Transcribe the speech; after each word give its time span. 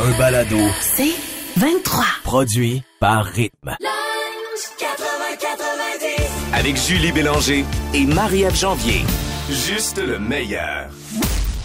Un 0.00 0.18
balado 0.18 0.58
C'est 0.80 1.14
23. 1.56 2.04
produit 2.24 2.82
par 3.00 3.24
Rythme. 3.24 3.76
Avec 6.52 6.76
Julie 6.76 7.12
Bélanger 7.12 7.64
et 7.92 8.06
Marie-Ève 8.06 8.56
Janvier. 8.56 9.02
Juste 9.48 9.98
le 9.98 10.18
meilleur. 10.18 10.88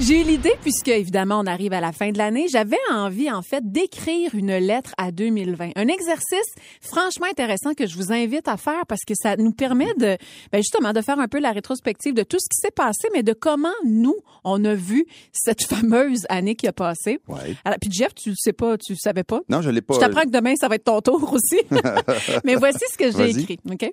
J'ai 0.01 0.21
eu 0.21 0.23
l'idée, 0.23 0.53
puisque 0.61 0.87
évidemment 0.87 1.41
on 1.41 1.45
arrive 1.45 1.73
à 1.73 1.81
la 1.81 1.91
fin 1.91 2.11
de 2.11 2.17
l'année, 2.17 2.47
j'avais 2.49 2.77
envie 2.89 3.29
en 3.29 3.41
fait 3.41 3.69
d'écrire 3.69 4.33
une 4.33 4.55
lettre 4.55 4.91
à 4.97 5.11
2020. 5.11 5.71
Un 5.75 5.87
exercice 5.89 6.53
franchement 6.81 7.27
intéressant 7.29 7.73
que 7.73 7.85
je 7.85 7.97
vous 7.97 8.13
invite 8.13 8.47
à 8.47 8.55
faire 8.55 8.85
parce 8.87 9.01
que 9.05 9.13
ça 9.13 9.35
nous 9.35 9.51
permet 9.51 9.93
de, 9.95 10.17
ben 10.53 10.59
justement, 10.59 10.93
de 10.93 11.01
faire 11.01 11.19
un 11.19 11.27
peu 11.27 11.39
la 11.39 11.51
rétrospective 11.51 12.13
de 12.13 12.23
tout 12.23 12.37
ce 12.39 12.47
qui 12.47 12.61
s'est 12.61 12.71
passé, 12.71 13.09
mais 13.13 13.23
de 13.23 13.33
comment 13.33 13.67
nous 13.85 14.15
on 14.45 14.63
a 14.63 14.73
vu 14.73 15.05
cette 15.33 15.63
fameuse 15.67 16.25
année 16.29 16.55
qui 16.55 16.67
a 16.67 16.73
passé. 16.73 17.19
Ouais. 17.27 17.57
Alors, 17.65 17.77
puis 17.79 17.91
Jeff, 17.91 18.15
tu 18.15 18.33
sais 18.37 18.53
pas, 18.53 18.77
tu 18.77 18.95
savais 18.95 19.25
pas? 19.25 19.41
Non, 19.49 19.61
je 19.61 19.69
l'ai 19.69 19.81
pas. 19.81 19.95
Je 19.95 19.99
t'apprends 19.99 20.23
que 20.23 20.29
demain, 20.29 20.53
ça 20.55 20.69
va 20.69 20.75
être 20.75 20.85
ton 20.85 21.01
tour 21.01 21.33
aussi. 21.33 21.59
Mais 22.45 22.55
voici 22.55 22.85
ce 22.89 22.97
que 22.97 23.11
j'ai 23.11 23.31
écrit, 23.31 23.59
OK? 23.69 23.91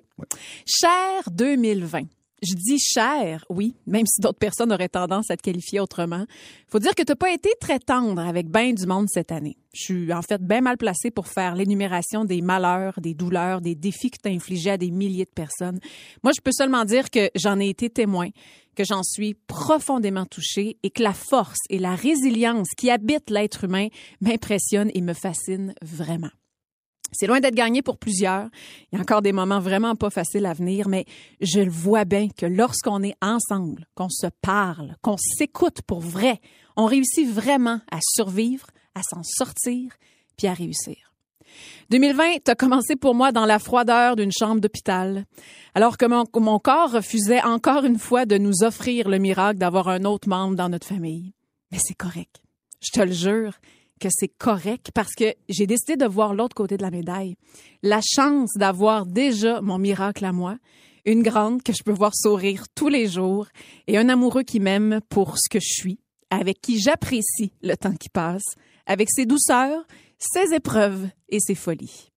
Cher 0.65 1.23
2020. 1.31 2.03
Je 2.43 2.53
dis 2.53 2.77
cher, 2.77 3.43
oui, 3.49 3.75
même 3.87 4.05
si 4.05 4.21
d'autres 4.21 4.37
personnes 4.37 4.71
auraient 4.71 4.89
tendance 4.89 5.31
à 5.31 5.37
te 5.37 5.41
qualifier 5.41 5.79
autrement. 5.79 6.25
Faut 6.67 6.77
dire 6.77 6.93
que 6.93 7.01
t'as 7.01 7.15
pas 7.15 7.31
été 7.31 7.49
très 7.59 7.79
tendre 7.79 8.21
avec 8.21 8.47
ben 8.47 8.75
du 8.75 8.85
monde 8.85 9.07
cette 9.09 9.31
année. 9.31 9.57
Je 9.73 9.81
suis 9.81 10.13
en 10.13 10.21
fait 10.21 10.41
bien 10.41 10.61
mal 10.61 10.77
placée 10.77 11.09
pour 11.09 11.27
faire 11.27 11.55
l'énumération 11.55 12.25
des 12.25 12.41
malheurs, 12.41 12.99
des 13.01 13.15
douleurs, 13.15 13.61
des 13.61 13.73
défis 13.73 14.11
que 14.11 14.17
t'as 14.21 14.29
infligés 14.29 14.71
à 14.71 14.77
des 14.77 14.91
milliers 14.91 15.25
de 15.25 15.31
personnes. 15.31 15.79
Moi, 16.23 16.31
je 16.35 16.41
peux 16.41 16.51
seulement 16.51 16.85
dire 16.85 17.09
que 17.09 17.31
j'en 17.33 17.59
ai 17.59 17.69
été 17.69 17.89
témoin, 17.89 18.29
que 18.75 18.83
j'en 18.83 19.01
suis 19.01 19.33
profondément 19.33 20.25
touchée 20.25 20.77
et 20.83 20.91
que 20.91 21.01
la 21.01 21.13
force 21.13 21.59
et 21.71 21.79
la 21.79 21.95
résilience 21.95 22.69
qui 22.77 22.91
habitent 22.91 23.31
l'être 23.31 23.63
humain 23.63 23.87
m'impressionnent 24.21 24.91
et 24.93 25.01
me 25.01 25.13
fascinent 25.13 25.73
vraiment. 25.81 26.29
C'est 27.11 27.27
loin 27.27 27.39
d'être 27.39 27.55
gagné 27.55 27.81
pour 27.81 27.97
plusieurs. 27.97 28.49
Il 28.91 28.95
y 28.95 28.97
a 28.97 29.01
encore 29.01 29.21
des 29.21 29.31
moments 29.31 29.59
vraiment 29.59 29.95
pas 29.95 30.09
faciles 30.09 30.45
à 30.45 30.53
venir, 30.53 30.89
mais 30.89 31.05
je 31.41 31.59
le 31.59 31.71
vois 31.71 32.05
bien 32.05 32.27
que 32.29 32.45
lorsqu'on 32.45 33.01
est 33.03 33.15
ensemble, 33.21 33.87
qu'on 33.95 34.09
se 34.09 34.27
parle, 34.41 34.95
qu'on 35.01 35.17
s'écoute 35.17 35.81
pour 35.83 36.01
vrai, 36.01 36.39
on 36.75 36.85
réussit 36.85 37.29
vraiment 37.29 37.79
à 37.91 37.99
survivre, 38.01 38.67
à 38.95 39.01
s'en 39.03 39.23
sortir, 39.23 39.91
puis 40.37 40.47
à 40.47 40.53
réussir. 40.53 40.95
2020 41.89 42.49
a 42.49 42.55
commencé 42.55 42.95
pour 42.95 43.15
moi 43.15 43.31
dans 43.31 43.45
la 43.45 43.59
froideur 43.59 44.15
d'une 44.15 44.31
chambre 44.31 44.59
d'hôpital, 44.59 45.25
alors 45.73 45.97
que 45.97 46.05
mon, 46.05 46.25
mon 46.35 46.59
corps 46.59 46.91
refusait 46.91 47.41
encore 47.41 47.85
une 47.85 47.97
fois 47.97 48.25
de 48.25 48.37
nous 48.37 48.63
offrir 48.63 49.07
le 49.07 49.17
miracle 49.17 49.57
d'avoir 49.57 49.87
un 49.87 50.03
autre 50.03 50.27
membre 50.27 50.55
dans 50.55 50.69
notre 50.69 50.87
famille. 50.87 51.33
Mais 51.71 51.79
c'est 51.81 51.95
correct. 51.95 52.41
Je 52.81 52.91
te 52.91 53.01
le 53.01 53.11
jure 53.11 53.53
que 53.99 54.09
c'est 54.11 54.27
correct 54.27 54.91
parce 54.93 55.13
que 55.13 55.33
j'ai 55.49 55.67
décidé 55.67 55.95
de 55.95 56.05
voir 56.05 56.33
l'autre 56.33 56.55
côté 56.55 56.77
de 56.77 56.81
la 56.81 56.91
médaille. 56.91 57.35
La 57.83 58.01
chance 58.01 58.51
d'avoir 58.55 59.05
déjà 59.05 59.61
mon 59.61 59.77
miracle 59.77 60.25
à 60.25 60.31
moi, 60.31 60.57
une 61.05 61.23
grande 61.23 61.63
que 61.63 61.73
je 61.73 61.83
peux 61.83 61.93
voir 61.93 62.13
sourire 62.15 62.65
tous 62.75 62.89
les 62.89 63.07
jours 63.07 63.47
et 63.87 63.97
un 63.97 64.09
amoureux 64.09 64.43
qui 64.43 64.59
m'aime 64.59 64.99
pour 65.09 65.37
ce 65.37 65.49
que 65.49 65.59
je 65.59 65.69
suis, 65.69 65.99
avec 66.29 66.61
qui 66.61 66.79
j'apprécie 66.79 67.53
le 67.61 67.75
temps 67.75 67.95
qui 67.95 68.09
passe, 68.09 68.43
avec 68.85 69.09
ses 69.09 69.25
douceurs, 69.25 69.85
ses 70.17 70.53
épreuves 70.53 71.07
et 71.29 71.39
ses 71.39 71.55
folies. 71.55 72.11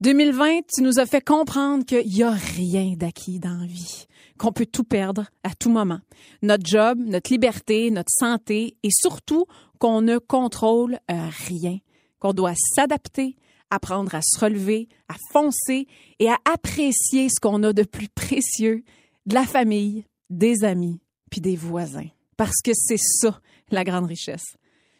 2020, 0.00 0.60
tu 0.74 0.82
nous 0.82 0.98
as 0.98 1.04
fait 1.04 1.22
comprendre 1.22 1.84
qu'il 1.84 2.06
n'y 2.06 2.22
a 2.22 2.30
rien 2.30 2.94
d'acquis 2.96 3.38
dans 3.38 3.58
la 3.58 3.66
vie, 3.66 4.06
qu'on 4.38 4.50
peut 4.50 4.64
tout 4.64 4.84
perdre 4.84 5.26
à 5.44 5.50
tout 5.54 5.68
moment. 5.68 6.00
Notre 6.40 6.64
job, 6.66 6.98
notre 7.04 7.30
liberté, 7.30 7.90
notre 7.90 8.10
santé 8.10 8.78
et 8.82 8.88
surtout 8.90 9.44
qu'on 9.80 10.02
ne 10.02 10.18
contrôle 10.18 11.00
euh, 11.10 11.28
rien, 11.48 11.78
qu'on 12.20 12.32
doit 12.32 12.54
s'adapter, 12.54 13.34
apprendre 13.70 14.14
à 14.14 14.20
se 14.22 14.38
relever, 14.38 14.88
à 15.08 15.16
foncer 15.32 15.88
et 16.20 16.28
à 16.28 16.36
apprécier 16.44 17.28
ce 17.28 17.40
qu'on 17.40 17.62
a 17.64 17.72
de 17.72 17.82
plus 17.82 18.08
précieux, 18.08 18.84
de 19.26 19.34
la 19.34 19.44
famille, 19.44 20.04
des 20.28 20.62
amis, 20.64 21.00
puis 21.30 21.40
des 21.40 21.56
voisins. 21.56 22.08
Parce 22.36 22.60
que 22.62 22.72
c'est 22.74 22.98
ça, 22.98 23.40
la 23.70 23.82
grande 23.82 24.06
richesse. 24.06 24.56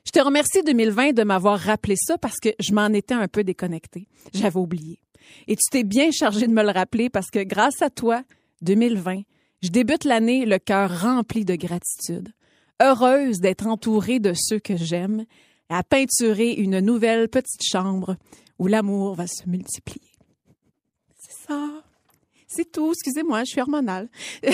Je 0.07 0.13
te 0.13 0.21
remercie 0.21 0.63
2020 0.65 1.13
de 1.13 1.23
m'avoir 1.25 1.59
rappelé 1.59 1.95
ça 1.97 2.17
parce 2.17 2.39
que 2.39 2.49
je 2.59 2.73
m'en 2.73 2.89
étais 2.89 3.15
un 3.15 3.29
peu 3.29 3.45
déconnectée. 3.45 4.09
J'avais 4.33 4.59
oublié. 4.59 5.01
Et 5.47 5.57
tu 5.57 5.63
t'es 5.71 5.85
bien 5.85 6.11
chargé 6.11 6.47
de 6.47 6.53
me 6.53 6.63
le 6.63 6.71
rappeler 6.71 7.11
parce 7.11 7.31
que 7.31 7.43
grâce 7.45 7.83
à 7.83 7.91
toi, 7.91 8.23
2020, 8.63 9.23
je 9.63 9.69
débute 9.69 10.05
l'année 10.05 10.47
le 10.47 10.59
cœur 10.59 11.03
rempli 11.03 11.45
de 11.45 11.55
gratitude. 11.55 12.33
Heureuse 12.81 13.41
d'être 13.41 13.67
entourée 13.67 14.21
de 14.21 14.33
ceux 14.35 14.59
que 14.59 14.77
j'aime 14.77 15.25
à 15.69 15.83
peinturer 15.83 16.53
une 16.53 16.81
nouvelle 16.81 17.29
petite 17.29 17.63
chambre 17.63 18.17
où 18.59 18.67
l'amour 18.67 19.15
va 19.15 19.27
se 19.27 19.49
multiplier. 19.49 20.13
C'est 21.19 21.47
ça. 21.47 21.69
C'est 22.49 22.73
tout. 22.73 22.91
Excusez-moi, 22.93 23.45
je 23.45 23.51
suis 23.51 23.61
hormonale. 23.61 24.09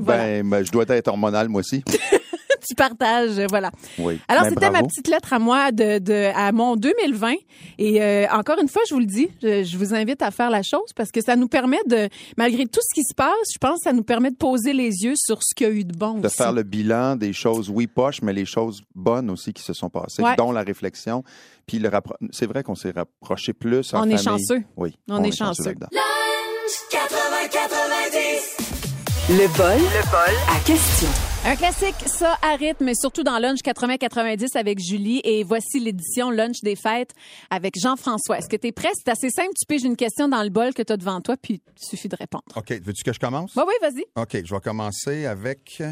Ben, 0.00 0.48
ben, 0.48 0.64
je 0.64 0.72
dois 0.72 0.84
être 0.88 1.08
hormonal, 1.08 1.48
moi 1.48 1.60
aussi. 1.60 1.84
tu 2.66 2.74
partages, 2.74 3.38
euh, 3.38 3.46
voilà. 3.48 3.70
Oui. 3.98 4.18
Alors, 4.28 4.44
Ben, 4.44 4.50
c'était 4.50 4.70
ma 4.70 4.82
petite 4.82 5.08
lettre 5.08 5.32
à 5.32 5.38
moi 5.38 5.72
de, 5.72 5.98
de 5.98 6.30
à 6.34 6.52
mon 6.52 6.76
2020. 6.76 7.34
Et 7.78 8.02
euh, 8.02 8.26
encore 8.32 8.58
une 8.60 8.68
fois, 8.68 8.82
je 8.88 8.94
vous 8.94 9.00
le 9.00 9.06
dis, 9.06 9.28
je, 9.42 9.64
je 9.64 9.76
vous 9.78 9.94
invite 9.94 10.22
à 10.22 10.30
faire 10.30 10.50
la 10.50 10.62
chose 10.62 10.92
parce 10.96 11.10
que 11.10 11.20
ça 11.20 11.36
nous 11.36 11.48
permet 11.48 11.80
de, 11.86 12.08
malgré 12.36 12.66
tout 12.66 12.80
ce 12.82 12.94
qui 12.94 13.02
se 13.04 13.14
passe, 13.14 13.30
je 13.52 13.58
pense 13.58 13.78
que 13.78 13.84
ça 13.84 13.92
nous 13.92 14.02
permet 14.04 14.30
de 14.30 14.36
poser 14.36 14.72
les 14.72 15.02
yeux 15.04 15.14
sur 15.16 15.42
ce 15.42 15.54
qu'il 15.54 15.66
y 15.66 15.70
a 15.70 15.72
eu 15.72 15.84
de 15.84 15.96
bon 15.96 16.18
De 16.18 16.26
aussi. 16.26 16.36
faire 16.36 16.52
le 16.52 16.62
bilan 16.62 17.16
des 17.16 17.32
choses, 17.32 17.70
oui, 17.70 17.86
poches, 17.86 18.22
mais 18.22 18.32
les 18.32 18.44
choses 18.46 18.82
bonnes 18.94 19.30
aussi 19.30 19.52
qui 19.52 19.62
se 19.62 19.72
sont 19.72 19.88
passées, 19.90 20.22
Ouais. 20.22 20.36
dont 20.36 20.52
la 20.52 20.62
réflexion. 20.62 21.24
Puis 21.66 21.78
le 21.78 21.88
rappro- 21.88 22.16
c'est 22.32 22.46
vrai 22.46 22.62
qu'on 22.62 22.74
s'est 22.74 22.90
rapproché 22.90 23.52
plus 23.52 23.94
en 23.94 24.06
On 24.06 24.10
est 24.10 24.22
chanceux. 24.22 24.62
Oui. 24.76 24.96
On 25.08 25.22
est 25.22 25.30
chanceux. 25.36 25.64
là-dedans. 25.64 25.88
Le 29.28 29.46
bol, 29.56 29.78
le 29.78 30.10
bol 30.10 30.34
à 30.50 30.58
question. 30.64 31.08
Un 31.44 31.56
classique, 31.56 31.96
ça, 32.06 32.38
à 32.40 32.54
rythme, 32.54 32.84
mais 32.84 32.94
surtout 32.94 33.24
dans 33.24 33.40
Lunch 33.40 33.58
80-90 33.64 34.56
avec 34.56 34.78
Julie. 34.78 35.20
Et 35.24 35.42
voici 35.42 35.80
l'édition 35.80 36.30
Lunch 36.30 36.60
des 36.62 36.76
fêtes 36.76 37.10
avec 37.50 37.74
Jean-François. 37.82 38.38
Est-ce 38.38 38.48
que 38.48 38.54
tu 38.54 38.68
es 38.68 38.72
prêt? 38.72 38.90
C'est 38.94 39.10
assez 39.10 39.28
simple. 39.28 39.50
Tu 39.58 39.66
piges 39.66 39.82
une 39.82 39.96
question 39.96 40.28
dans 40.28 40.44
le 40.44 40.50
bol 40.50 40.72
que 40.72 40.82
tu 40.82 40.92
as 40.92 40.96
devant 40.96 41.20
toi, 41.20 41.36
puis 41.36 41.60
il 41.66 41.84
suffit 41.84 42.08
de 42.08 42.14
répondre. 42.14 42.44
OK. 42.54 42.70
Veux-tu 42.70 43.02
que 43.02 43.12
je 43.12 43.18
commence? 43.18 43.56
Oui, 43.56 43.64
oui, 43.66 43.74
vas-y. 43.82 44.04
OK. 44.14 44.44
Je 44.44 44.54
vais 44.54 44.60
commencer 44.60 45.26
avec. 45.26 45.82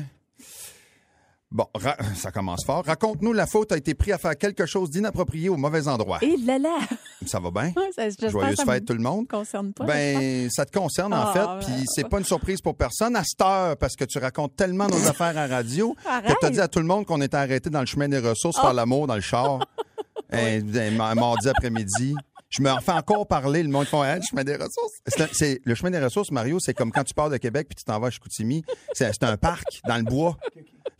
Bon, 1.53 1.67
ra- 1.75 1.97
ça 2.15 2.31
commence 2.31 2.65
fort. 2.65 2.85
Raconte-nous, 2.85 3.33
la 3.33 3.47
faute 3.47 3.73
a 3.73 3.77
été 3.77 3.95
prise 3.95 4.15
à 4.15 4.19
faire 4.19 4.37
quelque 4.39 4.67
chose 4.67 4.89
d'inapproprié 4.91 5.49
au 5.49 5.57
mauvais 5.57 5.89
endroit. 5.89 6.19
Et 6.23 6.37
là 6.37 6.59
là! 6.59 6.79
Ça 7.27 7.41
va 7.41 7.51
bien? 7.51 7.73
Ouais, 7.77 7.91
ça- 7.95 8.29
Joyeuse 8.29 8.57
ça 8.57 8.65
fête, 8.65 8.85
tout 8.85 8.93
le 8.93 9.01
monde. 9.01 9.27
concerne 9.29 9.73
pas. 9.73 9.85
j'espère. 9.87 10.21
Ben, 10.21 10.51
ça 10.51 10.65
te 10.65 10.79
concerne, 10.79 11.13
en 11.13 11.27
Ah, 11.27 11.33
fait. 11.33 11.39
ben, 11.41 11.59
Puis 11.77 11.87
c'est 11.89 12.09
pas 12.09 12.19
une 12.19 12.25
surprise 12.25 12.61
pour 12.61 12.77
personne 12.77 13.17
à 13.17 13.25
cette 13.25 13.41
heure, 13.43 13.77
parce 13.77 13.97
que 13.97 14.05
tu 14.05 14.19
racontes 14.19 14.55
tellement 14.55 14.87
nos 14.87 15.05
affaires 15.09 15.37
à 15.37 15.47
radio 15.49 15.97
Arrête. 16.07 16.35
que 16.35 16.39
tu 16.41 16.47
as 16.47 16.51
dit 16.51 16.61
à 16.61 16.69
tout 16.69 16.79
le 16.79 16.87
monde 16.87 17.05
qu'on 17.05 17.21
était 17.21 17.37
arrêté 17.37 17.69
dans 17.69 17.81
le 17.81 17.87
chemin 17.87 18.09
des 18.09 18.19
ressources 18.21 18.57
Oh. 18.61 18.63
par 18.63 18.75
l'amour 18.75 19.07
dans 19.09 19.17
le 19.17 19.21
char. 19.21 19.59
un, 20.33 21.15
mardi 21.15 21.49
après-midi. 21.49 22.15
Je 22.49 22.63
me 22.63 22.71
refais 22.71 22.93
encore 22.93 23.27
parler, 23.29 23.63
le 23.63 23.69
monde 23.69 23.87
font 23.87 24.03
Hein, 24.03 24.17
le 24.17 24.23
chemin 24.23 24.43
des 24.45 24.55
ressources? 24.55 25.01
C'est 25.07 25.21
un- 25.23 25.29
c'est- 25.33 25.61
le 25.65 25.75
chemin 25.77 25.91
des 25.91 26.01
ressources, 26.01 26.31
Mario, 26.33 26.59
c'est 26.61 26.75
comme 26.75 26.91
quand 26.91 27.05
tu 27.05 27.15
pars 27.15 27.31
de 27.31 27.37
Québec 27.37 27.67
puis 27.69 27.77
tu 27.77 27.85
t'en 27.85 27.99
vas 28.01 28.09
à 28.09 28.11
Chicoutimi. 28.11 28.65
C'est 28.93 29.11
c'est 29.13 29.23
un 29.25 29.37
parc 29.37 29.81
dans 29.87 29.97
le 29.97 30.03
bois. 30.03 30.37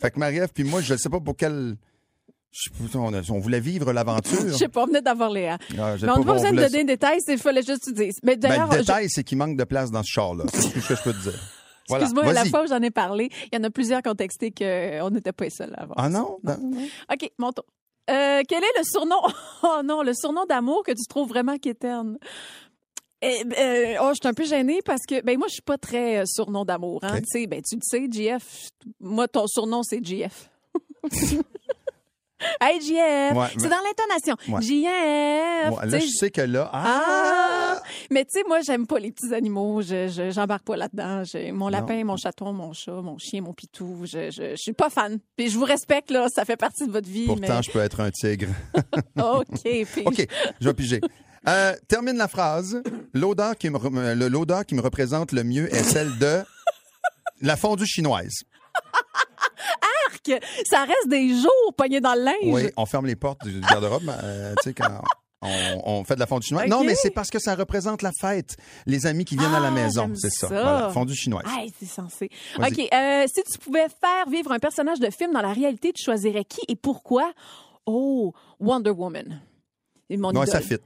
Fait 0.01 0.11
que 0.11 0.19
Marie-Ève 0.19 0.51
puis 0.55 0.65
moi, 0.65 0.81
je 0.81 0.95
ne 0.95 0.99
sais 0.99 1.09
pas 1.09 1.21
pour 1.21 1.37
quel. 1.37 1.77
je- 2.51 2.71
On, 2.97 3.39
voulait 3.39 3.61
vivre 3.61 3.93
l'aventure. 3.93 4.41
Je 4.49 4.53
sais 4.55 4.69
pas, 4.69 4.83
on 4.83 4.87
venait 4.87 5.03
d'avoir 5.03 5.31
Léa. 5.31 5.59
Ah, 5.79 5.95
Mais 6.01 6.09
on 6.11 6.19
n'a 6.19 6.25
pas- 6.25 6.33
besoin 6.33 6.51
de 6.51 6.57
voulait- 6.57 6.69
donner 6.71 6.85
des 6.85 6.93
détails, 6.95 7.19
il 7.29 7.39
fallait 7.39 7.63
juste 7.63 7.85
que 7.85 7.91
tu 7.91 7.95
dises. 7.95 8.19
Mais 8.25 8.37
Ben, 8.37 8.49
d'ailleurs, 8.49 8.67
le 8.69 8.75
je- 8.75 8.79
détail, 8.81 9.07
c'est 9.09 9.23
qu'il 9.25 9.39
manque 9.39 9.57
de 9.57 9.65
place 9.65 9.91
dans 9.91 10.03
ce 10.03 10.11
char-là. 10.11 10.45
C'est 10.53 10.73
tout 10.73 10.81
ce 10.81 10.89
que 10.89 10.97
je 10.97 11.03
peux 11.03 11.13
te 11.13 11.23
dire. 11.23 11.39
Voilà. 11.89 12.05
excuse-moi, 12.05 12.33
la 12.33 12.45
fois 12.45 12.63
où 12.65 12.67
j'en 12.69 12.81
ai 12.83 12.91
parlé, 12.91 13.31
il 13.53 13.57
y 13.57 13.61
en 13.61 13.65
a 13.65 13.71
plusieurs 13.71 14.01
qui 14.03 14.09
ont 14.09 14.15
texté 14.15 14.53
qu'on 14.53 15.11
n'était 15.11 15.33
pas 15.33 15.45
les 15.45 15.51
seuls 15.51 15.75
avoir. 15.77 15.99
Ah 15.99 16.09
non? 16.09 16.39
Ben, 16.45 16.59
OK, 17.13 17.31
mon 17.39 17.51
tour. 17.53 17.65
Euh, 18.09 18.43
quel 18.49 18.63
est 18.65 18.79
le 18.79 18.85
surnom? 18.85 19.21
Oh 19.63 19.81
non, 19.85 20.03
le 20.03 20.13
surnom 20.15 20.45
d'amour 20.49 20.83
que 20.85 20.93
tu 20.93 21.05
trouves 21.09 21.29
vraiment 21.29 21.57
quétaine? 21.59 22.17
Eh, 23.23 23.43
euh, 23.59 23.97
oh, 24.01 24.09
je 24.11 24.15
suis 24.21 24.29
un 24.29 24.33
peu 24.35 24.45
gênée 24.45 24.81
parce 24.85 25.03
que 25.07 25.21
ben 25.23 25.37
moi 25.39 25.47
je 25.49 25.55
suis 25.55 25.63
pas 25.63 25.77
très 25.77 26.21
euh, 26.21 26.25
surnom 26.27 26.65
d'amour 26.65 27.01
hein, 27.03 27.19
tu 27.21 27.25
sais 27.27 27.47
ben 27.47 27.61
tu 27.61 27.75
le 27.77 27.81
sais 27.83 28.07
GF 28.11 28.71
moi 28.99 29.29
ton 29.29 29.47
surnom 29.47 29.83
c'est 29.83 30.03
GF. 30.05 30.49
Hey, 32.59 32.81
JF. 32.81 33.37
Ouais, 33.37 33.49
c'est 33.53 33.63
mais- 33.65 33.69
dans 33.69 33.77
l'intonation. 33.85 34.35
Ouais. 34.49 34.63
JF. 34.63 35.79
Ouais, 35.79 35.87
là, 35.91 35.99
je 35.99 36.07
sais 36.07 36.31
que 36.31 36.41
là, 36.41 36.71
Ah! 36.73 37.03
ah! 37.05 37.83
Mais 38.11 38.25
tu 38.25 38.31
sais, 38.39 38.45
moi, 38.49 38.63
j'aime 38.63 38.87
pas 38.87 38.99
les 38.99 39.13
petits 39.13 39.35
animaux. 39.35 39.83
Je, 39.83 40.09
je- 40.09 40.31
j'embarque 40.31 40.65
pas 40.65 40.77
là-dedans. 40.77 41.23
Mon 41.53 41.69
lapin, 41.69 42.03
mon 42.03 42.17
chaton, 42.17 42.55
mon 42.55 42.73
chat, 42.73 42.93
mon 43.03 43.19
chien, 43.19 43.43
mon 43.43 43.53
pitou. 43.53 44.05
Je, 44.07 44.31
je, 44.31 44.53
je 44.53 44.57
suis 44.57 44.73
pas 44.73 44.89
fan. 44.89 45.19
Puis 45.37 45.51
je 45.51 45.59
vous 45.59 45.67
respecte, 45.67 46.11
là. 46.11 46.29
Ça 46.35 46.47
fait 46.47 46.57
partie 46.57 46.87
de 46.87 46.93
votre 46.93 47.09
vie. 47.11 47.27
Pourtant, 47.27 47.61
je 47.61 47.71
peux 47.71 47.81
être 47.81 48.01
un 48.01 48.11
tigre. 48.11 48.49
OK. 49.19 49.61
puis- 49.63 50.03
OK, 50.07 50.27
je 50.61 50.67
vais 50.67 50.75
piger. 50.75 51.01
Euh, 51.49 51.75
termine 51.89 52.17
la 52.17 52.29
phrase. 52.29 52.83
L'odeur 53.15 53.57
qui, 53.57 53.71
me, 53.71 53.79
euh, 53.99 54.29
l'odeur 54.29 54.67
qui 54.67 54.75
me 54.75 54.81
représente 54.83 55.33
le 55.33 55.43
mieux 55.45 55.73
est 55.75 55.83
celle 55.83 56.19
de 56.19 56.43
la 57.41 57.57
fondue 57.57 57.87
chinoise. 57.87 58.43
que 60.25 60.33
ça 60.69 60.81
reste 60.85 61.09
des 61.09 61.31
jours 61.35 61.75
pognés 61.77 62.01
dans 62.01 62.15
le 62.15 62.23
linge. 62.25 62.35
Oui, 62.45 62.71
on 62.77 62.85
ferme 62.85 63.07
les 63.07 63.17
portes 63.17 63.43
du 63.47 63.61
garde-robe, 63.61 64.11
euh, 64.23 64.55
tu 64.63 64.65
sais, 64.69 64.75
quand 64.75 65.01
on, 65.41 65.83
on 66.01 66.05
fait 66.05 66.15
de 66.15 66.21
la 66.21 66.27
fondue 66.27 66.47
chinoise. 66.47 66.69
Non, 66.69 66.85
mais 66.85 66.95
c'est 66.95 67.11
parce 67.11 67.31
que 67.31 67.39
ça 67.39 67.55
représente 67.55 68.03
la 68.03 68.11
fête. 68.21 68.57
Les 68.85 69.07
amis 69.07 69.25
qui 69.25 69.37
viennent 69.37 69.55
à 69.55 69.61
la 69.61 69.69
Ah, 69.69 69.71
maison, 69.71 70.13
c'est 70.15 70.29
ça. 70.29 70.49
ça. 70.49 70.63
Voilà, 70.63 70.91
fondue 70.91 71.15
chinoise. 71.15 71.45
Hey, 71.57 71.73
c'est 71.79 71.87
censé. 71.87 72.29
OK. 72.59 72.79
euh, 72.93 73.25
si 73.35 73.43
tu 73.45 73.59
pouvais 73.59 73.87
faire 73.89 74.29
vivre 74.31 74.53
un 74.53 74.59
personnage 74.59 75.01
de 75.01 75.09
film 75.11 75.33
dans 75.33 75.41
la 75.43 75.55
réalité, 75.55 75.93
tu 75.95 76.05
choisirais 76.05 76.45
qui 76.45 76.61
et 76.69 76.77
pourquoi? 76.77 77.33
Oh, 77.87 78.35
Wonder 78.59 78.91
Woman. 78.91 79.41
Mon 80.11 80.33
non, 80.33 80.43
idole. 80.43 80.49
ça 80.49 80.61
fit. 80.61 80.77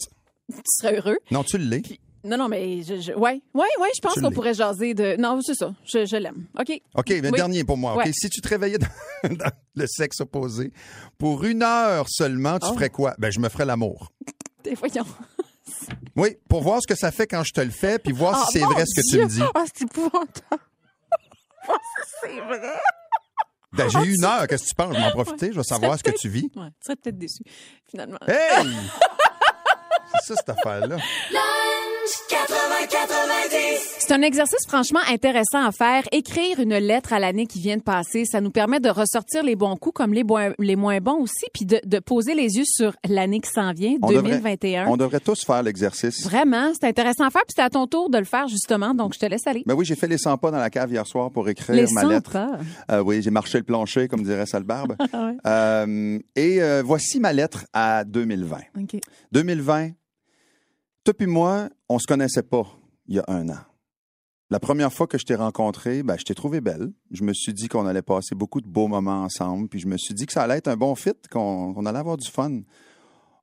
Tu 0.50 0.61
serais 0.67 0.96
heureux. 0.99 1.19
Non, 1.31 1.43
tu 1.44 1.58
l'es. 1.58 1.82
Non, 2.25 2.38
non, 2.38 2.49
mais 2.49 2.82
je, 2.82 3.00
je- 3.00 3.12
ouais, 3.12 3.43
ouais, 3.52 3.67
ouais, 3.81 3.88
je 3.94 4.00
pense 4.00 4.14
qu'on 4.14 4.31
pourrait 4.31 4.55
jaser 4.55 4.94
de. 4.94 5.17
Non, 5.17 5.41
c'est 5.43 5.55
ça. 5.55 5.75
Je, 5.85 6.06
je 6.06 6.17
l'aime. 6.17 6.46
OK. 6.58 6.81
OK, 6.94 7.08
mais 7.11 7.31
Oui. 7.31 7.32
dernier 7.32 7.64
pour 7.64 7.76
moi. 7.76 7.93
OK, 7.94 7.99
Ouais. 8.06 8.12
si 8.14 8.31
tu 8.31 8.41
te 8.41 8.49
réveillais 8.49 8.79
dans, 8.79 8.88
dans 9.37 9.50
le 9.75 9.87
sexe 9.87 10.20
opposé 10.20 10.73
pour 11.19 11.44
une 11.44 11.62
heure 11.62 12.06
seulement, 12.08 12.58
tu 12.58 12.67
Oh. 12.70 12.75
ferais 12.75 12.88
quoi? 12.91 13.14
Ben, 13.19 13.31
je 13.31 13.41
me 13.41 13.49
ferais 13.50 13.67
l'amour. 13.67 14.11
Des 14.62 14.75
voyons. 14.75 15.05
Oui, 16.17 16.37
pour 16.49 16.62
voir 16.62 16.81
ce 16.81 16.87
que 16.87 16.94
ça 16.94 17.11
fait 17.11 17.26
quand 17.26 17.43
je 17.43 17.52
te 17.52 17.61
le 17.61 17.70
fais, 17.70 17.99
puis 17.99 18.12
voir 18.12 18.35
Ah, 18.41 18.46
si 18.46 18.58
c'est 18.58 18.64
mon 18.64 18.70
vrai 18.70 18.85
ce 18.87 18.94
que 19.00 19.06
tu 19.11 19.19
me 19.23 19.26
dis. 19.29 19.41
Ah, 19.55 19.64
c'est 19.75 19.85
épouvantable. 19.85 20.31
Ah, 21.69 21.73
c'est 22.20 22.41
vrai. 22.41 22.61
Ben, 23.73 23.88
j'ai 23.88 23.99
eu 24.11 24.14
une 24.14 24.25
heure, 24.25 24.46
qu'est-ce 24.46 24.64
que 24.64 24.69
tu 24.69 24.75
penses? 24.76 24.93
Je 24.93 24.99
vais 24.99 25.00
m'en 25.05 25.11
profiter, 25.11 25.50
je 25.50 25.56
vais 25.56 25.62
savoir 25.64 25.99
ce 25.99 26.05
que 26.05 26.11
tu 26.12 26.29
vis. 26.29 26.44
Ouais, 26.55 26.69
tu 26.69 26.75
serais 26.87 26.96
peut-être 26.96 27.19
déçu, 27.19 27.43
finalement. 27.91 28.19
Hey! 28.29 28.69
C'est 30.22 30.34
ça, 30.34 30.43
cette 30.44 30.49
affaire-là. 30.50 30.96
C'est 33.99 34.12
un 34.12 34.22
exercice 34.22 34.66
franchement 34.69 35.00
intéressant 35.08 35.64
à 35.64 35.72
faire. 35.72 36.02
Écrire 36.12 36.61
une 36.61 36.76
lettre 36.76 37.12
à 37.14 37.19
l'année 37.19 37.46
qui 37.46 37.61
vient 37.61 37.76
de 37.78 37.82
passer, 37.82 38.25
ça 38.26 38.40
nous 38.40 38.50
permet 38.50 38.81
de 38.81 38.90
ressortir 38.90 39.43
les 39.43 39.56
bons 39.56 39.76
coups 39.76 39.94
comme 39.94 40.12
les, 40.12 40.25
les 40.58 40.76
moins 40.76 40.99
bons 40.99 41.22
aussi, 41.22 41.46
puis 41.55 41.64
de, 41.64 41.81
de 41.84 41.99
poser 42.00 42.34
les 42.34 42.56
yeux 42.56 42.64
sur 42.66 42.94
l'année 43.08 43.40
qui 43.40 43.50
s'en 43.50 43.72
vient, 43.72 43.96
On 44.02 44.08
2021. 44.08 44.81
Devrait, 44.81 44.93
on 44.93 44.96
devrait 44.96 45.20
tous 45.20 45.44
faire 45.44 45.62
l'exercice. 45.62 46.25
Vraiment, 46.25 46.72
c'est 46.75 46.87
intéressant 46.87 47.25
à 47.25 47.31
faire, 47.31 47.43
puis 47.46 47.55
c'est 47.56 47.62
à 47.62 47.70
ton 47.70 47.87
tour 47.87 48.10
de 48.10 48.19
le 48.19 48.25
faire 48.25 48.49
justement, 48.49 48.94
donc 48.94 49.14
je 49.14 49.19
te 49.19 49.26
laisse 49.26 49.46
aller. 49.46 49.62
Ben 49.64 49.75
oui, 49.75 49.84
j'ai 49.87 49.96
fait 49.96 50.08
les 50.08 50.19
100 50.19 50.37
pas 50.38 50.50
dans 50.50 50.58
la 50.58 50.70
cave 50.70 50.90
hier 50.93 51.06
soir 51.06 51.31
pour 51.31 51.49
écrire 51.49 51.75
les 51.75 51.87
ma 51.93 52.02
100 52.02 52.08
lettre. 52.08 52.31
pas? 52.32 52.58
Euh, 52.90 53.02
oui, 53.02 53.22
j'ai 53.22 53.31
marché 53.31 53.58
le 53.58 53.64
plancher, 53.64 54.08
comme 54.08 54.22
dirait 54.22 54.46
Salbarbe. 54.46 54.96
Ouais. 55.14 55.37
Euh, 55.46 56.19
et 56.34 56.60
euh, 56.60 56.82
voici 56.84 57.20
ma 57.20 57.32
lettre 57.32 57.67
à 57.72 58.05
2020. 58.05 58.56
OK. 58.81 58.96
2020, 59.32 59.90
toi 61.04 61.14
puis 61.14 61.26
moi, 61.26 61.68
on 61.88 61.98
se 61.98 62.06
connaissait 62.06 62.42
pas 62.42 62.66
il 63.06 63.16
y 63.16 63.18
a 63.18 63.24
un 63.28 63.48
an. 63.50 63.58
La 64.50 64.60
première 64.60 64.92
fois 64.92 65.06
que 65.06 65.18
je 65.18 65.24
t'ai 65.24 65.34
rencontré, 65.34 66.02
ben, 66.02 66.16
je 66.18 66.24
t'ai 66.24 66.34
trouvé 66.34 66.60
belle. 66.60 66.92
Je 67.10 67.24
me 67.24 67.32
suis 67.32 67.52
dit 67.52 67.68
qu'on 67.68 67.86
allait 67.86 68.02
passer 68.02 68.34
beaucoup 68.34 68.60
de 68.60 68.68
beaux 68.68 68.88
moments 68.88 69.22
ensemble. 69.22 69.68
Puis 69.68 69.80
je 69.80 69.86
me 69.86 69.96
suis 69.96 70.14
dit 70.14 70.26
que 70.26 70.32
ça 70.32 70.42
allait 70.42 70.58
être 70.58 70.68
un 70.68 70.76
bon 70.76 70.94
fit, 70.94 71.14
qu'on 71.30 71.86
allait 71.86 71.98
avoir 71.98 72.16
du 72.16 72.30
fun. 72.30 72.60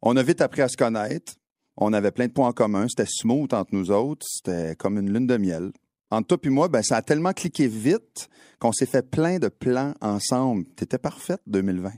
On 0.02 0.16
a 0.16 0.24
vite 0.24 0.42
appris 0.42 0.62
à 0.62 0.68
se 0.68 0.78
connaître. 0.78 1.34
On 1.76 1.94
avait 1.94 2.12
plein 2.12 2.28
de 2.28 2.32
points 2.32 2.48
en 2.48 2.54
commun. 2.54 2.88
C'était 2.88 3.10
smooth 3.10 3.54
entre 3.54 3.74
nous 3.74 3.92
autres. 3.92 4.26
C'était 4.30 4.76
comme 4.76 4.98
une 4.98 5.12
lune 5.12 5.28
de 5.28 5.38
miel. 5.38 5.72
Entre 6.12 6.28
toi 6.28 6.38
et 6.44 6.50
moi, 6.50 6.68
ben, 6.68 6.84
ça 6.84 6.98
a 6.98 7.02
tellement 7.02 7.34
cliqué 7.34 7.68
vite 7.68 8.30
qu'on 8.60 8.72
s'est 8.72 8.86
fait 8.86 9.10
plein 9.10 9.40
de 9.40 9.48
plans 9.48 9.94
ensemble. 10.02 10.66
T'étais 10.76 10.98
parfaite, 10.98 11.42
2020. 11.48 11.90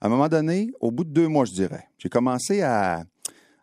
À 0.00 0.06
un 0.06 0.08
moment 0.08 0.28
donné, 0.28 0.70
au 0.80 0.90
bout 0.90 1.04
de 1.04 1.10
deux 1.10 1.28
mois, 1.28 1.44
je 1.44 1.52
dirais, 1.52 1.88
j'ai 1.98 2.08
commencé 2.08 2.62
à 2.62 3.04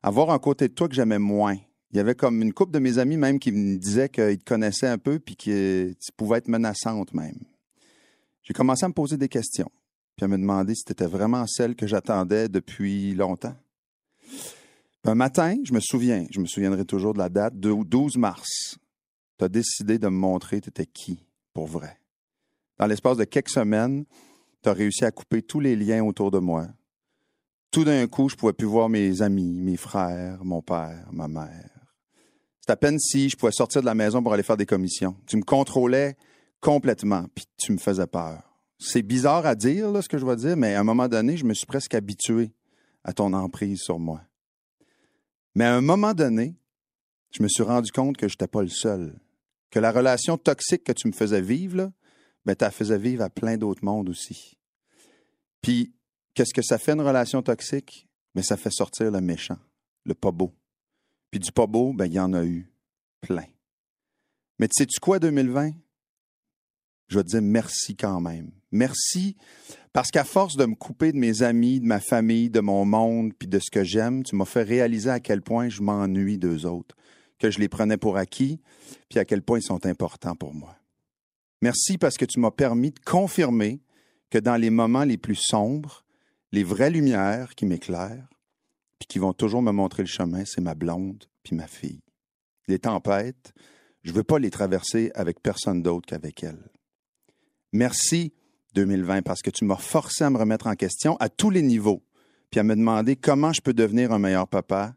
avoir 0.08 0.32
un 0.32 0.40
côté 0.40 0.68
de 0.68 0.74
toi 0.74 0.88
que 0.88 0.96
j'aimais 0.96 1.20
moins. 1.20 1.58
Il 1.92 1.98
y 1.98 2.00
avait 2.00 2.16
comme 2.16 2.42
une 2.42 2.54
couple 2.54 2.72
de 2.72 2.80
mes 2.80 2.98
amis 2.98 3.18
même 3.18 3.40
qui 3.40 3.52
me 3.52 3.78
disaient 3.78 4.10
qu'ils 4.10 4.40
te 4.40 4.44
connaissaient 4.44 4.88
un 4.88 4.98
peu 4.98 5.20
puis 5.20 5.36
que 5.36 5.92
tu 5.92 6.12
pouvais 6.16 6.40
être 6.40 6.48
menaçante 6.48 7.14
même. 7.14 7.40
J'ai 8.44 8.54
commencé 8.54 8.86
à 8.86 8.88
me 8.88 8.94
poser 8.94 9.18
des 9.18 9.28
questions, 9.30 9.70
puis 10.16 10.26
à 10.26 10.28
me 10.28 10.38
demander 10.38 10.74
si 10.76 10.84
tu 10.86 10.94
étais 10.94 11.06
vraiment 11.06 11.46
celle 11.48 11.76
que 11.76 11.88
j'attendais 11.88 12.48
depuis 12.48 13.14
longtemps. 13.14 13.56
Un 15.04 15.16
matin, 15.16 15.56
je 15.64 15.74
me 15.74 15.80
souviens, 15.80 16.26
je 16.32 16.42
me 16.42 16.46
souviendrai 16.46 16.84
toujours 16.84 17.14
de 17.14 17.20
la 17.20 17.30
date, 17.30 17.58
de 17.58 17.72
12 17.72 18.18
mars, 18.18 18.78
tu 19.38 19.46
as 19.46 19.50
décidé 19.50 20.00
de 20.00 20.08
me 20.08 20.18
montrer 20.18 20.60
tu 20.60 20.70
étais 20.70 20.86
qui 20.86 21.26
pour 21.54 21.68
vrai. 21.68 21.98
Dans 22.78 22.88
l'espace 22.88 23.18
de 23.18 23.24
quelques 23.24 23.50
semaines, 23.50 24.06
tu 24.62 24.70
as 24.70 24.74
réussi 24.74 25.06
à 25.06 25.12
couper 25.12 25.42
tous 25.42 25.60
les 25.62 25.76
liens 25.76 26.04
autour 26.04 26.30
de 26.30 26.40
moi. 26.40 26.68
Tout 27.72 27.84
d'un 27.84 28.08
coup, 28.08 28.30
je 28.30 28.36
pouvais 28.36 28.54
plus 28.54 28.68
voir 28.68 28.90
mes 28.90 29.22
amis, 29.22 29.60
mes 29.62 29.78
frères, 29.78 30.44
mon 30.44 30.62
père, 30.62 31.08
ma 31.12 31.28
mère. 31.28 31.70
C'est 32.62 32.72
à 32.72 32.78
peine 32.78 33.00
si 33.00 33.30
je 33.30 33.38
pouvais 33.38 33.52
sortir 33.52 33.82
de 33.82 33.86
la 33.86 33.96
maison 33.96 34.22
pour 34.22 34.34
aller 34.34 34.44
faire 34.44 34.58
des 34.58 34.66
commissions. 34.66 35.16
Tu 35.26 35.38
me 35.38 35.44
contrôlais 35.44 36.18
complètement, 36.60 37.26
puis 37.34 37.46
tu 37.58 37.72
me 37.72 37.78
faisais 37.78 38.08
peur. 38.08 38.42
C'est 38.80 39.02
bizarre 39.02 39.46
à 39.46 39.56
dire, 39.56 39.92
là, 39.92 40.02
ce 40.02 40.10
que 40.10 40.18
je 40.18 40.26
vais 40.26 40.36
dire, 40.36 40.58
mais 40.58 40.76
à 40.76 40.82
un 40.82 40.84
moment 40.84 41.08
donné, 41.08 41.38
je 41.38 41.46
me 41.46 41.54
suis 41.54 41.66
presque 41.66 41.96
habitué 41.96 42.52
à 43.04 43.14
ton 43.14 43.34
emprise 43.34 43.82
sur 43.82 44.00
moi. 44.00 44.22
Mais 45.56 45.66
à 45.66 45.76
un 45.76 45.82
moment 45.82 46.14
donné, 46.14 46.56
je 47.32 47.42
me 47.42 47.48
suis 47.48 47.64
rendu 47.64 47.92
compte 47.92 48.18
que 48.18 48.28
je 48.28 48.34
n'étais 48.34 48.48
pas 48.48 48.62
le 48.62 48.70
seul. 48.70 49.20
Que 49.72 49.80
la 49.80 49.92
relation 49.92 50.38
toxique 50.38 50.84
que 50.84 50.92
tu 50.92 51.08
me 51.08 51.14
faisais 51.14 51.42
vivre, 51.42 51.78
là, 51.78 51.92
ben, 52.46 52.56
tu 52.56 52.64
la 52.64 52.72
faisais 52.72 52.98
vivre 52.98 53.24
à 53.24 53.30
plein 53.30 53.58
d'autres 53.58 53.84
mondes 53.84 54.10
aussi. 54.10 54.58
Puis, 55.62 55.94
qu'est-ce 56.38 56.54
que 56.54 56.62
ça 56.62 56.78
fait 56.78 56.92
une 56.92 57.02
relation 57.02 57.42
toxique? 57.42 58.08
Mais 58.36 58.44
ça 58.44 58.58
fait 58.58 58.70
sortir 58.70 59.10
le 59.10 59.22
méchant, 59.22 59.58
le 60.06 60.14
pas 60.14 60.32
beau. 60.32 60.54
Puis 61.32 61.40
du 61.40 61.52
pas 61.52 61.66
beau, 61.66 61.94
ben, 61.94 62.06
il 62.06 62.14
y 62.14 62.20
en 62.20 62.32
a 62.34 62.46
eu 62.46 62.72
plein. 63.22 63.48
Mais 64.60 64.68
tu 64.68 64.76
sais-tu 64.78 65.00
quoi, 65.00 65.18
2020? 65.18 65.72
Je 67.08 67.18
vais 67.18 67.24
te 67.24 67.30
dire 67.30 67.42
merci 67.42 67.96
quand 67.96 68.22
même. 68.22 68.52
Merci 68.72 69.36
parce 69.94 70.12
qu'à 70.12 70.24
force 70.24 70.58
de 70.58 70.66
me 70.66 70.76
couper 70.76 71.12
de 71.12 71.18
mes 71.18 71.42
amis, 71.42 71.80
de 71.80 71.88
ma 71.88 72.00
famille, 72.00 72.52
de 72.52 72.60
mon 72.60 72.86
monde, 72.86 73.34
puis 73.34 73.48
de 73.48 73.58
ce 73.58 73.72
que 73.72 73.84
j'aime, 73.84 74.22
tu 74.22 74.36
m'as 74.36 74.46
fait 74.46 74.62
réaliser 74.62 75.10
à 75.10 75.20
quel 75.20 75.42
point 75.42 75.70
je 75.70 75.82
m'ennuie 75.82 76.38
d'eux 76.38 76.68
autres, 76.68 76.96
que 77.40 77.50
je 77.50 77.58
les 77.58 77.70
prenais 77.70 77.98
pour 77.98 78.18
acquis, 78.18 78.62
puis 79.10 79.18
à 79.18 79.26
quel 79.26 79.42
point 79.42 79.58
ils 79.58 79.64
sont 79.64 79.88
importants 79.88 80.36
pour 80.36 80.54
moi. 80.54 80.76
Merci 81.64 81.98
parce 81.98 82.16
que 82.16 82.26
tu 82.26 82.40
m'as 82.40 82.52
permis 82.52 82.92
de 82.92 83.00
confirmer 83.00 83.82
que 84.30 84.38
dans 84.38 84.58
les 84.58 84.70
moments 84.70 85.04
les 85.04 85.18
plus 85.18 85.40
sombres, 85.42 86.04
les 86.52 86.64
vraies 86.64 86.90
lumières 86.90 87.56
qui 87.56 87.66
m'éclairent, 87.66 88.30
puis 89.00 89.08
qui 89.08 89.20
vont 89.20 89.34
toujours 89.34 89.62
me 89.62 89.72
montrer 89.72 90.04
le 90.04 90.08
chemin, 90.08 90.44
c'est 90.46 90.62
ma 90.62 90.76
blonde 90.76 91.26
puis 91.44 91.56
ma 91.56 91.68
fille. 91.68 92.02
Les 92.68 92.80
tempêtes, 92.80 93.54
je 94.04 94.12
veux 94.12 94.24
pas 94.24 94.40
les 94.40 94.50
traverser 94.50 95.12
avec 95.16 95.42
personne 95.42 95.82
d'autre 95.82 96.08
qu'avec 96.08 96.44
elle. 96.44 96.70
Merci 97.74 98.34
2020 98.74 99.22
parce 99.22 99.42
que 99.42 99.50
tu 99.50 99.66
m'as 99.66 99.78
forcé 99.78 100.24
à 100.24 100.30
me 100.30 100.38
remettre 100.38 100.68
en 100.68 100.76
question 100.76 101.18
à 101.18 101.30
tous 101.30 101.50
les 101.50 101.62
niveaux, 101.62 102.04
puis 102.50 102.60
à 102.60 102.64
me 102.64 102.76
demander 102.76 103.16
comment 103.16 103.54
je 103.54 103.62
peux 103.62 103.74
devenir 103.74 104.12
un 104.12 104.20
meilleur 104.20 104.48
papa, 104.48 104.96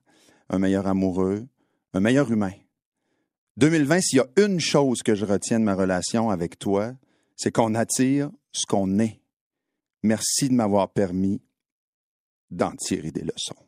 un 0.49 0.59
meilleur 0.59 0.87
amoureux, 0.87 1.47
un 1.93 2.01
meilleur 2.01 2.31
humain. 2.31 2.53
2020, 3.57 4.01
s'il 4.01 4.19
y 4.19 4.21
a 4.21 4.29
une 4.45 4.61
chose 4.61 5.03
que 5.03 5.15
je 5.15 5.25
retiens 5.25 5.61
de 5.61 5.65
ma 5.65 5.75
relation 5.75 6.31
avec 6.31 6.59
toi, 6.59 6.93
c'est 7.37 7.53
qu'on 7.53 7.75
attire 7.75 8.31
ce 8.53 8.67
qu'on 8.67 8.99
est. 8.99 9.20
Merci 10.03 10.49
de 10.49 10.55
m'avoir 10.55 10.93
permis 10.93 11.41
d'en 12.51 12.73
tirer 12.73 13.11
des 13.11 13.23
leçons. 13.23 13.67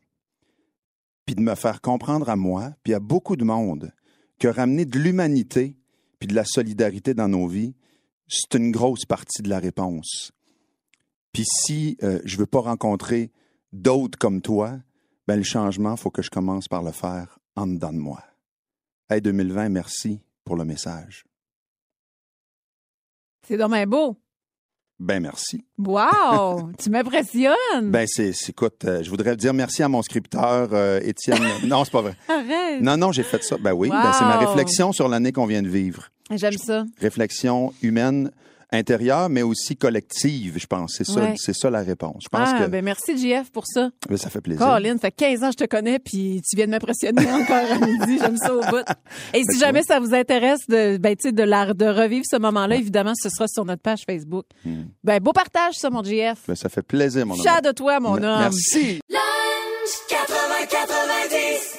Puis 1.26 1.34
de 1.34 1.40
me 1.40 1.54
faire 1.54 1.80
comprendre 1.80 2.28
à 2.28 2.36
moi, 2.36 2.74
puis 2.82 2.94
à 2.94 3.00
beaucoup 3.00 3.36
de 3.36 3.44
monde, 3.44 3.92
que 4.38 4.48
ramener 4.48 4.84
de 4.84 4.98
l'humanité 4.98 5.76
puis 6.18 6.26
de 6.26 6.34
la 6.34 6.44
solidarité 6.44 7.14
dans 7.14 7.28
nos 7.28 7.46
vies, 7.46 7.74
c'est 8.28 8.54
une 8.54 8.70
grosse 8.70 9.04
partie 9.04 9.42
de 9.42 9.48
la 9.48 9.58
réponse. 9.58 10.32
Puis 11.32 11.44
si 11.46 11.96
euh, 12.02 12.20
je 12.24 12.36
veux 12.36 12.46
pas 12.46 12.60
rencontrer 12.60 13.32
d'autres 13.72 14.18
comme 14.18 14.40
toi, 14.40 14.78
ben 15.26 15.36
le 15.36 15.42
changement, 15.42 15.96
faut 15.96 16.10
que 16.10 16.22
je 16.22 16.30
commence 16.30 16.68
par 16.68 16.82
le 16.82 16.92
faire 16.92 17.38
en 17.56 17.66
dedans 17.66 17.92
de 17.92 17.98
moi. 17.98 18.22
Hey 19.08 19.20
2020, 19.20 19.68
merci 19.68 20.20
pour 20.44 20.56
le 20.56 20.64
message. 20.64 21.24
C'est 23.46 23.56
dommage 23.56 23.86
beau. 23.86 24.21
Ben 25.00 25.20
merci. 25.20 25.64
Wow! 25.78 26.70
tu 26.78 26.90
m'impressionnes. 26.90 27.90
Ben 27.90 28.06
c'est, 28.06 28.32
écoute, 28.48 28.84
euh, 28.84 29.02
je 29.02 29.10
voudrais 29.10 29.36
dire 29.36 29.52
merci 29.52 29.82
à 29.82 29.88
mon 29.88 30.02
scripteur 30.02 30.68
euh, 30.72 31.00
Étienne. 31.02 31.42
non, 31.66 31.84
c'est 31.84 31.90
pas 31.92 32.02
vrai. 32.02 32.14
Arrête. 32.28 32.80
Non, 32.80 32.96
non, 32.96 33.12
j'ai 33.12 33.22
fait 33.24 33.42
ça. 33.42 33.56
Ben 33.58 33.72
oui, 33.72 33.88
ben, 33.88 34.12
c'est 34.12 34.24
ma 34.24 34.38
réflexion 34.38 34.92
sur 34.92 35.08
l'année 35.08 35.32
qu'on 35.32 35.46
vient 35.46 35.62
de 35.62 35.68
vivre. 35.68 36.08
J'aime 36.30 36.56
ça. 36.56 36.84
Réflexion 37.00 37.72
humaine 37.82 38.30
intérieure, 38.72 39.28
mais 39.28 39.42
aussi 39.42 39.76
collective, 39.76 40.58
je 40.58 40.66
pense. 40.66 40.94
C'est 40.96 41.04
ça, 41.04 41.20
Ouais. 41.20 41.34
c'est 41.36 41.54
ça 41.54 41.70
la 41.70 41.80
réponse. 41.82 42.22
Je 42.24 42.28
pense 42.28 42.48
Ah, 42.52 42.58
que 42.64 42.68
ben 42.70 42.84
merci, 42.84 43.16
JF, 43.16 43.50
pour 43.52 43.66
ça. 43.66 43.90
ben, 44.08 44.16
ça 44.16 44.30
fait 44.30 44.40
plaisir. 44.40 44.66
Colin, 44.66 44.94
ça 44.94 44.98
fait 45.02 45.12
15 45.12 45.42
ans 45.44 45.46
que 45.50 45.56
je 45.60 45.64
te 45.64 45.68
connais, 45.68 45.98
puis 45.98 46.40
tu 46.48 46.56
viens 46.56 46.66
de 46.66 46.70
m'impressionner 46.72 47.20
encore 47.32 47.70
à 47.72 47.78
midi. 47.86 48.18
J'aime 48.18 48.36
ça 48.36 48.54
au 48.54 48.60
bout. 48.60 48.84
Et 49.34 49.42
si 49.50 49.58
jamais 49.58 49.82
ça 49.82 50.00
vous 50.00 50.14
intéresse 50.14 50.66
de, 50.68 50.96
ben, 50.96 51.14
tu 51.16 51.28
sais, 51.28 51.32
de, 51.32 51.42
la- 51.42 51.74
de 51.74 51.86
revivre 51.86 52.24
ce 52.28 52.36
moment-là, 52.38 52.76
évidemment, 52.76 53.12
ce 53.14 53.28
sera 53.28 53.46
sur 53.48 53.64
notre 53.64 53.82
page 53.82 54.02
Facebook. 54.06 54.44
Ben, 55.04 55.20
beau 55.20 55.32
partage, 55.32 55.74
ça, 55.74 55.90
mon 55.90 56.02
JF. 56.02 56.40
Ben, 56.48 56.54
ça 56.54 56.68
fait 56.68 56.82
plaisir, 56.82 57.26
mon 57.26 57.34
homme. 57.34 57.42
Chat 57.42 57.60
de 57.60 57.72
toi, 57.72 58.00
mon 58.00 58.14
homme. 58.22 58.40
Merci. 58.40 59.00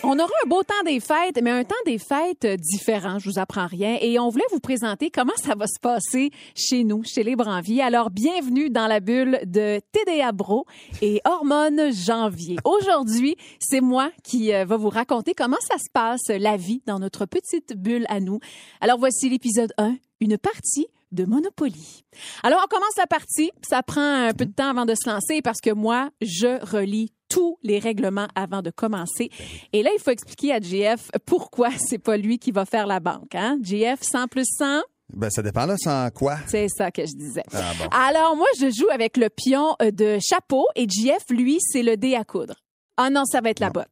On 0.04 0.20
aura 0.20 0.32
un 0.44 0.48
beau 0.48 0.64
temps 0.64 0.84
des 0.86 1.00
fêtes, 1.00 1.40
mais 1.42 1.52
un 1.52 1.64
temps 1.64 1.76
des 1.86 1.98
fêtes 1.98 2.46
euh, 2.46 2.58
différent, 2.58 3.18
je 3.20 3.30
vous 3.30 3.40
apprends 3.40 3.68
rien. 3.68 3.98
Et 4.02 4.20
on 4.20 4.30
voulait 4.30 4.44
vous 4.52 4.60
présenter 4.60 5.10
comment 5.10 5.34
ça 5.42 5.56
va 5.56 5.66
se 5.68 5.80
passer 5.80 6.32
chez 6.56 6.84
nous, 6.84 7.04
chez 7.04 7.24
les 7.24 7.36
Branviers. 7.36 7.82
Alors, 7.82 8.10
bienvenue 8.10 8.70
dans 8.70 8.88
la 8.88 9.00
bulle 9.00 9.40
de 9.46 9.80
TDA 9.92 10.32
Bro 10.34 10.66
et 11.02 11.22
Hormones 11.24 11.94
Janvier. 11.94 12.58
Aujourd'hui, 12.66 13.38
c'est 13.60 13.82
moi 13.82 14.12
qui 14.24 14.54
euh, 14.54 14.66
va 14.66 14.76
vous 14.76 14.90
raconter 14.90 15.34
comment 15.34 15.58
ça 15.68 15.78
se 15.78 15.90
passe, 15.92 16.28
la 16.28 16.58
vie, 16.58 16.82
dans 16.86 17.00
notre 17.00 17.26
petite 17.26 17.78
bulle 17.78 18.06
à 18.10 18.20
nous. 18.20 18.40
Alors, 18.82 19.00
voici 19.00 19.30
l'épisode 19.30 19.72
1, 19.78 19.96
une 20.20 20.38
partie 20.38 20.88
de 21.14 21.26
Monopoly. 21.26 22.04
Alors, 22.44 22.60
on 22.64 22.68
commence 22.68 22.98
la 22.98 23.08
partie. 23.08 23.52
Ça 23.68 23.82
prend 23.84 24.28
un 24.28 24.34
peu 24.34 24.46
de 24.46 24.52
temps 24.54 24.70
avant 24.70 24.86
de 24.86 24.96
se 24.96 25.10
lancer 25.10 25.42
parce 25.42 25.62
que 25.62 25.72
moi, 25.72 26.10
je 26.22 26.60
relis 26.66 27.12
tous 27.34 27.58
les 27.64 27.80
règlements 27.80 28.28
avant 28.36 28.62
de 28.62 28.70
commencer. 28.70 29.30
Et 29.74 29.82
là, 29.84 29.90
il 29.98 30.02
faut 30.02 30.12
expliquer 30.12 30.54
à 30.54 30.60
JF 30.60 31.10
pourquoi 31.26 31.70
c'est 31.80 31.98
pas 31.98 32.18
lui 32.18 32.38
qui 32.40 32.52
va 32.52 32.66
faire 32.66 32.86
la 32.88 33.00
banque. 33.00 33.34
Hein? 33.36 33.58
JF, 33.62 34.02
100 34.04 34.28
plus 34.28 34.46
100, 34.58 34.82
Ben, 35.14 35.30
ça 35.30 35.42
dépend 35.42 35.66
là, 35.66 35.76
sans 35.78 36.10
quoi? 36.12 36.38
c'est 36.48 36.68
ça 36.70 36.92
que 36.92 37.06
je 37.06 37.14
disais. 37.16 37.44
Ah, 37.54 37.72
bon. 37.80 37.86
Alors, 37.92 38.36
moi, 38.36 38.48
je 38.60 38.70
joue 38.70 38.90
avec 38.92 39.18
le 39.18 39.30
pion 39.30 39.76
euh, 39.82 39.92
de 39.92 40.18
chapeau 40.20 40.66
et 40.76 40.88
JF, 40.88 41.24
lui, 41.30 41.58
c'est 41.60 41.84
le 41.84 41.98
dé 41.98 42.16
à 42.16 42.24
coudre. 42.24 42.56
Ah 42.98 43.10
non, 43.10 43.26
ça 43.26 43.42
va 43.42 43.50
être 43.50 43.60
la 43.60 43.72
botte. 43.72 43.88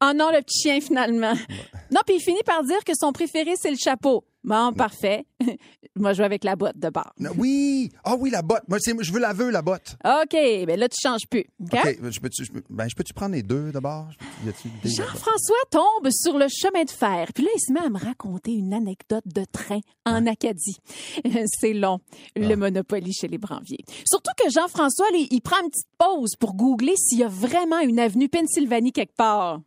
Ah 0.00 0.14
non, 0.14 0.30
le 0.30 0.40
petit 0.42 0.60
chien, 0.68 0.80
finalement. 0.80 1.32
Non, 1.90 2.00
puis 2.06 2.16
il 2.16 2.20
finit 2.22 2.42
par 2.46 2.62
dire 2.62 2.84
que 2.84 2.92
son 2.98 3.12
préféré, 3.12 3.54
c'est 3.60 3.70
le 3.70 3.76
chapeau. 3.76 4.24
Bon, 4.44 4.72
parfait. 4.74 5.24
moi, 5.96 6.12
je 6.12 6.18
joue 6.18 6.22
avec 6.22 6.44
la 6.44 6.54
botte 6.54 6.76
de 6.78 6.90
bord. 6.90 7.12
Non, 7.18 7.30
Oui! 7.38 7.90
Ah 8.04 8.14
oui, 8.18 8.28
la 8.30 8.42
botte. 8.42 8.62
Moi, 8.68 8.78
c'est- 8.78 8.94
je 9.02 9.10
veux 9.12 9.20
la 9.20 9.32
veux, 9.32 9.50
la 9.50 9.62
botte. 9.62 9.96
OK, 10.04 10.32
ben 10.66 10.78
là, 10.78 10.88
tu 10.88 10.96
changes 11.02 11.26
plus. 11.30 11.44
OK? 11.62 11.72
OK? 11.72 12.10
Je 12.10 12.20
peux-tu 12.20 12.44
je 12.44 12.52
peux- 12.52 12.62
ben, 12.68 12.86
je 12.88 12.94
peux-tu 12.94 13.14
prendre 13.14 13.34
les 13.34 13.42
deux? 13.42 13.72
Y 13.72 14.48
a-tu 14.48 14.68
des- 14.82 14.90
Jean-François 14.90 15.56
tombe 15.70 16.10
sur 16.10 16.36
le 16.38 16.46
chemin 16.48 16.84
de 16.84 16.90
fer. 16.90 17.28
Puis 17.34 17.44
là, 17.44 17.50
il 17.56 17.60
se 17.60 17.72
met 17.72 17.80
à 17.80 17.88
me 17.88 17.98
raconter 17.98 18.52
une 18.52 18.74
anecdote 18.74 19.24
de 19.26 19.44
train 19.50 19.80
en 20.04 20.26
Acadie. 20.26 20.76
C'est 21.46 21.72
long, 21.72 22.00
le 22.36 22.54
Monopoly 22.54 23.12
chez 23.12 23.28
les 23.28 23.38
Branviers. 23.38 23.84
Surtout 24.06 24.32
que 24.36 24.50
Jean-François, 24.50 25.06
il 25.14 25.40
prend 25.40 25.56
une 25.62 25.70
petite 25.70 25.88
pause 25.98 26.36
pour 26.38 26.54
googler 26.54 26.96
s'il 26.96 27.20
y 27.20 27.24
a 27.24 27.28
vraiment 27.28 27.78
une 27.80 27.98
avenue 27.98 28.28
Pennsylvanie 28.28 28.92
quelque 28.92 29.16
part. 29.16 29.60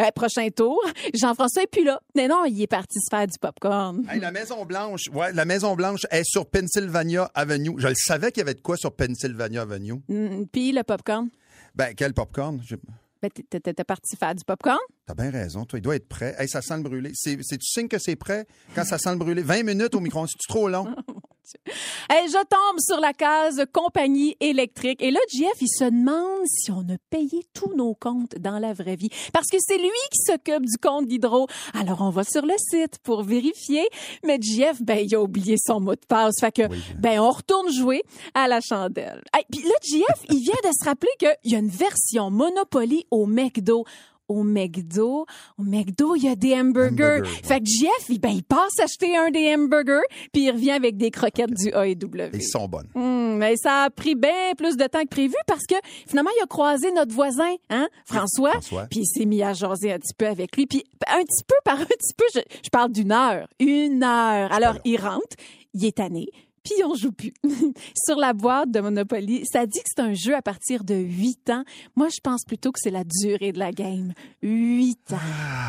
Euh, 0.00 0.10
prochain 0.14 0.48
tour, 0.54 0.78
Jean-François 1.14 1.62
est 1.62 1.66
plus 1.66 1.84
là. 1.84 2.00
Mais 2.14 2.28
non, 2.28 2.44
il 2.46 2.60
est 2.62 2.66
parti 2.66 2.98
se 3.00 3.08
faire 3.10 3.26
du 3.26 3.38
popcorn. 3.40 4.04
Hey, 4.10 4.20
la 4.20 4.30
Maison 4.30 4.64
Blanche, 4.64 5.04
ouais, 5.12 5.32
la 5.32 5.44
Maison 5.44 5.74
Blanche 5.74 6.06
est 6.10 6.24
sur 6.24 6.46
Pennsylvania 6.46 7.30
Avenue. 7.34 7.74
Je 7.78 7.88
le 7.88 7.94
savais 7.96 8.30
qu'il 8.32 8.40
y 8.40 8.42
avait 8.42 8.54
de 8.54 8.60
quoi 8.60 8.76
sur 8.76 8.94
Pennsylvania 8.94 9.62
Avenue. 9.62 10.02
Hmm, 10.08 10.44
Puis 10.52 10.72
le 10.72 10.82
popcorn, 10.82 11.28
Ben, 11.74 11.94
quel 11.96 12.12
popcorn? 12.14 12.60
Je- 12.64 12.76
ben, 13.22 13.30
t'es 13.30 13.84
parti 13.84 14.16
faire 14.16 14.34
du 14.34 14.44
popcorn? 14.44 14.78
T'as 15.06 15.14
bien 15.14 15.30
raison, 15.30 15.64
toi. 15.64 15.78
Il 15.78 15.82
doit 15.82 15.94
être 15.96 16.08
prêt. 16.08 16.34
Hey, 16.38 16.48
ça 16.48 16.60
sent 16.60 16.76
le 16.78 16.82
brûler. 16.82 17.12
C'est, 17.14 17.38
c'est, 17.42 17.56
tu 17.56 17.66
signe 17.66 17.86
que 17.88 17.98
c'est 17.98 18.16
prêt? 18.16 18.46
Quand 18.74 18.84
ça 18.84 18.98
sent 18.98 19.10
le 19.12 19.16
brûler. 19.16 19.42
20 19.42 19.62
minutes 19.62 19.94
au 19.94 20.00
micro 20.00 20.26
c'est 20.26 20.36
trop 20.48 20.68
long? 20.68 20.86
Hey, 22.10 22.28
je 22.28 22.36
tombe 22.36 22.78
sur 22.78 23.00
la 23.00 23.12
case 23.12 23.64
compagnie 23.72 24.36
électrique. 24.40 25.02
Et 25.02 25.10
là, 25.10 25.20
JF, 25.32 25.60
il 25.60 25.68
se 25.68 25.84
demande 25.84 26.46
si 26.46 26.70
on 26.70 26.80
a 26.80 26.98
payé 27.10 27.46
tous 27.54 27.74
nos 27.74 27.94
comptes 27.94 28.36
dans 28.38 28.58
la 28.58 28.72
vraie 28.72 28.96
vie. 28.96 29.08
Parce 29.32 29.46
que 29.46 29.56
c'est 29.60 29.78
lui 29.78 29.88
qui 30.10 30.18
s'occupe 30.26 30.66
du 30.66 30.76
compte 30.76 31.06
d'hydro. 31.06 31.46
Alors, 31.72 32.02
on 32.02 32.10
va 32.10 32.24
sur 32.24 32.44
le 32.44 32.54
site 32.58 32.98
pour 33.02 33.22
vérifier. 33.22 33.88
Mais 34.24 34.38
JF, 34.40 34.82
ben, 34.82 34.98
il 34.98 35.14
a 35.14 35.22
oublié 35.22 35.56
son 35.58 35.80
mot 35.80 35.94
de 35.94 36.06
passe. 36.06 36.34
Fait 36.40 36.52
que, 36.52 36.62
ben, 36.98 37.20
on 37.20 37.30
retourne 37.30 37.72
jouer 37.72 38.02
à 38.34 38.48
la 38.48 38.60
chandelle. 38.60 39.22
Hey, 39.34 39.44
puis 39.50 39.62
là, 39.62 39.74
JF, 39.82 40.24
il 40.30 40.40
vient 40.40 40.70
de 40.70 40.70
se 40.78 40.84
rappeler 40.84 41.12
qu'il 41.18 41.52
y 41.52 41.54
a 41.54 41.58
une 41.58 41.68
version 41.68 42.30
Monopoly 42.30 43.06
au 43.10 43.26
McDo. 43.26 43.84
Au 44.32 44.42
McDo, 44.44 45.26
au 45.58 45.62
McDo, 45.62 46.16
il 46.16 46.24
y 46.24 46.28
a 46.28 46.36
des 46.36 46.54
hamburgers. 46.54 47.20
Ouais. 47.22 47.28
Fait 47.42 47.60
que 47.60 47.66
JF, 47.66 48.08
il, 48.08 48.20
ben, 48.20 48.30
il 48.30 48.42
passe 48.42 48.78
acheter 48.82 49.16
un 49.16 49.30
des 49.30 49.54
hamburgers, 49.54 50.06
puis 50.32 50.44
il 50.44 50.50
revient 50.50 50.70
avec 50.72 50.96
des 50.96 51.10
croquettes 51.10 51.52
du 51.52 51.68
AEW. 51.68 52.30
Ils 52.32 52.42
sont 52.42 52.66
bonnes. 52.66 52.88
Hum, 52.94 53.36
mais 53.36 53.56
ça 53.56 53.84
a 53.84 53.90
pris 53.90 54.14
bien 54.14 54.54
plus 54.56 54.76
de 54.76 54.86
temps 54.86 55.02
que 55.02 55.08
prévu 55.08 55.34
parce 55.46 55.66
que 55.66 55.74
finalement, 56.06 56.30
il 56.38 56.42
a 56.42 56.46
croisé 56.46 56.90
notre 56.92 57.14
voisin, 57.14 57.54
hein, 57.70 57.88
François. 58.04 58.52
François. 58.52 58.86
Puis 58.90 59.00
il 59.00 59.06
s'est 59.06 59.26
mis 59.26 59.42
à 59.42 59.52
jaser 59.52 59.92
un 59.92 59.98
petit 59.98 60.14
peu 60.14 60.26
avec 60.26 60.56
lui. 60.56 60.66
Puis 60.66 60.84
un 61.06 61.22
petit 61.22 61.44
peu 61.46 61.56
par 61.64 61.80
un 61.80 61.84
petit 61.84 62.14
peu, 62.16 62.24
je, 62.34 62.40
je 62.64 62.70
parle 62.70 62.92
d'une 62.92 63.12
heure. 63.12 63.48
Une 63.60 64.02
heure. 64.02 64.52
Alors, 64.52 64.78
il 64.84 64.98
rentre, 64.98 65.36
il 65.74 65.84
est 65.84 65.96
tanné. 65.96 66.28
Puis 66.64 66.84
on 66.84 66.94
joue 66.94 67.12
plus. 67.12 67.34
Sur 68.06 68.16
la 68.16 68.32
boîte 68.32 68.70
de 68.70 68.80
Monopoly, 68.80 69.44
ça 69.50 69.66
dit 69.66 69.80
que 69.80 69.88
c'est 69.94 70.02
un 70.02 70.14
jeu 70.14 70.34
à 70.34 70.42
partir 70.42 70.84
de 70.84 70.94
8 70.94 71.50
ans. 71.50 71.64
Moi, 71.96 72.08
je 72.14 72.20
pense 72.22 72.44
plutôt 72.44 72.70
que 72.72 72.78
c'est 72.80 72.90
la 72.90 73.04
durée 73.04 73.52
de 73.52 73.58
la 73.58 73.72
game. 73.72 74.12
8 74.42 75.12
ans. 75.12 75.16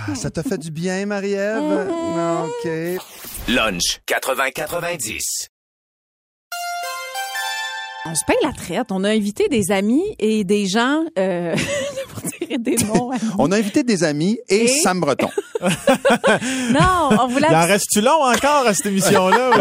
Ah, 0.07 0.15
ça 0.15 0.29
t'a 0.29 0.43
fait 0.43 0.57
du 0.57 0.71
bien, 0.71 1.05
Marie-Ève? 1.05 1.61
Non, 1.61 2.45
OK. 2.63 2.69
Lunch 3.49 4.01
80-90. 4.07 5.47
On 8.05 8.15
se 8.15 8.25
paye 8.25 8.37
la 8.43 8.51
traite. 8.51 8.91
On 8.91 9.03
a 9.05 9.09
invité 9.09 9.47
des 9.47 9.71
amis 9.71 10.03
et 10.19 10.43
des 10.43 10.67
gens, 10.67 11.05
euh, 11.17 11.55
des 12.57 12.75
noms. 12.75 13.11
On 13.39 13.51
a 13.51 13.57
invité 13.57 13.83
des 13.83 14.03
amis 14.03 14.39
et, 14.49 14.63
Et? 14.63 14.67
Sam 14.67 14.99
Breton. 14.99 15.29
Non, 16.71 17.09
on 17.21 17.27
voulait 17.27 17.47
Il 17.49 17.55
en 17.55 17.65
reste-tu 17.65 18.01
long 18.01 18.21
encore 18.21 18.67
à 18.67 18.73
cette 18.73 18.87
émission-là? 18.87 19.51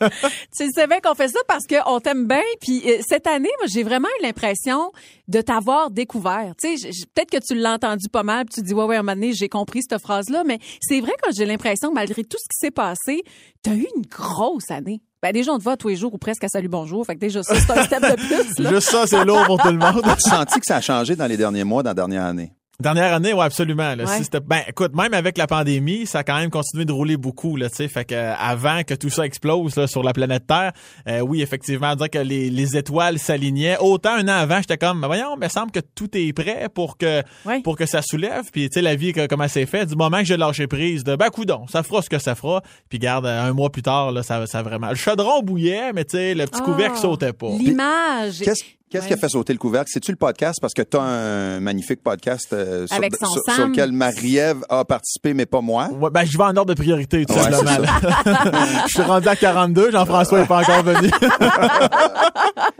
Tu 0.56 0.66
sais 0.74 0.86
bien 0.86 0.98
qu'on 1.00 1.14
fait 1.14 1.28
ça 1.28 1.38
parce 1.46 1.64
qu'on 1.66 2.00
t'aime 2.00 2.26
bien. 2.26 2.42
Puis 2.60 2.82
euh, 2.86 2.98
cette 3.06 3.26
année, 3.26 3.50
moi, 3.58 3.66
j'ai 3.68 3.84
vraiment 3.84 4.08
eu 4.18 4.24
l'impression 4.24 4.90
de 5.28 5.40
t'avoir 5.40 5.90
découvert. 5.90 6.54
Tu 6.60 6.78
sais, 6.78 6.90
peut-être 7.14 7.30
que 7.30 7.44
tu 7.44 7.54
l'as 7.54 7.74
entendu 7.74 8.08
pas 8.08 8.22
mal, 8.22 8.46
puis 8.46 8.60
tu 8.60 8.66
dis 8.66 8.74
ouais 8.74 8.84
ouais, 8.84 8.96
un 8.96 9.02
moment 9.02 9.14
donné, 9.14 9.32
j'ai 9.32 9.48
compris 9.48 9.82
cette 9.88 10.00
phrase-là, 10.00 10.42
mais 10.44 10.58
c'est 10.80 11.00
vrai 11.00 11.12
que 11.22 11.30
j'ai 11.32 11.44
l'impression, 11.44 11.90
que 11.90 11.94
malgré 11.94 12.24
tout 12.24 12.38
ce 12.38 12.48
qui 12.48 12.58
s'est 12.58 12.70
passé, 12.72 13.22
t'as 13.62 13.74
eu 13.74 13.86
une 13.96 14.02
grosse 14.02 14.70
année. 14.70 15.00
Ben 15.20 15.32
déjà, 15.32 15.52
on 15.52 15.58
te 15.58 15.64
voit 15.64 15.76
tous 15.76 15.88
les 15.88 15.96
jours 15.96 16.14
ou 16.14 16.18
presque 16.18 16.44
à 16.44 16.48
Salut 16.48 16.68
Bonjour. 16.68 17.04
Fait 17.04 17.16
que 17.16 17.20
déjà, 17.20 17.42
ça, 17.42 17.56
c'est 17.56 17.70
un 17.76 17.82
step 17.82 18.02
de 18.02 18.14
plus. 18.14 18.62
Là. 18.62 18.70
Juste 18.70 18.88
ça, 18.88 19.04
c'est 19.04 19.24
lourd 19.24 19.44
pour 19.46 19.60
tout 19.60 19.72
le 19.72 19.78
monde. 19.78 20.02
As-tu 20.04 20.30
senti 20.30 20.60
que 20.60 20.66
ça 20.66 20.76
a 20.76 20.80
changé 20.80 21.16
dans 21.16 21.26
les 21.26 21.36
derniers 21.36 21.64
mois, 21.64 21.82
dans 21.82 21.90
la 21.90 21.94
dernière 21.94 22.24
année? 22.24 22.52
Dernière 22.80 23.12
année, 23.12 23.32
ouais, 23.32 23.44
absolument. 23.44 23.96
Là, 23.96 24.04
Ouais. 24.04 24.18
Si 24.18 24.22
c'était- 24.22 24.38
ben, 24.38 24.60
écoute, 24.68 24.94
même 24.94 25.12
avec 25.12 25.36
la 25.36 25.48
pandémie, 25.48 26.06
ça 26.06 26.20
a 26.20 26.22
quand 26.22 26.36
même 26.38 26.48
continué 26.48 26.84
de 26.84 26.92
rouler 26.92 27.16
beaucoup. 27.16 27.56
Là, 27.56 27.68
tu 27.68 27.74
sais, 27.74 27.88
fait 27.88 28.04
que 28.04 28.14
euh, 28.14 28.34
avant 28.38 28.84
que 28.84 28.94
tout 28.94 29.10
ça 29.10 29.26
explose 29.26 29.74
là, 29.74 29.88
sur 29.88 30.04
la 30.04 30.12
planète 30.12 30.46
Terre, 30.46 30.70
euh, 31.08 31.18
oui, 31.18 31.42
effectivement, 31.42 31.96
dire 31.96 32.08
que 32.08 32.18
les, 32.18 32.50
les 32.50 32.76
étoiles 32.76 33.18
s'alignaient. 33.18 33.78
Autant 33.80 34.12
un 34.14 34.28
an 34.28 34.38
avant, 34.42 34.58
j'étais 34.58 34.76
comme, 34.78 35.00
ben, 35.00 35.08
voyons, 35.08 35.34
mais 35.36 35.48
semble 35.48 35.72
que 35.72 35.80
tout 35.80 36.08
est 36.16 36.32
prêt 36.32 36.68
pour 36.72 36.96
que 36.96 37.24
Ouais. 37.44 37.62
pour 37.62 37.76
que 37.76 37.84
ça 37.84 38.00
soulève. 38.00 38.44
Puis 38.52 38.68
tu 38.70 38.74
sais, 38.74 38.80
la 38.80 38.94
vie 38.94 39.12
que- 39.12 39.26
comment 39.26 39.48
c'est 39.48 39.66
fait. 39.66 39.84
Du 39.84 39.96
moment 39.96 40.18
que 40.18 40.24
j'ai 40.26 40.36
lâché 40.36 40.68
prise, 40.68 41.02
de 41.02 41.16
ben 41.16 41.30
coudon, 41.30 41.66
ça 41.66 41.82
fera 41.82 42.00
ce 42.00 42.08
que 42.08 42.20
ça 42.20 42.36
fera. 42.36 42.62
Puis 42.88 43.00
garde, 43.00 43.26
euh, 43.26 43.42
un 43.42 43.52
mois 43.54 43.70
plus 43.70 43.82
tard, 43.82 44.12
là, 44.12 44.22
ça, 44.22 44.46
ça 44.46 44.62
vraiment. 44.62 44.90
Le 44.90 44.94
chaudron 44.94 45.42
bouillait, 45.42 45.92
mais 45.92 46.04
tu 46.04 46.16
sais, 46.16 46.32
le 46.32 46.44
petit 46.46 46.62
couvercle 46.62 46.94
Ah, 46.98 47.00
sautait 47.02 47.32
pas. 47.32 47.48
L'image. 47.58 48.38
Qu'est-ce 48.38 48.62
qu'est-ce 48.90 49.06
qui 49.06 49.12
a 49.12 49.16
fait 49.16 49.28
sauter 49.28 49.52
le 49.52 49.58
couvercle? 49.58 49.90
C'est-tu 49.92 50.10
le 50.10 50.16
podcast? 50.16 50.58
Parce 50.60 50.74
que 50.74 50.82
tu 50.82 50.96
as 50.96 51.02
un 51.02 51.60
magnifique 51.60 52.02
podcast 52.02 52.52
euh, 52.52 52.86
sur, 52.86 52.96
Avec 52.96 53.16
son 53.16 53.26
sur- 53.26 53.42
Sam. 53.44 53.54
sur 53.54 53.66
lequel 53.68 53.92
Marie-Ève 53.92 54.58
a 54.68 54.84
participé, 54.84 55.34
mais 55.34 55.46
pas 55.46 55.60
moi. 55.60 55.88
Ouais, 55.92 56.10
ben, 56.10 56.24
je 56.24 56.36
vais 56.36 56.44
en 56.44 56.56
ordre 56.56 56.66
de 56.66 56.74
priorité, 56.74 57.24
tout 57.26 57.34
Ouais, 57.34 57.42
simplement. 57.52 57.86
Je 58.86 58.92
suis 58.92 59.02
rendu 59.02 59.28
à 59.28 59.36
42, 59.36 59.90
Jean-François 59.92 60.40
n'est 60.40 60.46
pas 60.46 60.60
encore 60.60 60.82
venu. 60.82 61.10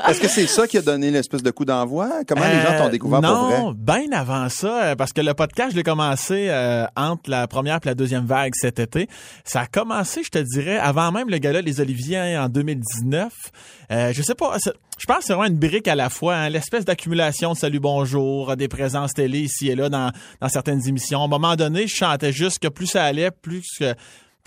Est-ce 0.09 0.23
que 0.23 0.29
c'est 0.29 0.47
ça 0.47 0.67
qui 0.67 0.79
a 0.79 0.81
donné 0.81 1.11
l'espèce 1.11 1.43
de 1.43 1.51
coup 1.51 1.67
d'envoi? 1.67 2.09
Comment 2.27 2.49
les 2.49 2.63
gens 2.63 2.79
t'ont 2.79 2.89
découvert 2.89 3.21
non, 3.21 3.29
pour 3.29 3.73
vrai? 3.73 4.07
bien 4.07 4.19
avant 4.19 4.49
ça, 4.49 4.85
euh, 4.85 4.97
parce 4.97 5.13
que 5.13 5.21
le 5.21 5.35
podcast, 5.35 5.73
je 5.73 5.77
l'ai 5.77 5.83
commencé 5.83 6.47
euh, 6.49 6.87
entre 6.97 7.29
la 7.29 7.47
première 7.47 7.77
et 7.77 7.87
la 7.87 7.95
deuxième 7.95 8.25
vague 8.25 8.53
cet 8.55 8.79
été. 8.79 9.07
Ça 9.45 9.61
a 9.61 9.67
commencé, 9.67 10.23
je 10.25 10.31
te 10.31 10.39
dirais, 10.39 10.79
avant 10.79 11.13
même 11.13 11.29
le 11.29 11.37
gala 11.37 11.61
Les 11.61 11.83
Oliviers 11.83 12.17
hein, 12.17 12.47
en 12.47 12.49
2019. 12.49 13.31
Euh, 13.91 14.13
je 14.15 14.23
sais 14.23 14.35
pas, 14.35 14.57
je 14.99 15.07
pense 15.07 15.19
que 15.19 15.25
c'est 15.25 15.35
vraiment 15.35 15.53
une 15.53 15.59
brique 15.59 15.89
à 15.89 15.95
la 15.95 16.09
fois, 16.09 16.37
hein, 16.37 16.49
l'espèce 16.49 16.87
d'accumulation 16.87 17.53
de 17.53 17.59
salut 17.59 17.81
bonjour, 17.81 18.57
des 18.57 18.69
présences 18.69 19.13
télé 19.13 19.41
ici 19.41 19.69
et 19.69 19.75
là 19.75 19.91
dans, 19.91 20.11
dans 20.41 20.49
certaines 20.49 20.89
émissions. 20.89 21.21
À 21.21 21.25
un 21.25 21.29
moment 21.29 21.55
donné, 21.55 21.87
je 21.87 21.95
chantais 21.95 22.33
juste 22.33 22.61
que 22.61 22.69
plus 22.69 22.87
ça 22.87 23.05
allait, 23.05 23.31
plus 23.31 23.67
que 23.79 23.95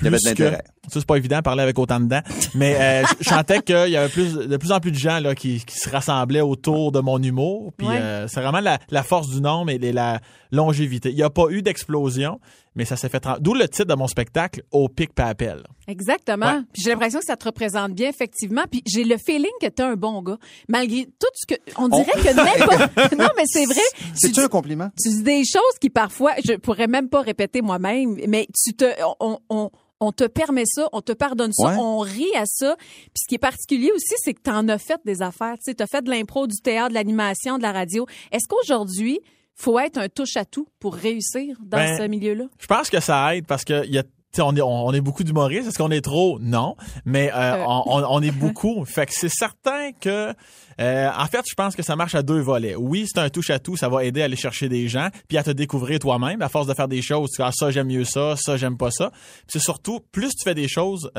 Il 0.01 0.05
y 0.05 0.08
avait 0.08 0.17
plus 0.17 0.24
de 0.24 0.29
l'intérêt. 0.29 0.63
que 0.86 0.91
ça 0.93 1.00
c'est 1.00 1.05
pas 1.05 1.15
évident 1.17 1.38
de 1.38 1.41
parler 1.43 1.63
avec 1.63 1.77
autant 1.79 2.00
de 2.00 2.05
dents, 2.08 2.22
mais 2.55 2.75
euh, 2.79 3.03
je 3.22 3.29
sentais 3.29 3.62
qu'il 3.62 3.89
y 3.89 3.98
avait 3.98 4.10
plus 4.10 4.34
de 4.36 4.58
plus 4.58 4.72
en 4.72 4.79
plus 4.79 4.91
de 4.91 4.98
gens 4.98 5.20
là 5.20 5.36
qui, 5.36 5.63
qui 5.65 5.77
se 5.77 5.89
rassemblaient 5.89 6.41
autour 6.41 6.91
de 6.91 7.00
mon 7.00 7.22
humour. 7.22 7.72
Puis 7.77 7.88
Ouais. 7.88 7.98
euh, 8.00 8.27
c'est 8.27 8.41
vraiment 8.41 8.60
la, 8.62 8.79
la 8.89 9.03
force 9.03 9.29
du 9.29 9.41
nombre 9.41 9.72
et 9.72 9.77
les- 9.77 9.93
la 9.93 10.20
longévité. 10.51 11.10
Il 11.10 11.15
n'y 11.15 11.24
a 11.24 11.29
pas 11.29 11.46
eu 11.50 11.62
d'explosion, 11.62 12.39
mais 12.75 12.84
ça 12.86 12.96
s'est 12.98 13.08
fait. 13.10 13.25
D'où 13.39 13.53
le 13.53 13.67
titre 13.70 13.86
de 13.86 13.93
mon 13.96 14.08
spectacle 14.08 14.63
au 14.72 14.89
pic 14.89 15.13
pas 15.13 15.25
appel. 15.25 15.63
Exactement. 15.88 16.46
Ouais. 16.46 16.62
J'ai 16.74 16.89
l'impression 16.89 17.20
que 17.20 17.25
ça 17.25 17.38
te 17.38 17.46
représente 17.46 17.93
bien, 17.93 18.10
effectivement. 18.10 18.63
Puis 18.70 18.81
j'ai 18.86 19.03
le 19.03 19.17
feeling 19.17 19.51
que 19.62 19.67
t'es 19.67 19.84
un 19.84 19.96
bon 19.96 20.22
gars. 20.22 20.38
Malgré 20.67 21.05
tout 21.05 21.27
ce 21.34 21.46
que. 21.53 21.60
On 21.77 21.88
dirait 21.89 22.05
que 22.05 22.34
n'importe. 22.36 23.12
non, 23.17 23.27
mais 23.38 23.43
c'est 23.46 23.65
vrai. 23.65 23.75
Tu 23.96 24.03
C'est-tu 24.15 24.39
un 24.41 24.48
compliment? 24.48 24.89
tu 25.01 25.10
dis 25.10 25.24
des 25.24 25.43
choses 25.46 25.77
qui 25.79 25.89
parfois, 25.89 26.31
je 26.46 26.53
pourrais 26.53 26.88
même 26.88 27.08
pas 27.10 27.22
répéter 27.22 27.62
moi-même, 27.62 28.17
mais 28.27 28.48
tu 28.63 28.74
te, 28.74 28.86
on, 29.20 29.39
on, 29.50 29.70
on 30.01 30.12
te 30.12 30.25
permet 30.25 30.65
ça, 30.65 30.89
on 30.91 31.01
te 31.01 31.13
pardonne 31.13 31.53
ça, 31.53 31.67
Ouais. 31.70 31.75
on 31.77 32.00
rit 32.00 32.36
à 32.36 32.43
ça. 32.46 32.75
Puis 32.77 33.12
ce 33.24 33.27
qui 33.29 33.36
est 33.36 33.39
particulier 33.39 33.91
aussi, 33.96 34.13
c'est 34.17 34.34
que 34.34 34.41
tu 34.43 34.50
en 34.51 34.67
as 34.67 34.77
fait 34.79 35.00
des 35.05 35.22
affaires. 35.22 35.55
Tu 35.63 35.74
as 35.79 35.88
fait 35.88 36.01
de 36.03 36.10
l'impro, 36.10 36.48
du 36.48 36.58
théâtre, 36.62 36.89
de 36.89 36.96
l'animation, 36.96 37.58
de 37.58 37.63
la 37.63 37.72
radio. 37.72 38.05
Est-ce 38.31 38.48
qu'aujourd'hui, 38.50 39.20
faut 39.55 39.79
être 39.79 39.98
un 39.98 40.10
touche-à-tout 40.10 40.67
pour 40.79 40.96
réussir 40.96 41.55
dans 41.62 41.77
Ben, 41.77 41.98
ce 41.98 42.03
milieu-là? 42.08 42.46
Je 42.60 42.65
pense 42.67 42.89
que 42.89 43.00
ça 43.00 43.36
aide 43.36 43.46
parce 43.46 43.63
que 43.63 43.86
il 43.86 43.93
y 43.93 44.00
a 44.00 44.03
tu 44.33 44.38
sais, 44.38 44.41
on 44.41 44.55
est, 44.55 44.61
on, 44.61 44.91
est 44.93 45.01
beaucoup 45.01 45.23
d'humoristes. 45.23 45.67
Est-ce 45.67 45.77
qu'on 45.77 45.91
est 45.91 46.01
trop? 46.01 46.39
Non. 46.39 46.75
Mais 47.05 47.31
euh, 47.33 47.55
Euh. 47.55 47.63
on, 47.67 47.83
on- 47.85 48.05
on 48.17 48.21
est 48.21 48.31
beaucoup. 48.38 48.85
fait 48.85 49.05
que 49.05 49.13
c'est 49.13 49.29
certain 49.29 49.91
que... 50.00 50.33
euh, 50.79 51.09
en 51.17 51.25
fait, 51.25 51.43
je 51.50 51.53
pense 51.55 51.75
que 51.75 51.83
ça 51.83 51.95
marche 51.95 52.15
à 52.15 52.21
deux 52.23 52.39
volets. 52.39 52.75
Oui, 52.75 53.05
c'est 53.07 53.19
un 53.19 53.29
touche-à-tout. 53.29 53.75
Ça 53.77 53.89
va 53.89 54.03
aider 54.05 54.21
à 54.21 54.25
aller 54.25 54.35
chercher 54.35 54.69
des 54.69 54.88
gens 54.88 55.09
puis 55.27 55.38
à 55.38 55.43
te 55.43 55.51
découvrir 55.51 56.00
toi-même. 56.00 56.41
À 56.41 56.50
force 56.50 56.67
de 56.67 56.73
faire 56.73 56.88
des 56.88 57.01
choses, 57.01 57.29
tu 57.31 57.41
dis, 57.41 57.47
ah, 57.47 57.51
ça, 57.53 57.71
j'aime 57.71 57.88
mieux 57.88 58.05
ça, 58.05 58.35
ça, 58.38 58.57
j'aime 58.57 58.77
pas 58.77 58.91
ça. 58.91 59.11
C'est 59.47 59.59
surtout, 59.61 60.00
plus 60.11 60.29
tu 60.29 60.43
fais 60.43 60.55
des 60.55 60.67
choses... 60.67 61.11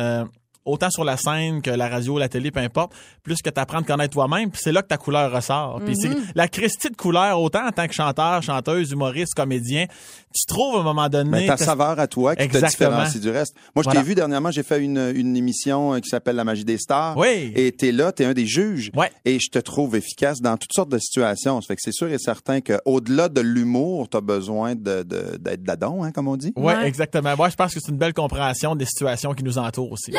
autant 0.64 0.90
sur 0.90 1.04
la 1.04 1.16
scène 1.16 1.60
que 1.62 1.70
la 1.70 1.88
radio, 1.88 2.18
la 2.18 2.28
télé, 2.28 2.50
peu 2.50 2.60
importe, 2.60 2.92
plus 3.22 3.42
que 3.42 3.50
tu 3.50 3.60
apprends 3.60 3.78
à 3.78 3.82
connaître 3.82 4.12
toi-même, 4.14 4.50
puis 4.50 4.60
c'est 4.62 4.72
là 4.72 4.82
que 4.82 4.88
ta 4.88 4.96
couleur 4.96 5.32
ressort. 5.32 5.80
Puis 5.84 5.96
c'est 5.96 6.10
la 6.34 6.48
Christie 6.48 6.90
de 6.90 6.96
couleur, 6.96 7.40
autant 7.40 7.66
en 7.66 7.70
tant 7.72 7.86
que 7.86 7.94
chanteur, 7.94 8.42
chanteuse, 8.42 8.90
humoriste, 8.92 9.34
comédien, 9.34 9.86
tu 10.34 10.46
trouves 10.46 10.76
à 10.76 10.80
un 10.80 10.82
moment 10.84 11.08
donné... 11.08 11.30
Mais 11.30 11.46
ta 11.46 11.56
t'as- 11.56 11.64
saveur 11.64 11.98
à 11.98 12.06
toi 12.06 12.34
qui 12.36 12.48
te 12.48 12.64
différencie 12.66 13.20
du 13.20 13.30
reste. 13.30 13.54
Moi, 13.74 13.82
je 13.82 13.84
Voilà. 13.84 14.00
t'ai 14.00 14.06
vu 14.06 14.14
dernièrement, 14.14 14.50
j'ai 14.50 14.62
fait 14.62 14.80
une, 14.82 15.12
une 15.14 15.36
émission 15.36 15.94
euh, 15.94 15.98
qui 16.00 16.08
s'appelle 16.08 16.36
La 16.36 16.44
magie 16.44 16.64
des 16.64 16.78
stars. 16.78 17.16
Oui. 17.16 17.52
Et 17.54 17.72
t'es 17.72 17.92
là, 17.92 18.12
t'es 18.12 18.24
un 18.24 18.32
des 18.32 18.46
juges. 18.46 18.90
Ouais. 18.94 19.10
Et 19.24 19.38
je 19.40 19.50
te 19.50 19.58
trouve 19.58 19.96
efficace 19.96 20.40
dans 20.40 20.56
toutes 20.56 20.72
sortes 20.74 20.88
de 20.90 20.98
situations. 20.98 21.60
Ça 21.60 21.66
fait 21.66 21.76
que 21.76 21.82
c'est 21.82 21.92
sûr 21.92 22.08
et 22.08 22.18
certain 22.18 22.60
qu'au-delà 22.60 23.28
de 23.28 23.40
l'humour, 23.40 24.08
t'as 24.08 24.20
besoin 24.20 24.74
de, 24.74 25.02
de- 25.02 25.36
d'être 25.38 25.62
dadon, 25.62 26.02
hein, 26.02 26.12
comme 26.12 26.28
on 26.28 26.36
dit. 26.36 26.52
Ouais, 26.56 26.74
Ouais. 26.76 26.86
exactement. 26.88 27.36
Moi, 27.36 27.48
je 27.50 27.56
pense 27.56 27.74
que 27.74 27.80
c'est 27.80 27.90
une 27.92 27.98
belle 27.98 28.14
compréhension 28.14 28.74
des 28.74 28.86
situations 28.86 29.34
qui 29.34 29.42
nous 29.44 29.58
entourent 29.58 29.92
aussi. 29.92 30.12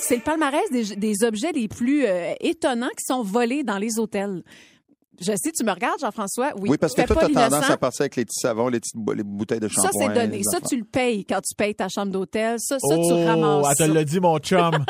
C'est 0.00 0.16
le 0.16 0.22
palmarès 0.22 0.70
des, 0.70 1.24
objets 1.24 1.52
les 1.52 1.68
plus 1.68 2.06
euh, 2.06 2.34
étonnants 2.40 2.90
qui 2.96 3.04
sont 3.04 3.22
volés 3.22 3.62
dans 3.62 3.78
les 3.78 3.98
hôtels. 3.98 4.42
Je 5.20 5.32
sais, 5.36 5.52
tu 5.52 5.64
me 5.64 5.70
regardes, 5.72 6.00
Jean-François. 6.00 6.52
Oui, 6.56 6.70
Oui, 6.70 6.78
parce 6.78 6.94
que 6.94 7.02
toi, 7.02 7.16
pas 7.16 7.28
t'as 7.28 7.48
tendance 7.50 7.70
à 7.70 7.76
partir 7.76 8.02
avec 8.02 8.16
les 8.16 8.24
petits 8.24 8.40
savons, 8.40 8.68
les, 8.68 8.80
petites, 8.80 8.96
bou- 8.96 9.12
les 9.12 9.22
bouteilles 9.22 9.60
de 9.60 9.68
Ça, 9.68 9.82
shampoing. 9.82 10.14
c'est 10.14 10.20
donné. 10.20 10.42
Ça, 10.42 10.60
tu 10.60 10.76
le 10.76 10.84
payes 10.84 11.24
quand 11.24 11.40
tu 11.40 11.54
payes 11.54 11.74
ta 11.74 11.88
chambre 11.88 12.12
d'hôtel. 12.12 12.56
Ça, 12.58 12.78
ça 12.78 12.86
oh, 12.96 13.06
tu 13.08 13.26
ramasses. 13.26 13.66
elle 13.70 13.76
te 13.76 13.82
ça. 13.82 13.88
l'a 13.98 14.04
dit, 14.04 14.20
mon 14.20 14.38
chum. 14.38 14.70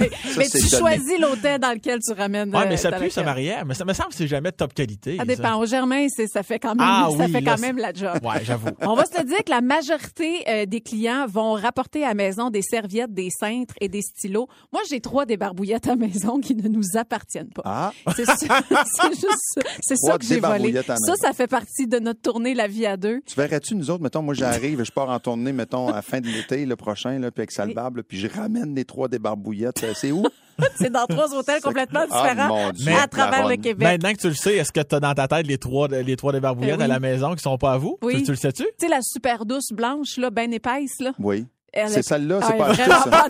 Oui. 0.00 0.08
Mais 0.36 0.48
tu 0.48 0.58
donné. 0.58 0.68
choisis 0.78 1.18
l'hôtel 1.20 1.58
dans 1.60 1.72
lequel 1.72 1.98
tu 2.00 2.12
ramènes. 2.12 2.54
ouais, 2.54 2.62
euh, 2.64 2.66
mais 2.68 2.76
ça 2.76 2.92
pue, 2.92 3.10
ça 3.10 3.22
Marie-Ève. 3.22 3.64
Mais 3.66 3.74
ça 3.74 3.84
me 3.84 3.92
semble 3.92 4.10
que 4.10 4.14
c'est 4.16 4.26
jamais 4.28 4.50
de 4.50 4.56
top 4.56 4.72
qualité. 4.74 5.16
Ça 5.16 5.22
ça. 5.22 5.24
dépend. 5.24 5.56
Au 5.58 5.66
Germain, 5.66 6.06
ça 6.08 6.42
fait 6.42 6.58
quand 6.58 6.74
même, 6.74 6.78
Ah 6.88 7.08
ça 7.10 7.16
oui, 7.24 7.32
fait 7.32 7.40
là, 7.40 7.54
quand 7.54 7.60
même 7.60 7.78
la 7.78 7.92
job. 7.92 8.18
Ouais, 8.22 8.44
j'avoue. 8.44 8.68
On 8.82 8.94
va 8.94 9.04
se 9.06 9.18
le 9.18 9.24
dire 9.24 9.38
que 9.44 9.50
la 9.50 9.60
majorité 9.60 10.44
euh, 10.48 10.66
des 10.66 10.80
clients 10.80 11.26
vont 11.28 11.52
rapporter 11.54 12.04
à 12.04 12.08
la 12.08 12.14
maison 12.14 12.50
des 12.50 12.62
serviettes, 12.62 13.12
des 13.12 13.30
cintres 13.30 13.74
et 13.80 13.88
des 13.88 14.02
stylos. 14.02 14.48
Moi, 14.72 14.82
j'ai 14.88 15.00
trois 15.00 15.26
débarbouillettes 15.26 15.86
à 15.86 15.90
la 15.90 15.96
maison 15.96 16.38
qui 16.40 16.54
ne 16.54 16.68
nous 16.68 16.82
appartiennent 16.96 17.50
pas. 17.50 17.62
Ah, 17.64 17.92
C'est 18.16 18.24
ça- 18.26 18.34
c'est 18.38 19.10
juste 19.14 19.26
ça. 19.54 19.60
C'est 19.80 19.96
ça 19.96 20.08
Trois 20.08 20.18
que 20.18 20.24
j'ai 20.24 20.40
volé. 20.40 20.74
Ça, 20.82 21.14
ça 21.20 21.32
fait 21.32 21.46
partie 21.46 21.86
de 21.86 21.98
notre 21.98 22.20
tournée 22.20 22.54
La 22.54 22.66
vie 22.66 22.86
à 22.86 22.96
deux. 22.96 23.20
tu 23.26 23.36
verrais-tu, 23.36 23.74
nous 23.74 23.90
autres, 23.90 24.02
mettons, 24.02 24.22
moi, 24.22 24.34
j'arrive, 24.34 24.82
je 24.84 24.92
pars 24.92 25.08
en 25.10 25.18
tournée, 25.18 25.52
mettons, 25.52 25.88
à 25.88 25.96
la 25.96 26.02
fin 26.02 26.20
de 26.20 26.26
l'été, 26.26 26.66
le 26.66 26.76
prochain, 26.76 27.18
là, 27.18 27.30
puis 27.30 27.42
avec 27.42 27.52
Salbarbe, 27.52 27.98
là, 27.98 28.02
puis 28.02 28.18
je 28.18 28.28
ramène 28.28 28.74
les 28.74 28.84
trois 28.84 29.08
débarbouillettes. 29.08 29.84
Euh, 29.84 29.92
C'est 29.94 30.12
où? 30.12 30.24
C'est 30.76 30.90
dans 30.90 31.06
trois 31.06 31.34
hôtels 31.34 31.62
complètement 31.62 32.00
Ah, 32.10 32.22
différents 32.28 32.48
mon 32.48 32.70
Dieu, 32.72 32.92
à 32.92 33.06
travers 33.06 33.48
le. 33.48 33.56
Québec. 33.56 33.88
Maintenant 33.88 34.12
que 34.12 34.20
tu 34.20 34.28
le 34.28 34.34
sais, 34.34 34.56
est-ce 34.56 34.72
que 34.72 34.80
tu 34.80 34.94
as 34.94 35.00
dans 35.00 35.14
ta 35.14 35.26
tête 35.28 35.46
les 35.46 35.58
trois, 35.58 35.88
les 35.88 36.16
trois 36.16 36.32
débarbouillettes 36.32 36.78
oui. 36.78 36.84
à 36.84 36.88
la 36.88 37.00
maison 37.00 37.34
qui 37.34 37.42
sont 37.42 37.56
pas 37.58 37.72
à 37.72 37.78
vous? 37.78 37.98
Oui. 38.02 38.16
Tu, 38.18 38.22
tu 38.24 38.30
le 38.32 38.36
sais-tu? 38.36 38.62
Tu 38.64 38.68
sais, 38.78 38.88
la 38.88 39.00
super 39.02 39.44
douce 39.46 39.72
blanche, 39.72 40.16
là, 40.18 40.30
ben 40.30 40.52
épaisse, 40.52 41.00
là. 41.00 41.12
Oui. 41.18 41.46
C'est 41.74 41.98
est- 41.98 42.02
celle-là, 42.02 42.40
Ah, 42.42 42.46
c'est 42.46 42.56
pas 42.58 42.72
vraiment. 42.72 43.26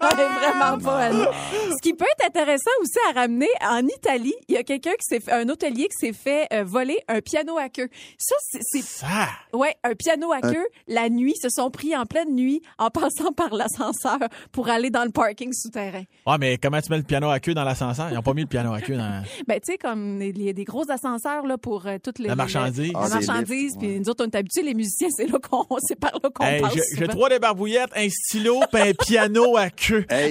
Elle 0.00 0.20
est 0.20 0.28
vraiment 0.28 0.78
pas. 0.78 1.10
Ce 1.12 1.82
qui 1.82 1.94
peut 1.94 2.04
être 2.18 2.26
intéressant 2.28 2.70
aussi 2.80 2.98
à 3.10 3.20
ramener, 3.20 3.48
en 3.62 3.86
Italie, 3.86 4.34
il 4.48 4.54
y 4.54 4.58
a 4.58 4.62
quelqu'un 4.62 4.92
qui 4.92 5.04
s'est 5.06 5.20
fait, 5.20 5.32
un 5.32 5.48
hôtelier 5.48 5.88
qui 5.88 5.96
s'est 6.06 6.12
fait 6.12 6.46
euh, 6.52 6.64
voler 6.64 6.98
un 7.08 7.20
piano 7.20 7.58
à 7.58 7.68
queue. 7.68 7.88
Ça, 8.18 8.34
c'est, 8.60 8.82
Ça! 8.82 9.28
ouais, 9.52 9.74
un 9.84 9.94
piano 9.94 10.32
à 10.32 10.40
queue, 10.40 10.66
la 10.88 11.08
nuit, 11.08 11.34
se 11.40 11.48
sont 11.48 11.70
pris 11.70 11.96
en 11.96 12.06
pleine 12.06 12.34
nuit 12.34 12.62
en 12.78 12.90
passant 12.90 13.32
par 13.32 13.52
l'ascenseur 13.54 14.18
pour 14.52 14.68
aller 14.68 14.90
dans 14.90 15.04
le 15.04 15.10
parking 15.10 15.52
souterrain. 15.52 16.04
Ouais, 16.26 16.38
mais 16.38 16.58
comment 16.58 16.80
tu 16.80 16.90
mets 16.90 16.96
le 16.98 17.02
piano 17.02 17.28
à 17.30 17.40
queue 17.40 17.54
dans 17.54 17.64
l'ascenseur? 17.64 18.08
Ils 18.10 18.18
ont 18.18 18.22
pas 18.22 18.34
mis 18.34 18.42
le 18.42 18.48
piano 18.48 18.72
à 18.72 18.80
queue 18.80 18.96
dans... 18.96 19.22
Ben, 19.46 19.60
tu 19.60 19.72
sais, 19.72 19.78
comme 19.78 20.20
il 20.22 20.40
y 20.42 20.48
a 20.48 20.52
des 20.52 20.64
gros 20.64 20.88
ascenseurs, 20.90 21.46
là, 21.46 21.58
pour 21.58 21.86
euh, 21.86 21.98
toutes 22.02 22.18
les. 22.18 22.28
La 22.28 22.36
marchandise. 22.36 22.92
La 22.92 23.00
Ah, 23.00 23.08
des 23.08 23.26
marchandise, 23.26 23.76
puis 23.78 23.88
ouais. 23.88 23.98
nous 23.98 24.08
autres, 24.08 24.24
on 24.24 24.30
est 24.30 24.36
habitués, 24.36 24.62
les 24.62 24.74
musiciens, 24.74 25.08
c'est 25.10 25.26
là 25.26 25.38
qu'on, 25.38 25.64
c'est 25.80 25.98
par 25.98 26.12
là 26.22 26.30
qu'on 26.32 26.44
Hey, 26.44 26.60
passe. 26.62 26.74
j'ai- 26.96 27.08
trois 27.08 27.28
débarbouillettes, 27.42 27.90
un 27.96 28.08
stylo 28.08 28.60
puis 28.70 28.80
un 28.80 28.92
piano 28.94 29.56
à 29.56 29.68
queue. 29.70 30.06
Hey, 30.08 30.30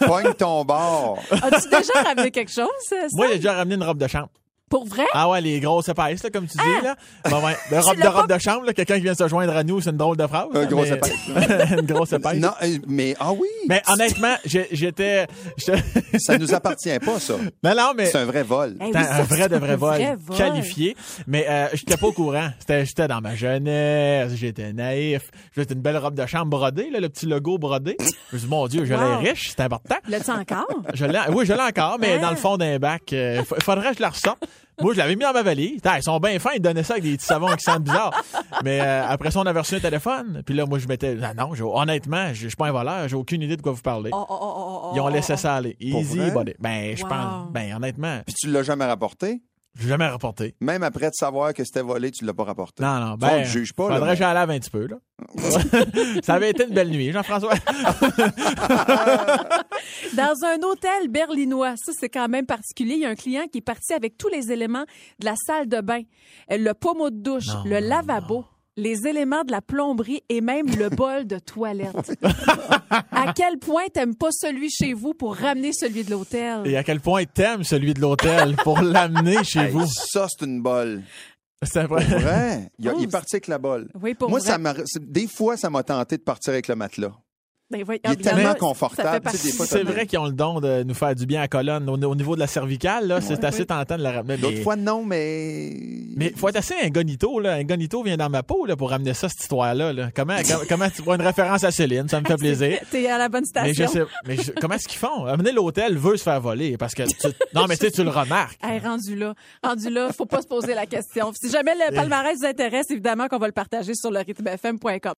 pogne 0.00 0.34
ton 0.34 0.64
bord. 0.64 1.22
As-tu 1.30 1.68
déjà 1.68 2.02
ramené 2.04 2.30
quelque 2.30 2.52
chose, 2.52 2.68
ça? 2.88 2.96
Moi, 3.12 3.28
j'ai 3.28 3.36
déjà 3.36 3.54
ramené 3.54 3.76
une 3.76 3.84
robe 3.84 3.98
de 3.98 4.08
chambre. 4.08 4.30
Pour 4.70 4.86
vrai? 4.86 5.04
Ah 5.12 5.28
ouais, 5.28 5.40
les 5.40 5.60
grosses 5.60 5.88
épaisses, 5.88 6.22
là, 6.24 6.30
comme 6.30 6.46
tu 6.46 6.56
dis, 6.56 6.82
là. 6.84 6.96
Bon, 7.30 7.44
ouais. 7.44 7.54
De 7.70 7.76
robe, 7.76 7.96
de 8.00 8.06
robe 8.08 8.26
pas- 8.28 8.34
de 8.34 8.40
chambre, 8.40 8.64
là, 8.66 8.72
quelqu'un 8.72 8.96
qui 8.96 9.02
vient 9.02 9.14
se 9.14 9.28
joindre 9.28 9.54
à 9.54 9.62
nous, 9.62 9.80
c'est 9.80 9.90
une 9.90 9.96
drôle 9.98 10.16
de 10.16 10.26
phrase. 10.26 10.46
Un 10.54 10.60
là, 10.60 10.66
gros 10.66 10.82
mais- 10.82 10.88
épaisse. 10.88 11.12
une 11.78 11.86
grosse 11.86 12.12
épaisse. 12.12 12.40
Non, 12.40 12.50
euh, 12.62 12.78
mais 12.88 13.14
ah 13.20 13.32
oui, 13.32 13.46
Mais 13.68 13.82
honnêtement, 13.88 14.34
j'étais. 14.44 14.68
j'étais- 14.72 15.26
ça 16.18 16.38
nous 16.38 16.52
appartient 16.54 16.98
pas, 16.98 17.20
ça. 17.20 17.34
non, 17.62 17.74
non, 17.76 17.92
mais. 17.96 18.06
C'est 18.06 18.18
un 18.18 18.24
vrai 18.24 18.42
vol. 18.42 18.76
Eh 18.80 18.84
oui, 18.86 18.90
un 18.94 19.22
vrai 19.22 19.48
de 19.48 19.56
vrai 19.56 19.72
un 19.74 19.76
vol, 19.76 19.90
vrai 19.96 20.16
vol. 20.18 20.36
qualifié. 20.36 20.96
Mais 21.26 21.46
euh, 21.48 21.66
j'étais 21.74 21.96
pas 21.98 22.06
au 22.06 22.12
courant. 22.12 22.48
J'étais 22.66 23.06
dans 23.06 23.20
ma 23.20 23.34
jeunesse, 23.34 24.32
j'étais 24.34 24.72
naïf. 24.72 25.30
J'avais 25.54 25.72
une 25.74 25.82
belle 25.82 25.98
robe 25.98 26.14
de 26.14 26.26
chambre 26.26 26.46
brodée, 26.46 26.88
là, 26.90 27.00
le 27.00 27.08
petit 27.10 27.26
logo 27.26 27.58
brodé. 27.58 27.96
Je 28.00 28.04
me 28.04 28.38
suis 28.38 28.38
dit, 28.38 28.46
mon 28.48 28.66
Dieu, 28.66 28.84
je 28.86 28.94
Wow. 28.94 29.20
l'ai 29.22 29.30
riche, 29.30 29.50
c'est 29.56 29.60
important. 29.62 29.96
L'as-tu 30.08 30.30
encore? 30.30 30.66
Je 30.94 31.04
l'ai, 31.04 31.20
oui, 31.32 31.44
je 31.46 31.52
l'ai 31.52 31.60
encore, 31.60 31.98
mais 32.00 32.14
Hein? 32.14 32.20
dans 32.22 32.30
le 32.30 32.36
fond 32.36 32.56
d'un 32.56 32.78
bac. 32.78 33.02
Il 33.12 33.42
faudrait 33.62 33.90
que 33.90 33.96
je 33.98 34.02
la 34.02 34.08
ressorte. 34.10 34.42
Moi, 34.80 34.92
je 34.92 34.98
l'avais 34.98 35.14
mis 35.14 35.22
dans 35.22 35.32
ma 35.32 35.42
valise. 35.42 35.80
Ils 35.84 36.02
sont 36.02 36.18
bien 36.18 36.38
fins, 36.40 36.50
ils 36.56 36.60
donnaient 36.60 36.82
ça 36.82 36.94
avec 36.94 37.04
des 37.04 37.16
petits 37.16 37.24
savons 37.26 37.46
qui 37.54 37.62
sentent 37.62 37.84
bizarre. 37.84 38.12
Mais 38.64 38.80
euh, 38.80 39.06
après 39.08 39.30
ça, 39.30 39.38
on 39.38 39.46
avait 39.46 39.60
reçu 39.60 39.76
un 39.76 39.80
téléphone. 39.80 40.42
Puis 40.44 40.54
là, 40.54 40.66
moi, 40.66 40.78
je 40.80 40.88
m'étais. 40.88 41.16
Ah 41.22 41.32
non, 41.32 41.52
honnêtement, 41.76 42.28
je 42.28 42.44
je 42.44 42.48
suis 42.48 42.56
pas 42.56 42.66
un 42.68 42.72
voleur, 42.72 43.08
j'ai 43.08 43.16
aucune 43.16 43.40
idée 43.42 43.56
de 43.56 43.62
quoi 43.62 43.72
vous 43.72 43.80
parlez. 43.82 44.10
Oh, 44.12 44.26
oh, 44.28 44.36
oh, 44.40 44.92
Ils 44.94 45.00
ont 45.00 45.06
oh, 45.06 45.08
laissé 45.10 45.32
oh. 45.34 45.36
ça 45.36 45.54
aller. 45.54 45.76
Easy, 45.80 46.18
buddy. 46.30 46.54
Ben, 46.58 46.96
je 46.96 47.02
Wow. 47.02 47.08
pense. 47.08 47.52
Ben, 47.52 47.74
honnêtement, 47.74 48.20
Puis 48.26 48.34
tu 48.34 48.50
l'as 48.50 48.62
jamais 48.62 48.84
rapporté? 48.84 49.40
J'ai 49.78 49.88
jamais 49.88 50.06
rapporté. 50.06 50.54
Même 50.60 50.82
après 50.82 51.08
de 51.10 51.14
savoir 51.14 51.52
que 51.52 51.64
c'était 51.64 51.82
volé, 51.82 52.10
tu 52.10 52.24
l'as 52.24 52.32
pas 52.34 52.44
rapporté. 52.44 52.82
Non, 52.82 52.94
non, 53.00 53.06
Ça, 53.06 53.12
on 53.12 53.16
ben. 53.16 53.38
le 53.40 53.44
juge 53.44 53.72
pas, 53.72 53.88
là, 53.88 53.96
Faudrait 53.96 54.16
que 54.16 54.22
j'en 54.22 54.32
lave 54.32 54.50
un 54.50 54.58
petit 54.58 54.70
peu, 54.70 54.86
là. 54.86 54.96
ça 56.22 56.34
avait 56.34 56.50
été 56.50 56.64
une 56.64 56.74
belle 56.74 56.90
nuit, 56.90 57.10
Jean-François. 57.12 57.54
Dans 60.16 60.44
un 60.44 60.62
hôtel 60.62 61.08
berlinois, 61.08 61.74
ça 61.76 61.92
c'est 61.98 62.08
quand 62.08 62.28
même 62.28 62.46
particulier. 62.46 62.94
Il 62.94 63.00
y 63.00 63.06
a 63.06 63.10
un 63.10 63.14
client 63.14 63.44
qui 63.50 63.58
est 63.58 63.62
parti 63.62 63.92
avec 63.92 64.16
tous 64.16 64.28
les 64.28 64.52
éléments 64.52 64.84
de 65.18 65.24
la 65.24 65.34
salle 65.36 65.68
de 65.68 65.80
bain, 65.80 66.02
Euh, 66.50 66.58
le 66.58 66.74
pommeau 66.74 67.10
de 67.10 67.16
douche, 67.20 67.48
Non, 67.48 67.62
le 67.64 67.78
lavabo. 67.80 68.44
Les 68.76 69.06
éléments 69.06 69.44
de 69.44 69.52
la 69.52 69.60
plomberie 69.62 70.22
et 70.28 70.40
même 70.40 70.66
le 70.76 70.88
bol 70.96 71.26
de 71.26 71.38
toilette. 71.38 72.12
à 73.12 73.32
quel 73.32 73.58
point 73.58 73.84
t'aimes 73.92 74.16
pas 74.16 74.30
celui 74.32 74.68
chez 74.70 74.92
vous 74.94 75.14
pour 75.14 75.36
ramener 75.36 75.72
celui 75.72 76.02
de 76.04 76.10
l'hôtel? 76.10 76.62
Et 76.66 76.76
à 76.76 76.82
quel 76.82 77.00
point 77.00 77.24
t'aimes 77.24 77.62
celui 77.62 77.94
de 77.94 78.00
l'hôtel 78.00 78.56
pour 78.64 78.80
l'amener 78.82 79.44
chez 79.44 79.60
Hey, 79.60 79.70
vous? 79.70 79.86
Ça, 79.86 80.26
c'est 80.28 80.44
une 80.44 80.60
bolle. 80.60 81.02
C'est 81.62 81.84
vrai. 81.84 82.04
Vrai. 82.04 82.70
Il, 82.78 82.88
a- 82.88 82.92
Oh, 82.94 82.96
il 82.98 83.04
est 83.04 83.10
parti 83.10 83.36
avec 83.36 83.46
la 83.46 83.58
bolle. 83.58 83.88
Oui, 84.02 84.14
pour 84.14 84.28
Moi, 84.28 84.40
vrai. 84.40 84.48
ça 84.84 84.98
des 85.00 85.28
fois, 85.28 85.56
ça 85.56 85.70
m'a 85.70 85.82
tenté 85.82 86.16
de 86.18 86.22
partir 86.22 86.52
avec 86.52 86.66
le 86.68 86.74
matelas. 86.74 87.12
Ben, 87.70 87.82
Il 87.88 87.92
est 87.94 88.06
a- 88.06 88.14
tellement 88.14 88.54
confortable, 88.54 89.08
fait 89.08 89.14
tu 89.14 89.16
sais, 89.16 89.20
partie- 89.22 89.46
des 89.46 89.52
fois, 89.54 89.66
C'est 89.66 89.82
vrai 89.82 90.06
qu'ils 90.06 90.18
ont 90.18 90.26
le 90.26 90.32
don 90.32 90.60
de 90.60 90.82
nous 90.82 90.92
faire 90.94 91.14
du 91.14 91.24
bien 91.26 91.40
à 91.40 91.42
la 91.44 91.48
colonne. 91.48 91.88
Au, 91.88 91.94
au 91.94 92.14
niveau 92.14 92.34
de 92.34 92.40
la 92.40 92.46
cervicale, 92.46 93.06
là, 93.08 93.20
c'est 93.22 93.42
assez 93.42 93.64
tentant 93.64 93.96
de 93.96 94.02
la 94.02 94.12
ramener. 94.12 94.36
D'autres 94.36 94.62
fois, 94.62 94.76
non, 94.76 95.02
mais. 95.04 95.72
Mais 96.16 96.32
faut 96.36 96.48
être 96.50 96.56
assez 96.56 96.74
incognito, 96.82 97.40
là. 97.40 97.54
Incognito 97.54 98.02
vient 98.02 98.16
dans 98.18 98.28
ma 98.28 98.42
peau, 98.42 98.66
là, 98.66 98.76
pour 98.76 98.90
ramener 98.90 99.14
ça, 99.14 99.28
cette 99.28 99.40
histoire-là, 99.40 99.92
là. 99.94 100.10
Comment, 100.14 100.36
comment, 100.46 100.60
comment 100.68 100.90
tu 100.90 101.02
vois 101.02 101.16
une 101.16 101.22
référence 101.22 101.64
à 101.64 101.70
Céline? 101.70 102.08
Ça 102.08 102.20
me 102.20 102.26
fait 102.26 102.36
plaisir. 102.36 102.78
T'es 102.90 103.08
à 103.08 103.16
la 103.18 103.28
bonne 103.30 103.44
station. 103.46 103.66
Mais 103.66 103.74
je 103.74 103.90
sais, 103.90 104.02
mais 104.26 104.36
je- 104.36 104.52
comment 104.60 104.74
est-ce 104.74 104.86
qu'ils 104.86 104.98
font? 105.00 105.24
Amener 105.24 105.52
l'hôtel 105.52 105.96
veut 105.96 106.16
se 106.18 106.22
faire 106.22 106.40
voler 106.40 106.76
parce 106.76 106.94
que 106.94 107.02
tu, 107.04 107.28
non, 107.54 107.66
mais 107.66 107.76
tu 107.76 107.86
sais, 107.86 107.90
tu 107.90 108.04
le 108.04 108.10
remarques. 108.10 108.58
Hey, 108.62 108.78
rendu 108.78 109.16
là, 109.16 109.34
rendu 109.62 109.88
là, 109.90 110.12
faut 110.12 110.26
pas 110.26 110.42
se 110.42 110.46
poser 110.46 110.74
la 110.74 110.84
question. 110.86 111.32
Si 111.34 111.50
jamais 111.50 111.74
le 111.74 111.94
palmarès 111.94 112.38
vous 112.38 112.44
intéresse, 112.46 112.90
évidemment 112.90 113.26
qu'on 113.28 113.38
va 113.38 113.46
le 113.46 113.52
partager 113.52 113.94
sur 113.94 114.10
le 114.10 114.18
rythmefm.com. 114.20 115.14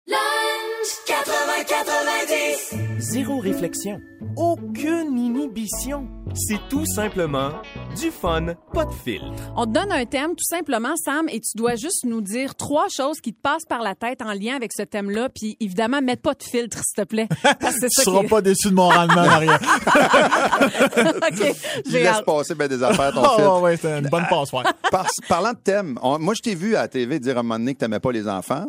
Zéro 2.99 3.39
réflexion. 3.39 3.99
Aucune 4.37 5.17
inhibition. 5.17 6.07
C'est 6.35 6.59
tout 6.69 6.85
simplement 6.85 7.51
du 7.99 8.11
fun, 8.11 8.55
pas 8.75 8.85
de 8.85 8.93
filtre. 8.93 9.25
On 9.57 9.65
te 9.67 9.71
donne 9.73 9.91
un 9.93 10.05
thème, 10.05 10.31
tout 10.37 10.45
simplement, 10.45 10.95
Sam, 10.97 11.27
et 11.31 11.41
tu 11.41 11.57
dois 11.57 11.77
juste 11.77 12.05
nous 12.05 12.21
dire 12.21 12.55
trois 12.57 12.89
choses 12.89 13.21
qui 13.23 13.33
te 13.33 13.41
passent 13.41 13.65
par 13.69 13.81
la 13.81 13.95
tête 13.95 14.21
en 14.21 14.33
lien 14.35 14.57
avec 14.57 14.73
ce 14.77 14.83
thème-là. 14.83 15.29
Puis 15.31 15.57
évidemment, 15.61 16.03
mets 16.03 16.17
pas 16.17 16.35
de 16.35 16.43
filtre, 16.43 16.79
s'il 16.85 17.03
te 17.05 17.09
plaît. 17.09 17.29
Parce 17.61 17.77
que 17.77 17.87
Tu 17.87 17.91
ça 17.91 18.03
seras 18.03 18.21
qui 18.23 18.27
pas 18.29 18.43
déçu 18.43 18.69
de 18.69 18.75
mon 18.75 18.89
rendement, 18.89 19.25
Maria. 19.25 19.57
OK, 21.17 21.55
j'ai 21.87 21.99
laisse 22.01 22.09
hâte. 22.09 22.25
passer 22.27 22.55
bien 22.55 22.69
des 22.69 22.83
affaires, 22.83 23.13
ton 23.15 23.23
Oh, 23.25 23.29
filtre. 23.37 23.55
ouais, 23.57 23.61
ouais, 23.63 23.77
c'est 23.81 23.99
une 24.01 24.09
bonne 24.09 24.27
passoire. 24.29 24.65
Par- 24.91 25.07
parlant 25.29 25.53
de 25.53 25.59
thème, 25.59 25.99
on- 26.03 26.19
moi, 26.19 26.35
je 26.35 26.43
t'ai 26.43 26.55
vu 26.55 26.77
à 26.77 26.83
la 26.83 26.89
TV 26.89 27.19
dire 27.21 27.37
à 27.37 27.41
un 27.41 27.43
moment 27.43 27.59
donné 27.59 27.75
que 27.75 27.79
t'aimais 27.81 28.01
pas 28.01 28.13
les 28.13 28.29
enfants. 28.29 28.67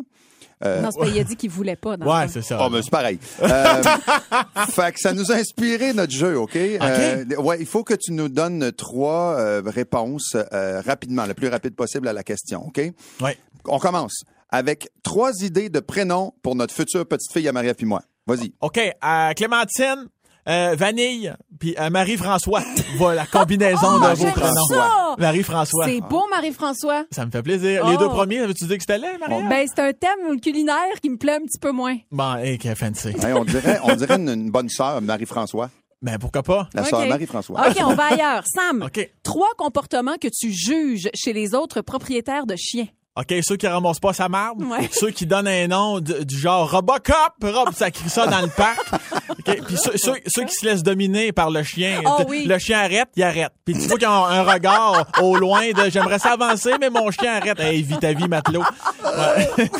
Non, 0.64 0.90
c'est 0.90 0.98
pas, 0.98 1.08
il 1.08 1.18
a 1.20 1.24
dit 1.24 1.36
qu'il 1.36 1.50
voulait 1.50 1.76
pas. 1.76 1.96
dans 1.96 2.06
Ouais, 2.06 2.28
c'est 2.28 2.42
ça. 2.42 2.58
Oh, 2.60 2.70
ben, 2.70 2.80
c'est 2.82 2.90
pareil. 2.90 3.18
Euh, 3.42 3.82
fait 4.70 4.92
que 4.92 5.00
ça 5.00 5.12
nous 5.12 5.30
a 5.30 5.34
inspiré 5.36 5.92
notre 5.92 6.12
jeu, 6.12 6.38
OK? 6.38 6.56
Euh, 6.56 7.24
ouais, 7.38 7.58
il 7.60 7.66
faut 7.66 7.84
que 7.84 7.94
tu 7.94 8.12
nous 8.12 8.28
donnes 8.28 8.72
trois 8.72 9.36
euh, 9.38 9.62
réponses 9.64 10.36
euh, 10.52 10.80
rapidement, 10.80 11.26
le 11.26 11.34
plus 11.34 11.48
rapide 11.48 11.74
possible 11.74 12.08
à 12.08 12.12
la 12.12 12.22
question, 12.22 12.66
OK? 12.66 12.80
Ouais. 13.20 13.38
On 13.66 13.78
commence 13.78 14.22
avec 14.50 14.88
trois 15.02 15.32
idées 15.42 15.68
de 15.68 15.80
prénoms 15.80 16.32
pour 16.42 16.54
notre 16.54 16.74
future 16.74 17.06
petite 17.06 17.32
fille 17.32 17.48
à 17.48 17.52
Maria 17.52 17.74
puis 17.74 17.86
moi. 17.86 18.02
Vas-y. 18.26 18.52
OK, 18.60 18.78
euh, 18.78 19.32
Clémentine, 19.34 20.08
euh, 20.48 20.74
Vanille, 20.78 21.34
puis 21.58 21.74
euh, 21.78 21.90
Marie-François. 21.90 22.62
voilà, 22.98 23.22
la 23.22 23.26
combinaison 23.26 23.98
de 23.98 24.14
vos 24.14 24.74
ça! 24.74 25.14
Marie-François. 25.18 25.86
C'est 25.86 26.00
beau, 26.00 26.22
Marie-François. 26.30 27.04
Ça 27.10 27.26
me 27.26 27.30
fait 27.30 27.42
plaisir. 27.42 27.86
Les 27.86 27.94
Oh. 27.94 27.98
deux 27.98 28.08
premiers, 28.08 28.40
avais-tu 28.40 28.64
dit 28.66 28.76
que 28.76 28.82
c'était 28.82 28.98
laid, 28.98 29.18
Maria? 29.18 29.48
Ben, 29.48 29.66
c'est 29.66 29.80
un 29.82 29.92
thème 29.92 30.40
culinaire 30.40 31.00
qui 31.02 31.10
me 31.10 31.16
plaît 31.16 31.34
un 31.36 31.40
petit 31.44 31.58
peu 31.60 31.72
moins. 31.72 31.96
Bon, 32.10 32.36
hey, 32.36 32.58
quel 32.58 32.76
fancy. 32.76 33.08
Hey, 33.08 33.32
on 33.34 33.44
dirait, 33.44 33.80
on 33.84 33.94
dirait 33.96 34.16
une, 34.16 34.28
une 34.28 34.50
bonne 34.50 34.68
sœur, 34.68 35.00
Marie-François. 35.02 35.70
Ben, 36.02 36.18
pourquoi 36.18 36.42
pas? 36.42 36.68
La 36.74 36.84
sœur 36.84 37.06
Marie-François. 37.06 37.58
OK, 37.68 37.76
on 37.84 37.94
va 37.94 38.04
ailleurs. 38.12 38.44
Sam, 38.46 38.82
OK. 38.86 39.10
trois 39.22 39.48
comportements 39.56 40.16
que 40.20 40.28
tu 40.28 40.52
juges 40.52 41.08
chez 41.14 41.32
les 41.32 41.54
autres 41.54 41.80
propriétaires 41.80 42.46
de 42.46 42.54
chiens. 42.56 42.86
OK, 43.18 43.32
ceux 43.42 43.56
qui 43.56 43.66
ramassent 43.66 43.98
pas 43.98 44.12
sa 44.12 44.28
marde, 44.28 44.62
Ouais. 44.62 44.90
ceux 44.92 45.10
qui 45.10 45.24
donnent 45.24 45.48
un 45.48 45.66
nom 45.68 46.00
du, 46.00 46.12
du 46.26 46.38
genre 46.38 46.70
Robocop, 46.70 47.32
Rob, 47.42 47.72
ça 47.74 47.90
crie 47.90 48.10
ça 48.10 48.26
dans 48.26 48.42
le 48.42 48.48
parc. 48.48 48.78
OK, 49.48 49.62
puis 49.66 49.76
ceux, 49.76 49.96
ceux, 49.96 50.14
ceux 50.26 50.44
qui 50.44 50.54
se 50.54 50.64
laissent 50.64 50.82
dominer 50.82 51.32
par 51.32 51.50
le 51.50 51.62
chien. 51.62 52.00
Oh 52.04 52.22
oui. 52.28 52.44
Le 52.46 52.58
chien 52.58 52.78
arrête, 52.80 53.08
il 53.16 53.22
arrête. 53.22 53.50
Puis 53.64 53.74
tu 53.74 53.80
vois 53.88 53.98
qu'ils 53.98 54.08
ont 54.08 54.24
un 54.24 54.42
regard 54.42 55.06
au 55.22 55.36
loin 55.36 55.70
de 55.72 55.88
j'aimerais 55.90 56.18
ça 56.18 56.32
avancer, 56.32 56.72
mais 56.80 56.90
mon 56.90 57.10
chien 57.10 57.36
arrête. 57.36 57.58
Hey, 57.60 57.82
vis 57.82 57.98
ta 57.98 58.12
vie, 58.12 58.28
matelot. 58.28 58.62
Ouais. 59.04 59.70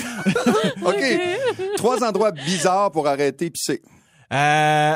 OK. 0.85 1.77
Trois 1.77 2.03
endroits 2.05 2.31
bizarres 2.33 2.91
pour 2.91 3.07
arrêter 3.09 3.51
pisser. 3.51 3.83
Euh, 4.33 4.37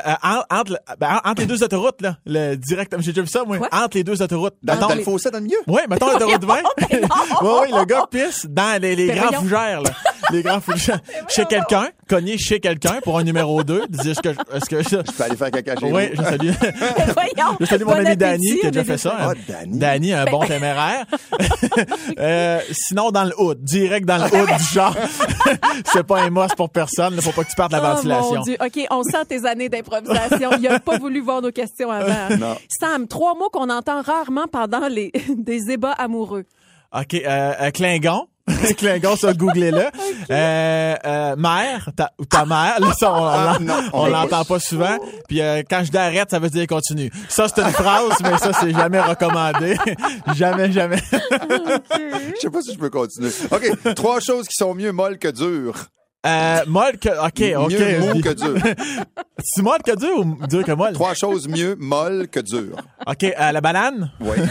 euh, 0.08 0.14
en- 0.24 0.42
entre, 0.58 0.80
ben, 0.98 1.20
entre 1.24 1.42
les 1.42 1.46
deux 1.46 1.62
autoroutes, 1.62 2.00
là, 2.02 2.16
le 2.26 2.56
direct, 2.56 2.92
j'ai 2.98 3.12
déjà 3.12 3.22
vu 3.22 3.28
ça, 3.28 3.44
moi. 3.44 3.58
Entre 3.70 3.96
les 3.96 4.02
deux 4.02 4.20
autoroutes. 4.20 4.56
Dans, 4.60 4.74
Mettons- 4.74 4.88
dans 4.88 4.94
le 4.96 5.02
fossé, 5.02 5.30
dans 5.30 5.38
le 5.38 5.44
milieu? 5.44 5.58
Oui, 5.68 5.82
mettons 5.88 6.10
l'autoroute 6.10 6.44
20. 6.44 6.56
oui, 6.90 6.98
oui, 7.42 7.68
le 7.72 7.84
gars 7.84 8.06
pisse 8.10 8.46
dans 8.48 8.80
les, 8.82 8.96
les 8.96 9.06
Ben 9.06 9.16
grands 9.18 9.26
voyons. 9.28 9.42
fougères, 9.42 9.82
là. 9.82 9.90
Les 10.32 10.42
grands 10.42 10.60
fougères. 10.60 11.00
Chez 11.28 11.44
quelqu'un, 11.46 11.88
cogner 12.08 12.38
chez 12.38 12.60
quelqu'un 12.60 13.00
pour 13.02 13.18
un 13.18 13.24
numéro 13.24 13.62
2. 13.64 13.86
Dire 13.88 14.10
est-ce 14.12 14.20
que, 14.20 14.32
je- 14.32 14.56
est-ce 14.56 14.68
que 14.70 14.82
je, 14.82 14.96
peux 15.12 15.22
aller 15.24 15.36
faire 15.36 15.50
caca 15.50 15.76
chez 15.76 15.86
oui, 15.92 16.10
je 16.12 16.22
salue. 16.22 16.50
Voyons. 17.14 17.56
Je 17.60 17.66
salue 17.66 17.82
mon 17.84 17.92
Bon 17.92 18.06
ami 18.06 18.16
Danny 18.16 18.58
qui 18.60 18.66
a 18.66 18.70
déjà 18.70 18.84
fait 18.84 18.98
ça. 18.98 19.16
Ah, 19.18 19.30
hein. 19.30 19.34
Danny. 19.48 19.78
Danny, 19.78 20.12
un 20.12 20.24
bon 20.26 20.40
téméraire. 20.46 21.04
Euh, 22.18 22.60
sinon, 22.72 23.10
dans 23.10 23.24
le 23.24 23.32
hood. 23.40 23.62
Direct 23.62 24.06
dans 24.06 24.18
le 24.18 24.24
hood 24.24 24.48
du 24.58 24.64
genre. 24.64 24.94
c'est 25.92 26.02
pas 26.04 26.20
un 26.22 26.30
must 26.30 26.54
pour 26.56 26.70
personne. 26.70 27.14
Il 27.14 27.22
faut 27.22 27.30
pas 27.32 27.44
que 27.44 27.50
tu 27.50 27.56
partes 27.56 27.72
de 27.72 27.76
la 27.76 27.82
Oh, 27.92 27.94
ventilation. 27.96 28.34
mon 28.36 28.42
Dieu. 28.42 28.56
OK, 28.60 28.86
on 28.90 29.02
sent 29.02 29.24
tes 29.28 29.46
années 29.46 29.68
d'improvisation. 29.68 30.50
Il 30.58 30.66
a 30.68 30.80
pas 30.80 30.98
voulu 30.98 31.20
voir 31.20 31.40
nos 31.42 31.52
questions 31.52 31.90
avant. 31.90 32.36
Non. 32.36 32.56
Sam, 32.68 33.06
trois 33.06 33.34
mots 33.34 33.48
qu'on 33.50 33.70
entend 33.70 34.02
rarement 34.02 34.46
pendant 34.50 34.88
les 34.88 35.12
des 35.36 35.70
ébats 35.70 35.92
amoureux. 35.92 36.44
OK, 36.92 37.14
euh, 37.14 37.52
euh, 37.60 37.70
Klingon. 38.76 39.00
Klingon, 39.00 39.16
ça, 39.16 39.32
googlez-le. 39.32 39.84
Euh, 40.30 40.94
euh, 41.06 41.34
mère, 41.36 41.88
ta, 41.96 42.12
ou 42.18 42.24
ta 42.24 42.44
mère, 42.44 42.78
là, 42.78 42.92
ça, 42.96 43.12
on, 43.12 43.16
on 43.16 43.26
Ah, 43.26 43.58
on 43.92 44.02
on 44.02 44.06
l'entend 44.06 44.44
pas 44.44 44.60
souvent. 44.60 44.96
Puis 45.28 45.40
euh, 45.40 45.62
quand 45.68 45.82
je 45.82 45.90
dis 45.90 45.96
arrête, 45.96 46.30
ça 46.30 46.38
veut 46.38 46.50
dire 46.50 46.68
continue. 46.68 47.10
Ça, 47.28 47.46
c'est 47.48 47.60
une 47.60 47.70
phrase, 47.70 48.12
mais 48.22 48.38
ça, 48.38 48.52
c'est 48.52 48.70
jamais 48.70 49.00
recommandé. 49.00 49.76
jamais, 50.36 50.70
jamais. 50.70 51.02
Je 51.10 52.40
sais 52.40 52.50
pas 52.50 52.62
si 52.62 52.74
je 52.74 52.78
peux 52.78 52.90
continuer. 52.90 53.30
OK. 53.50 53.94
Trois 53.96 54.20
choses 54.20 54.46
qui 54.46 54.54
sont 54.54 54.72
mieux 54.74 54.92
molles 54.92 55.18
que 55.18 55.28
dures. 55.28 55.86
Euh, 56.26 56.58
molle 56.66 56.98
que... 56.98 57.08
OK, 57.08 57.64
OK. 57.64 57.72
Mieux 57.72 58.00
mou 58.00 58.20
que 58.20 58.34
dur. 58.34 58.54
C'est 59.42 59.62
molle 59.62 59.78
que 59.82 59.96
dur 59.96 60.18
ou 60.18 60.46
dur 60.46 60.62
que 60.64 60.72
molle? 60.72 60.92
Trois 60.92 61.14
choses 61.14 61.48
mieux 61.48 61.74
molles 61.80 62.28
que 62.28 62.40
dures. 62.40 62.76
OK, 63.06 63.24
euh, 63.24 63.52
la 63.52 63.60
banane? 63.62 64.10
Oui. 64.20 64.36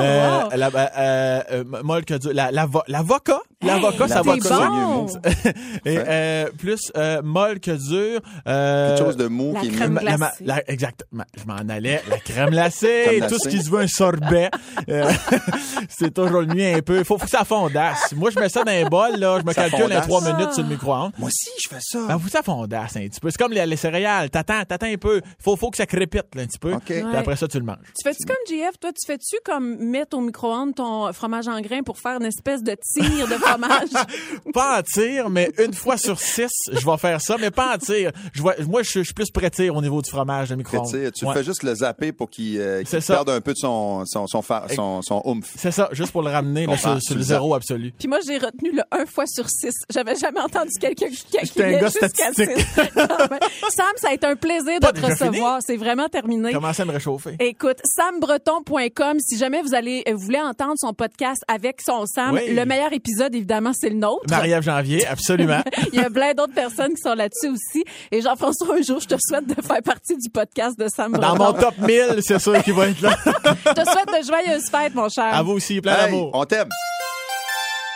Euh, 0.00 0.42
la, 0.56 0.66
euh, 0.74 1.40
euh, 1.52 1.64
molle 1.84 2.04
que 2.04 2.14
dur. 2.14 2.32
La, 2.34 2.50
la, 2.50 2.66
vo- 2.66 2.82
l'avocat. 2.88 3.38
L'avocat, 3.62 4.08
ça 4.08 4.22
va 4.22 4.34
bon. 4.36 5.06
Et 5.84 5.98
euh, 5.98 6.46
plus 6.58 6.90
euh, 6.96 7.22
molle 7.22 7.60
que 7.60 7.70
dur. 7.70 8.20
Euh, 8.48 8.96
Quelque 8.96 9.06
chose 9.06 9.16
de 9.16 9.28
mou 9.28 9.52
la 9.54 9.60
qui 9.60 9.68
est 9.68 9.70
crème 9.70 9.92
mieux. 9.92 10.00
La- 10.00 10.10
la- 10.10 10.16
glacée. 10.16 10.44
la- 10.44 10.70
exact. 10.70 11.04
ma- 11.12 11.24
Je 11.38 11.44
m'en 11.46 11.72
allais. 11.72 12.02
La 12.10 12.18
crème 12.18 12.50
glacée, 12.50 13.02
Crème 13.06 13.28
tout 13.28 13.38
ce 13.38 13.48
qui 13.48 13.62
se 13.62 13.70
veut 13.70 13.80
un 13.82 13.86
sorbet. 13.86 14.50
Euh, 14.88 15.08
c'est 15.88 16.12
toujours 16.12 16.40
le 16.40 16.48
mieux 16.52 16.74
un 16.74 16.80
peu. 16.80 17.04
Faut, 17.04 17.16
faut 17.18 17.24
que 17.24 17.30
ça 17.30 17.44
fondasse. 17.44 18.12
Moi, 18.16 18.30
je 18.30 18.40
mets 18.40 18.48
ça 18.48 18.64
dans 18.64 18.72
un 18.72 18.84
bol, 18.88 19.16
là. 19.16 19.38
Je 19.40 19.46
me 19.46 19.52
Ça 19.52 19.62
calcule 19.70 19.82
fondasse. 19.82 20.06
trois 20.08 20.20
minutes 20.22 20.52
sur 20.54 20.62
le 20.64 20.68
micro-ondes. 20.70 21.03
Moi 21.18 21.28
aussi, 21.28 21.50
je 21.62 21.68
fais 21.68 21.80
ça. 21.80 22.06
Ben, 22.06 22.18
que 22.18 22.30
ça 22.30 22.42
fondasse 22.42 22.96
un 22.96 23.06
petit 23.08 23.20
peu. 23.20 23.30
C'est 23.30 23.38
comme 23.38 23.52
les, 23.52 23.64
les 23.66 23.76
céréales. 23.76 24.30
T'attends, 24.30 24.64
t'attends 24.64 24.86
un 24.86 24.96
peu. 24.96 25.20
Faut, 25.42 25.56
faut 25.56 25.70
que 25.70 25.76
ça 25.76 25.86
crépite, 25.86 26.34
là, 26.34 26.42
un 26.42 26.46
petit 26.46 26.58
peu. 26.58 26.72
OK. 26.74 26.84
Puis 26.86 27.02
après 27.16 27.36
ça, 27.36 27.46
tu 27.48 27.58
le 27.58 27.64
manges. 27.64 27.76
Tu 27.98 28.02
fais-tu 28.08 28.24
comme 28.26 28.36
JF, 28.48 28.78
toi, 28.80 28.90
tu 28.92 29.06
fais-tu 29.06 29.36
comme 29.44 29.76
mettre 29.78 30.16
au 30.16 30.20
micro-ondes 30.20 30.74
ton 30.74 31.12
fromage 31.12 31.48
en 31.48 31.60
grains 31.60 31.82
pour 31.82 31.98
faire 31.98 32.16
une 32.20 32.26
espèce 32.26 32.62
de 32.62 32.76
tir 32.94 33.28
de 33.28 33.34
fromage? 33.34 33.88
Pas 34.52 34.78
en 34.78 34.82
tir, 34.82 35.30
mais 35.30 35.50
une 35.58 35.74
fois 35.74 35.96
sur 35.96 36.18
six, 36.18 36.50
je 36.72 36.84
vais 36.84 36.96
faire 36.98 37.20
ça, 37.20 37.36
mais 37.40 37.50
pas 37.50 37.74
en 37.74 37.78
tir. 37.78 38.10
Je 38.32 38.40
vois, 38.42 38.54
moi, 38.68 38.82
je 38.82 39.02
suis 39.02 39.12
plus 39.14 39.30
prêtir 39.30 39.74
au 39.74 39.82
niveau 39.82 40.00
du 40.02 40.10
fromage 40.10 40.48
de 40.50 40.54
Tu 40.54 40.58
micro-ondes. 40.58 40.86
sais, 40.88 41.10
tu 41.12 41.24
Ouais. 41.26 41.34
fais 41.34 41.44
juste 41.44 41.62
le 41.62 41.74
zapper 41.74 42.12
pour 42.12 42.30
qu'il 42.30 42.58
euh, 42.60 42.78
qu'il 42.80 42.88
C'est 42.88 43.00
ça. 43.00 43.14
perde 43.14 43.30
un 43.30 43.40
peu 43.40 43.52
de 43.52 43.58
son, 43.58 44.04
son, 44.06 44.26
son, 44.26 44.42
fa- 44.42 44.66
son, 44.74 45.02
son 45.02 45.22
oomph. 45.24 45.46
C'est 45.56 45.70
ça, 45.70 45.88
juste 45.92 46.12
pour 46.12 46.22
le 46.22 46.30
ramener 46.30 46.66
là, 46.66 46.76
sur, 46.76 47.14
le 47.16 47.22
zéro 47.22 47.54
absolu. 47.54 47.92
Puis 47.98 48.08
moi, 48.08 48.18
j'ai 48.26 48.38
retenu 48.38 48.72
le 48.72 48.82
1 48.92 49.06
fois 49.06 49.26
sur 49.26 49.48
6. 49.48 49.72
J'avais 49.90 50.14
jamais 50.16 50.40
entendu 50.40 50.70
quelqu'un 50.80 50.93
qui 50.98 51.04
J'étais 51.14 51.38
un 51.38 51.40
calculait 51.40 51.80
gars 51.80 51.86
jusqu'à 51.88 52.08
6. 52.08 52.14
statistique. 52.14 52.66
Sam, 53.70 53.86
ça 53.96 54.08
a 54.10 54.12
été 54.14 54.26
un 54.26 54.36
plaisir 54.36 54.80
de 54.80 54.86
te 54.86 55.00
recevoir. 55.06 55.58
C'est 55.66 55.76
vraiment 55.76 56.08
terminé. 56.08 56.52
Commencez 56.52 56.82
à 56.82 56.84
me 56.84 56.92
réchauffer. 56.92 57.36
Écoute, 57.40 57.78
sambreton.com, 57.84 59.18
si 59.20 59.36
jamais 59.38 59.62
vous 59.62 59.74
allez 59.74 60.02
vous 60.12 60.18
voulez 60.18 60.40
entendre 60.40 60.74
son 60.76 60.92
podcast 60.94 61.42
avec 61.48 61.80
son 61.84 62.06
Sam, 62.06 62.34
Oui. 62.34 62.54
le 62.54 62.64
meilleur 62.64 62.92
épisode 62.92 63.34
évidemment 63.34 63.72
c'est 63.74 63.88
le 63.90 63.96
nôtre. 63.96 64.24
Marie-Ève 64.28 64.62
Janvier, 64.62 65.06
absolument. 65.08 65.62
Il 65.92 65.98
y 66.00 66.02
a 66.02 66.10
plein 66.10 66.34
d'autres 66.34 66.54
personnes 66.54 66.94
qui 66.94 67.00
sont 67.02 67.14
là-dessus 67.14 67.48
aussi 67.48 67.84
et 68.10 68.20
Jean-François 68.20 68.76
un 68.76 68.82
jour 68.82 69.00
je 69.00 69.08
te 69.08 69.14
souhaite 69.18 69.46
de 69.46 69.60
faire 69.60 69.82
partie 69.82 70.16
du 70.16 70.30
podcast 70.30 70.78
de 70.78 70.86
Sam 70.88 71.12
Dans 71.12 71.34
Breton. 71.34 71.44
mon 71.44 71.52
top 71.52 71.78
1000, 71.78 72.20
c'est 72.22 72.38
sûr 72.38 72.62
qu'il 72.62 72.74
va 72.74 72.88
être 72.88 73.00
là. 73.00 73.16
Je 73.24 73.72
te 73.72 73.90
souhaite 73.90 74.08
de 74.08 74.26
joyeuses 74.26 74.68
fêtes 74.70 74.94
mon 74.94 75.08
cher. 75.08 75.24
À 75.32 75.42
vous 75.42 75.52
aussi, 75.52 75.80
plein 75.80 75.94
Hey, 75.96 76.04
d'amour. 76.06 76.30
on 76.34 76.44
t'aime. 76.44 76.68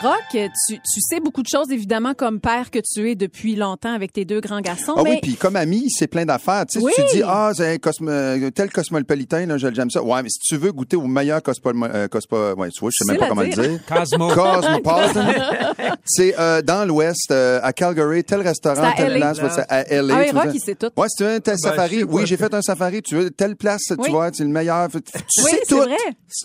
Rock, 0.02 0.22
tu, 0.30 0.38
tu 0.68 1.00
sais 1.00 1.18
beaucoup 1.18 1.42
de 1.42 1.48
choses 1.48 1.70
évidemment 1.72 2.14
comme 2.14 2.38
père 2.40 2.70
que 2.70 2.78
tu 2.78 3.10
es 3.10 3.14
depuis 3.16 3.56
longtemps 3.56 3.92
avec 3.92 4.12
tes 4.12 4.24
deux 4.24 4.40
grands 4.40 4.60
garçons 4.60 4.94
Ah 4.96 5.02
mais 5.02 5.10
oui, 5.14 5.18
puis 5.22 5.34
comme 5.34 5.56
ami, 5.56 5.90
c'est 5.90 6.06
plein 6.06 6.24
d'affaires. 6.24 6.66
Tu 6.66 6.78
sais, 6.78 6.84
Oui. 6.84 6.92
tu 6.94 7.02
te 7.04 7.12
dis, 7.16 7.22
ah, 7.26 7.50
c'est 7.54 7.74
un 7.74 7.76
cosmo- 7.78 8.50
tel 8.52 8.70
cosmopolitain, 8.70 9.46
là, 9.46 9.58
je- 9.58 9.74
j'aime 9.74 9.90
ça. 9.90 10.00
Ouais, 10.02 10.22
mais 10.22 10.28
si 10.28 10.38
tu 10.38 10.56
veux 10.56 10.70
goûter 10.70 10.96
au 10.96 11.06
meilleur 11.06 11.42
cospo, 11.42 11.70
euh, 11.70 12.06
cospo- 12.06 12.54
ouais, 12.54 12.68
tu 12.70 12.78
vois, 12.80 12.90
je 12.92 13.04
sais 13.04 13.10
même 13.10 13.18
pas 13.20 13.28
comment 13.28 13.42
le 13.42 13.48
dire. 13.48 13.62
dire. 13.70 13.80
Cosmo. 13.86 14.28
Cosmopolitan. 14.28 15.32
c'est 16.04 16.38
euh, 16.38 16.62
dans 16.62 16.84
l'Ouest, 16.86 17.30
euh, 17.32 17.58
à 17.62 17.72
Calgary, 17.72 18.22
tel 18.22 18.40
restaurant, 18.42 18.92
telle 18.96 19.14
LA. 19.14 19.32
place, 19.34 19.54
c'est 19.54 19.66
à 19.68 19.82
LA. 20.02 20.14
Ah 20.14 20.20
oui, 20.20 20.26
tu 20.30 20.34
Rock, 20.36 20.44
dire. 20.44 20.54
il 20.54 20.60
sait 20.60 20.74
tout. 20.76 20.90
Ouais, 20.96 21.08
si 21.08 21.16
tu 21.16 21.24
veux 21.24 21.30
un 21.30 21.40
tel 21.40 21.54
Ben, 21.62 21.70
safari, 21.70 21.98
je 22.00 22.04
oui, 22.04 22.22
j'ai 22.26 22.36
fait 22.36 22.54
un 22.54 22.62
safari, 22.62 23.02
tu 23.02 23.16
veux 23.16 23.30
telle 23.30 23.56
place, 23.56 23.82
Oui. 23.90 23.96
tu 24.04 24.10
vois, 24.12 24.30
c'est 24.32 24.44
le 24.44 24.50
meilleur. 24.50 24.88
Tu 24.90 24.98
Oui, 24.98 25.50
sais 25.50 25.60
c'est 25.64 25.74
tout. 25.74 25.78
vrai. 25.82 25.96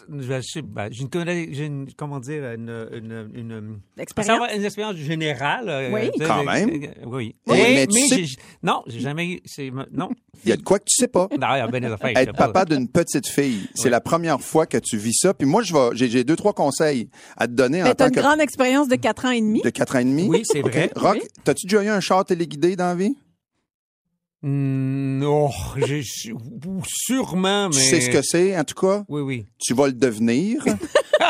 Je 0.10 0.62
ben, 0.62 0.90
j'ai 0.92 1.02
une, 1.04 1.10
connais- 1.10 1.50
j'ai 1.52 1.66
une, 1.66 1.88
comment 1.96 2.20
dire, 2.20 2.44
une, 2.54 2.88
une, 2.94 3.30
une 3.36 3.43
Expérience? 3.98 4.32
savoir 4.40 4.50
une 4.56 4.64
expérience 4.66 4.96
générale. 4.96 5.70
euh, 5.70 5.92
Oui. 5.94 6.12
Quand 6.26 6.42
euh, 6.42 6.44
même. 6.44 6.70
euh, 6.70 6.88
Oui. 7.06 7.36
Oui, 7.48 7.58
mais, 7.58 7.74
mais 7.76 7.88
tu 7.88 7.94
mais 8.02 8.08
sais- 8.08 8.24
j'ai- 8.26 8.38
non, 8.62 8.82
j'ai 8.88 9.00
jamais 9.00 9.28
eu. 9.28 9.40
c'est- 9.46 9.72
Non. 9.92 10.10
Il 10.46 10.50
y 10.50 10.52
a 10.52 10.58
de 10.58 10.62
quoi 10.64 10.80
que 10.80 10.86
tu 10.86 10.96
sais 10.96 11.08
pas. 11.08 11.28
Non, 11.32 11.48
il 11.56 11.58
y 11.58 11.62
a 11.62 11.68
bien 11.68 11.80
des 11.82 11.88
affaires. 11.88 12.10
Être 12.10 12.18
sais 12.18 12.26
pas. 12.34 12.48
papa 12.50 12.66
d'une 12.66 12.88
petite 12.90 13.28
fille, 13.28 13.68
c'est 13.76 13.86
Oui. 13.86 13.90
la 13.92 14.02
première 14.02 14.42
fois 14.42 14.66
que 14.66 14.78
tu 14.78 14.98
vis 14.98 15.14
ça. 15.14 15.34
Puis 15.34 15.48
moi, 15.48 15.62
je 15.64 15.74
vais, 15.74 15.90
j'ai, 15.94 16.10
j'ai 16.10 16.24
deux 16.24 16.36
trois 16.36 16.54
conseils 16.54 17.10
à 17.38 17.48
te 17.48 17.54
donner 17.54 17.82
en 17.82 17.86
Mais 17.86 17.96
t'as 17.96 18.06
tant 18.06 18.10
une 18.10 18.16
que 18.16 18.20
grande 18.20 18.42
expérience 18.42 18.88
de 18.88 18.96
quatre 18.96 19.26
ans 19.26 19.32
et 19.32 19.40
demi? 19.42 19.62
de 19.62 19.70
quatre 19.70 19.96
ans 19.96 20.00
et 20.00 20.04
demi? 20.06 20.28
Oui, 20.28 20.42
c'est 20.46 20.62
vrai. 20.62 20.90
Rock, 20.96 21.20
Oui. 21.22 21.28
t'as-tu 21.44 21.66
déjà 21.68 21.84
eu 21.84 21.88
un 21.90 22.00
char 22.00 22.26
téléguidé 22.26 22.76
dans 22.76 22.88
la 22.88 22.96
vie? 22.96 23.16
Hmm, 24.46 25.24
oh, 25.26 25.50
j'ai 25.78 26.04
sûrement, 26.04 27.70
mais. 27.70 27.76
Tu 27.76 27.82
sais 27.82 28.02
ce 28.02 28.10
que 28.10 28.22
c'est, 28.22 28.58
en 28.58 28.64
tout 28.66 28.76
cas? 28.76 29.04
Oui, 29.08 29.22
oui. 29.22 29.46
Tu 29.58 29.74
vas 29.74 29.88
le 29.88 29.94
devenir. 29.94 30.62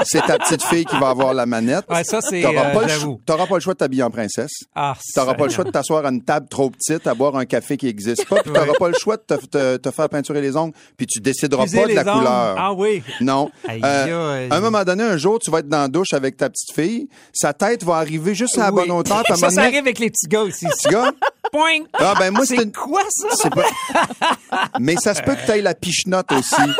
c'est 0.05 0.21
ta 0.25 0.39
petite 0.39 0.63
fille 0.63 0.83
qui 0.85 0.97
va 0.97 1.09
avoir 1.09 1.33
la 1.35 1.45
manette. 1.45 1.85
Ouais, 1.89 2.03
ça, 2.03 2.21
c'est. 2.21 2.41
T'auras 2.41 2.69
euh, 2.69 2.73
pas, 2.73 2.81
le 2.83 2.89
choix- 2.89 3.17
t'auras 3.25 3.45
pas 3.45 3.53
le 3.55 3.59
choix 3.61 3.73
de 3.73 3.77
t'habiller 3.77 4.01
en 4.01 4.09
princesse. 4.09 4.51
Ah, 4.73 4.95
T'auras 5.13 5.35
pas 5.35 5.43
le 5.45 5.51
choix 5.51 5.63
de 5.63 5.69
t'asseoir 5.69 6.03
à 6.05 6.09
une 6.09 6.23
table 6.23 6.47
trop 6.49 6.71
petite, 6.71 7.05
à 7.05 7.13
boire 7.13 7.35
un 7.35 7.45
café 7.45 7.77
qui 7.77 7.87
existe 7.87 8.27
pas. 8.27 8.41
Puis 8.41 8.51
t'auras 8.51 8.73
pas 8.79 8.87
le 8.87 8.95
choix 8.99 9.17
de 9.17 9.21
te, 9.21 9.45
te- 9.45 9.77
te 9.77 9.91
faire 9.91 10.09
peinturer 10.09 10.41
les 10.41 10.55
ongles. 10.57 10.73
Puis 10.97 11.05
tu 11.05 11.19
décideras 11.19 11.65
pas 11.65 11.71
de 11.87 11.93
la 11.93 12.03
les 12.03 12.09
ongles. 12.09 12.17
couleur. 12.17 12.55
Ah 12.57 12.73
oui. 12.73 13.03
Non. 13.21 13.51
Aïe, 13.67 13.79
Euh, 13.83 14.43
aïe. 14.45 14.47
à 14.49 14.55
un 14.55 14.59
moment 14.59 14.83
donné, 14.83 15.03
un 15.03 15.17
jour, 15.17 15.37
tu 15.37 15.51
vas 15.51 15.59
être 15.59 15.69
dans 15.69 15.81
la 15.81 15.87
douche 15.87 16.13
avec 16.13 16.35
ta 16.37 16.49
petite 16.49 16.73
fille. 16.73 17.07
Sa 17.31 17.53
tête 17.53 17.83
va 17.83 17.97
arriver 17.97 18.33
juste 18.33 18.57
à 18.57 18.63
la 18.63 18.73
Oui. 18.73 18.81
bonne 18.87 18.91
hauteur. 18.97 19.23
ça, 19.27 19.49
ça 19.51 19.61
arrive 19.61 19.75
avec 19.77 19.99
les 19.99 20.09
petits 20.09 20.27
gars 20.27 20.41
aussi. 20.41 20.65
petit 20.65 20.87
gars, 20.89 21.11
Ah 21.93 22.15
ben 22.17 22.31
moi, 22.31 22.45
c'est 22.45 22.61
une... 22.61 22.71
quoi 22.71 23.03
ça? 23.09 23.49
pas... 23.49 23.63
Mais 24.79 24.95
ça 24.97 25.13
se 25.13 25.21
peut 25.21 25.35
que 25.35 25.45
tu 25.51 25.61
la 25.61 25.73
pichenote 25.73 26.31
aussi. 26.31 26.71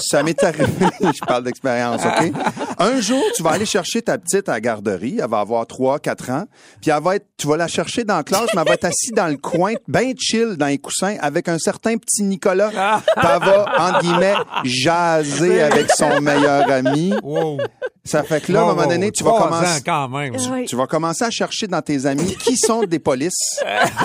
Ça 0.00 0.22
m'est 0.22 0.42
arrivé, 0.42 0.86
je 1.00 1.24
parle 1.24 1.44
d'expérience, 1.44 2.02
OK? 2.04 2.32
Un 2.78 3.00
jour, 3.00 3.22
tu 3.36 3.42
vas 3.42 3.50
aller 3.50 3.66
chercher 3.66 4.02
ta 4.02 4.18
petite 4.18 4.48
à 4.48 4.52
la 4.52 4.60
garderie, 4.60 5.18
elle 5.22 5.28
va 5.28 5.40
avoir 5.40 5.66
3, 5.66 5.98
4 5.98 6.30
ans, 6.30 6.44
puis 6.80 6.90
elle 6.90 7.02
va 7.02 7.16
être, 7.16 7.26
tu 7.36 7.46
vas 7.46 7.56
la 7.56 7.68
chercher 7.68 8.04
dans 8.04 8.16
la 8.16 8.24
classe, 8.24 8.48
mais 8.54 8.62
elle 8.62 8.68
va 8.68 8.74
être 8.74 8.84
assise 8.84 9.12
dans 9.14 9.28
le 9.28 9.36
coin, 9.36 9.74
bien 9.88 10.12
chill 10.18 10.56
dans 10.56 10.66
les 10.66 10.78
coussins, 10.78 11.16
avec 11.20 11.48
un 11.48 11.58
certain 11.58 11.96
petit 11.96 12.22
Nicolas, 12.22 12.68
puis 12.68 12.78
elle 13.16 13.40
va, 13.40 13.66
entre 13.78 14.00
guillemets, 14.00 14.34
jaser 14.64 15.62
avec 15.62 15.90
son 15.92 16.20
meilleur 16.20 16.70
ami. 16.70 17.14
Wow. 17.22 17.58
Ça 18.06 18.22
fait 18.22 18.42
que 18.42 18.52
là, 18.52 18.60
à 18.60 18.62
un 18.64 18.66
moment 18.66 18.82
wow, 18.82 18.88
donné, 18.90 19.10
tu 19.10 19.24
vas 19.24 19.30
commencer... 19.30 19.66
ans 19.66 19.82
quand 19.84 20.08
même. 20.10 20.36
Oui. 20.52 20.66
Tu 20.66 20.76
vas 20.76 20.86
commencer 20.86 21.24
à 21.24 21.30
chercher 21.30 21.66
dans 21.66 21.80
tes 21.80 22.04
amis 22.04 22.36
qui 22.36 22.58
sont 22.58 22.82
des 22.82 22.98
polices, 22.98 23.60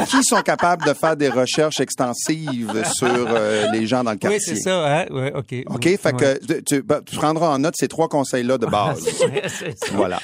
qui 0.08 0.24
sont 0.24 0.42
capables 0.42 0.86
de 0.86 0.94
faire 0.94 1.18
des 1.18 1.28
recherches 1.28 1.82
extensives 1.82 2.72
sur 2.94 3.10
euh, 3.10 3.70
les 3.74 3.88
gens 3.88 4.06
dans 4.06 4.12
le 4.12 4.18
quartier. 4.18 4.40
Oui, 4.40 4.44
c'est 4.46 4.56
ça. 4.56 4.88
Hein? 4.88 5.06
Ouais, 5.12 5.34
OK. 5.36 5.54
OK? 5.66 5.86
Ouais. 5.86 5.98
Fait 5.98 6.16
que 6.16 6.38
tu, 6.46 6.64
tu- 6.64 6.82
ben, 6.82 7.02
tu 7.06 7.18
prendras 7.18 7.50
en 7.50 7.60
note 7.60 7.74
ces 7.78 7.90
trois 7.90 8.08
conseils-là 8.08 8.58
de 8.60 8.66
base. 8.72 9.04
C'est 9.48 9.78
ça. 9.78 9.86
voilà. 9.94 10.20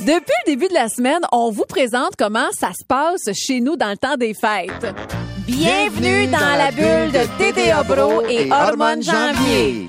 Depuis 0.00 0.34
le 0.46 0.46
début 0.46 0.68
de 0.68 0.74
la 0.74 0.88
semaine, 0.88 1.20
on 1.32 1.50
vous 1.50 1.64
présente 1.68 2.12
comment 2.18 2.48
ça 2.58 2.70
se 2.78 2.84
passe 2.86 3.28
chez 3.34 3.60
nous 3.60 3.76
dans 3.76 3.90
le 3.90 3.96
temps 3.96 4.16
des 4.16 4.32
fêtes. 4.34 4.94
Bienvenue 5.46 6.26
dans 6.28 6.56
la 6.56 6.70
bulle 6.70 7.12
de 7.12 7.26
TDA 7.38 7.82
Bro 7.82 8.22
et 8.28 8.50
Hormones 8.50 9.02
Janvier. 9.02 9.88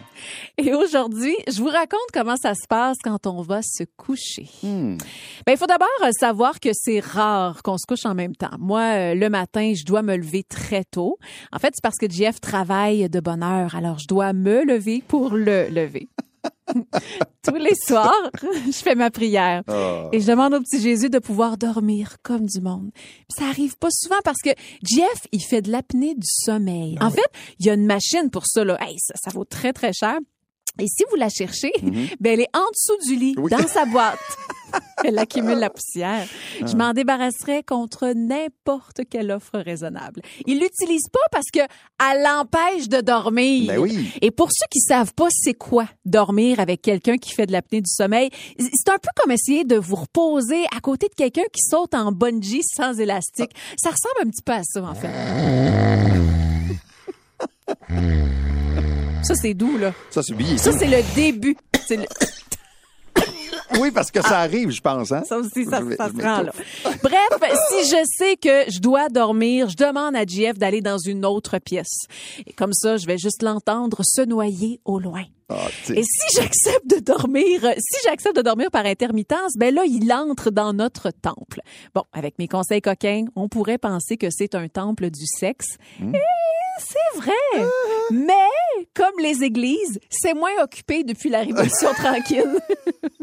Et 0.63 0.73
aujourd'hui, 0.73 1.35
je 1.47 1.61
vous 1.61 1.67
raconte 1.67 2.07
comment 2.11 2.35
ça 2.35 2.55
se 2.55 2.67
passe 2.67 2.97
quand 3.03 3.27
on 3.27 3.41
va 3.43 3.61
se 3.61 3.83
coucher. 3.95 4.47
Ben, 4.63 4.97
il 5.49 5.57
faut 5.57 5.67
d'abord 5.67 5.87
euh, 6.03 6.09
savoir 6.19 6.59
que 6.59 6.69
c'est 6.73 6.99
rare 6.99 7.61
qu'on 7.61 7.77
se 7.77 7.85
couche 7.87 8.05
en 8.05 8.15
même 8.15 8.35
temps. 8.35 8.55
Moi, 8.57 8.81
euh, 8.81 9.13
le 9.13 9.29
matin, 9.29 9.73
je 9.75 9.85
dois 9.85 10.01
me 10.01 10.15
lever 10.15 10.43
très 10.43 10.83
tôt. 10.83 11.19
En 11.51 11.59
fait, 11.59 11.73
c'est 11.75 11.83
parce 11.83 11.97
que 11.97 12.09
Jeff 12.09 12.41
travaille 12.41 13.07
de 13.07 13.19
bonne 13.19 13.43
heure, 13.43 13.75
alors 13.75 13.99
je 13.99 14.07
dois 14.07 14.33
me 14.33 14.65
lever 14.65 15.03
pour 15.07 15.35
le 15.35 15.67
lever. 15.69 16.09
Tous 17.43 17.55
les 17.55 17.75
soirs, 17.75 18.31
je 18.41 18.71
fais 18.71 18.95
ma 18.95 19.11
prière. 19.11 19.61
Et 20.11 20.19
je 20.19 20.27
demande 20.27 20.55
au 20.55 20.59
petit 20.59 20.81
Jésus 20.81 21.11
de 21.11 21.19
pouvoir 21.19 21.57
dormir 21.57 22.15
comme 22.23 22.47
du 22.47 22.61
monde. 22.61 22.89
Puis 22.93 23.37
ça 23.37 23.45
arrive 23.45 23.77
pas 23.77 23.89
souvent 23.91 24.19
parce 24.23 24.41
que 24.43 24.49
Jeff, 24.83 25.27
il 25.31 25.43
fait 25.43 25.61
de 25.61 25.71
l'apnée 25.71 26.15
du 26.15 26.27
sommeil. 26.27 26.97
En 26.99 27.11
fait, 27.11 27.29
il 27.59 27.67
y 27.67 27.69
a 27.69 27.75
une 27.75 27.85
machine 27.85 28.31
pour 28.31 28.47
ça. 28.47 28.63
Là. 28.63 28.75
Hey, 28.81 28.95
ça, 28.97 29.13
ça 29.23 29.29
vaut 29.29 29.45
très, 29.45 29.71
très 29.71 29.93
cher. 29.93 30.17
Et 30.79 30.87
si 30.87 31.03
vous 31.09 31.15
la 31.15 31.29
cherchez, 31.29 31.71
ben 32.19 32.33
elle 32.33 32.41
est 32.41 32.55
en 32.55 32.65
dessous 32.71 32.97
du 33.09 33.15
lit, 33.15 33.35
Oui. 33.37 33.51
dans 33.51 33.67
sa 33.67 33.85
boîte. 33.85 34.17
elle 35.05 35.17
accumule 35.17 35.57
la 35.59 35.69
poussière. 35.69 36.27
Je 36.59 36.75
m'en 36.75 36.91
débarrasserai 36.91 37.63
contre 37.63 38.11
n'importe 38.13 39.01
quelle 39.09 39.31
offre 39.31 39.57
raisonnable. 39.59 40.21
Il 40.45 40.59
l'utilise 40.59 41.07
pas 41.11 41.19
parce 41.31 41.45
que 41.53 41.59
elle 41.59 42.21
l'empêche 42.23 42.89
de 42.89 42.99
dormir. 43.01 43.67
Ben 43.73 43.79
oui. 43.79 44.11
Et 44.21 44.29
pour 44.31 44.49
ceux 44.51 44.65
qui 44.69 44.79
savent 44.81 45.13
pas 45.13 45.27
c'est 45.31 45.53
quoi 45.53 45.87
dormir 46.05 46.59
avec 46.59 46.81
quelqu'un 46.81 47.17
qui 47.17 47.31
fait 47.33 47.45
de 47.45 47.53
l'apnée 47.53 47.79
du 47.81 47.89
sommeil, 47.89 48.29
c'est 48.59 48.89
un 48.91 48.97
peu 48.97 49.09
comme 49.15 49.31
essayer 49.31 49.63
de 49.63 49.77
vous 49.77 49.95
reposer 49.95 50.65
à 50.75 50.81
côté 50.81 51.07
de 51.07 51.15
quelqu'un 51.15 51.45
qui 51.53 51.61
saute 51.61 51.93
en 51.93 52.11
bungee 52.11 52.61
sans 52.63 52.99
élastique. 52.99 53.51
Ça 53.77 53.89
ressemble 53.91 54.27
un 54.27 54.29
petit 54.29 54.43
peu 54.43 54.51
à 54.53 54.63
ça 54.63 54.83
en 54.83 54.95
fait. 54.95 55.07
Ça 59.23 59.35
c'est 59.35 59.53
doux 59.53 59.77
là. 59.77 59.93
Ça, 60.09 60.21
c'est 60.23 60.35
bien. 60.35 60.57
Ça 60.57 60.71
c'est 60.77 60.87
le 60.87 61.01
début. 61.15 61.57
C'est 61.87 61.97
le- 61.97 62.05
Oui, 63.79 63.91
parce 63.91 64.09
que 64.11 64.21
ça 64.21 64.39
arrive, 64.39 64.71
je 64.71 64.79
pense. 64.81 65.11
Hein? 65.11 65.23
Ça 65.27 65.37
aussi, 65.37 65.65
ça, 65.65 65.81
ça 65.97 66.07
se 66.07 66.13
vais 66.13 66.23
rend 66.23 66.39
tout- 66.39 66.45
là. 66.45 66.51
Bref, 67.03 67.51
si 67.69 67.89
je 67.89 67.97
sais 68.17 68.37
que 68.37 68.71
je 68.71 68.79
dois 68.79 69.09
dormir, 69.09 69.67
je 69.69 69.75
demande 69.75 70.15
à 70.15 70.25
JF 70.25 70.57
d'aller 70.57 70.81
dans 70.81 70.97
une 70.97 71.25
autre 71.25 71.59
pièce. 71.59 72.05
Et 72.47 72.53
comme 72.53 72.73
ça, 72.73 72.95
je 72.97 73.05
vais 73.05 73.17
juste 73.17 73.43
l'entendre 73.43 73.99
se 74.03 74.21
noyer 74.21 74.79
au 74.85 74.99
loin. 74.99 75.23
Ah. 75.49 75.67
Et 75.89 76.01
si 76.03 76.35
j'accepte 76.35 76.87
de 76.89 76.99
dormir, 76.99 77.61
si 77.77 77.99
j'accepte 78.05 78.37
de 78.37 78.41
dormir 78.41 78.71
par 78.71 78.85
intermittence, 78.85 79.53
ben 79.57 79.73
là, 79.75 79.83
il 79.85 80.11
entre 80.13 80.49
dans 80.49 80.73
notre 80.73 81.11
temple. 81.11 81.59
Bon, 81.93 82.03
avec 82.13 82.39
mes 82.39 82.47
conseils 82.47 82.81
coquins, 82.81 83.25
on 83.35 83.47
pourrait 83.49 83.77
penser 83.77 84.17
que 84.17 84.27
c'est 84.29 84.55
un 84.55 84.69
temple 84.69 85.09
du 85.09 85.25
sexe. 85.25 85.77
Et 86.01 86.05
c'est 86.79 87.19
vrai. 87.19 87.65
Mais, 88.11 88.33
comme 88.93 89.19
les 89.19 89.43
églises, 89.43 89.99
c'est 90.09 90.33
moins 90.33 90.51
occupé 90.61 91.03
depuis 91.03 91.29
la 91.29 91.39
Révolution 91.39 91.93
tranquille. 91.95 92.57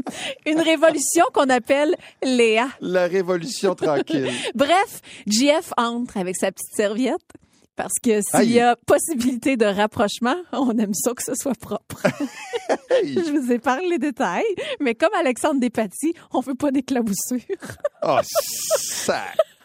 Une 0.46 0.60
révolution 0.60 1.24
qu'on 1.32 1.48
appelle 1.48 1.94
Léa. 2.22 2.68
La 2.80 3.06
révolution 3.06 3.74
tranquille. 3.74 4.30
Bref, 4.54 5.00
JF 5.26 5.72
entre 5.76 6.16
avec 6.16 6.36
sa 6.36 6.52
petite 6.52 6.74
serviette. 6.74 7.22
Parce 7.76 7.94
que 8.00 8.20
s'il 8.20 8.52
y 8.52 8.60
a 8.60 8.76
possibilité 8.76 9.56
de 9.56 9.64
rapprochement, 9.64 10.36
on 10.52 10.78
aime 10.78 10.94
ça 10.94 11.12
que 11.12 11.24
ce 11.24 11.34
soit 11.34 11.58
propre. 11.58 12.06
Je 13.02 13.32
vous 13.32 13.50
épargne 13.50 13.88
les 13.90 13.98
détails, 13.98 14.44
mais 14.78 14.94
comme 14.94 15.12
Alexandre 15.18 15.58
Despatie, 15.58 16.14
on 16.32 16.38
veut 16.38 16.54
pas 16.54 16.70
d'éclaboussure. 16.70 17.40
Oh, 18.04 18.20
ça. 18.22 19.24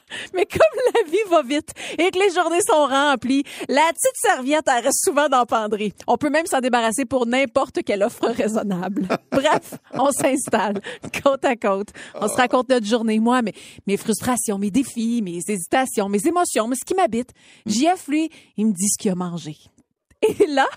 Mais 0.34 0.45
comme 0.45 0.93
la 0.93 1.10
vie 1.10 1.30
va 1.30 1.41
vite 1.41 1.72
et 1.98 2.12
que 2.12 2.19
les 2.19 2.34
journées 2.34 2.62
sont 2.62 2.86
remplies, 2.86 3.43
la 3.67 3.88
petite 3.89 4.15
serviette, 4.15 4.65
elle 4.67 4.84
reste 4.86 5.04
souvent 5.04 5.30
dans 5.30 5.45
penderie. 5.45 5.93
On 6.08 6.17
peut 6.17 6.30
même 6.30 6.45
s'en 6.45 6.60
débarrasser 6.60 7.06
pour 7.06 7.26
n'importe 7.26 7.84
quelle 7.84 8.04
offre 8.04 8.28
raisonnable. 8.28 9.08
Bref, 9.32 9.76
on 9.93 10.12
s'installe 10.12 10.82
côte 11.24 11.45
à 11.45 11.56
côte. 11.56 11.89
On 12.15 12.28
se 12.28 12.36
raconte 12.36 12.69
notre 12.69 12.86
journée. 12.86 13.19
Moi, 13.19 13.41
mes, 13.41 13.54
mes 13.88 13.98
frustrations, 13.98 14.58
mes 14.58 14.72
défis, 14.72 15.22
mes 15.22 15.38
hésitations, 15.48 16.10
mes 16.10 16.26
émotions, 16.26 16.67
mais 16.67 16.76
ce 16.76 16.86
qui 16.86 16.95
m'habite. 16.95 17.32
JF, 17.65 18.08
lui, 18.08 18.30
il 18.58 18.67
me 18.67 18.74
dit 18.74 18.88
ce 18.89 18.98
qu'il 18.98 19.12
a 19.12 19.15
mangé. 19.15 19.58
Et 20.22 20.48
là, 20.48 20.67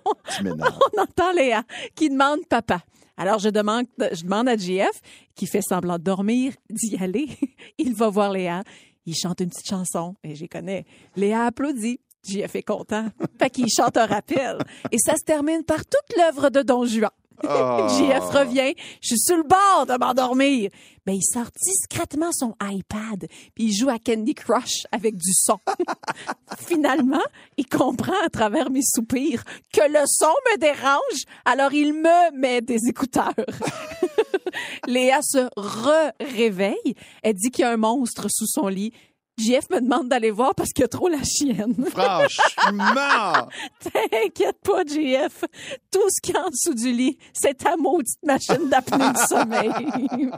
on 0.44 1.00
entend 1.00 1.32
Léa 1.32 1.64
qui 1.94 2.10
demande 2.10 2.40
papa. 2.48 2.82
Alors, 3.16 3.38
je 3.38 3.48
demande, 3.48 3.86
je 3.98 4.22
demande 4.22 4.48
à 4.48 4.56
JF, 4.56 5.00
qui 5.34 5.46
fait 5.46 5.62
semblant 5.62 5.98
de 5.98 6.02
dormir, 6.02 6.54
d'y 6.70 6.96
aller. 6.96 7.28
Il 7.78 7.94
va 7.94 8.08
voir 8.08 8.32
Léa. 8.32 8.62
Il 9.06 9.14
chante 9.14 9.40
une 9.40 9.50
petite 9.50 9.68
chanson. 9.68 10.14
Et 10.22 10.34
j'y 10.34 10.48
connais. 10.48 10.84
Léa 11.16 11.46
applaudit. 11.46 12.00
JF 12.24 12.54
est 12.54 12.62
content. 12.62 13.08
Fait 13.38 13.50
qu'il 13.50 13.68
chante 13.68 13.96
un 13.96 14.06
rappel. 14.06 14.58
Et 14.92 14.98
ça 14.98 15.14
se 15.16 15.24
termine 15.24 15.64
par 15.64 15.84
toute 15.84 16.16
l'œuvre 16.16 16.50
de 16.50 16.62
Don 16.62 16.84
Juan. 16.84 17.10
Oh. 17.54 17.88
JF 17.88 18.24
revient. 18.30 18.74
Je 19.00 19.08
suis 19.08 19.18
sur 19.18 19.36
le 19.36 19.42
bord 19.42 19.86
de 19.86 19.98
m'endormir. 19.98 20.70
Ben, 21.04 21.14
il 21.14 21.22
sort 21.22 21.48
discrètement 21.60 22.30
son 22.32 22.54
iPad. 22.62 23.26
Puis 23.54 23.64
il 23.64 23.72
joue 23.72 23.88
à 23.88 23.98
Candy 23.98 24.34
Crush 24.34 24.86
avec 24.92 25.16
du 25.16 25.32
son. 25.34 25.58
Finalement, 26.58 27.22
il 27.56 27.66
comprend 27.66 28.14
à 28.24 28.28
travers 28.28 28.70
mes 28.70 28.82
soupirs 28.82 29.42
que 29.72 29.80
le 29.80 30.04
son 30.06 30.32
me 30.52 30.58
dérange. 30.58 31.24
Alors 31.44 31.72
il 31.72 31.92
me 31.94 32.36
met 32.38 32.60
des 32.60 32.88
écouteurs. 32.88 33.34
Léa 34.86 35.20
se 35.22 35.48
re-réveille. 35.56 36.94
Elle 37.22 37.34
dit 37.34 37.50
qu'il 37.50 37.62
y 37.62 37.66
a 37.66 37.72
un 37.72 37.76
monstre 37.76 38.28
sous 38.30 38.46
son 38.46 38.68
lit. 38.68 38.92
JF 39.38 39.70
me 39.70 39.80
demande 39.80 40.08
d'aller 40.08 40.30
voir 40.30 40.54
parce 40.54 40.70
qu'il 40.70 40.82
y 40.82 40.84
a 40.84 40.88
trop 40.88 41.08
la 41.08 41.22
chienne. 41.24 41.74
Franchement. 41.90 43.48
T'inquiète 43.80 44.58
pas, 44.62 44.84
JF. 44.84 45.44
Tout 45.90 46.08
ce 46.10 46.20
qu'il 46.20 46.34
y 46.34 46.38
a 46.38 46.42
en 46.44 46.50
dessous 46.50 46.74
du 46.74 46.92
lit, 46.92 47.18
c'est 47.32 47.54
ta 47.58 47.76
maudite 47.76 48.22
machine 48.24 48.68
d'apnée 48.68 49.10
du 49.12 49.20
sommeil. 49.26 49.70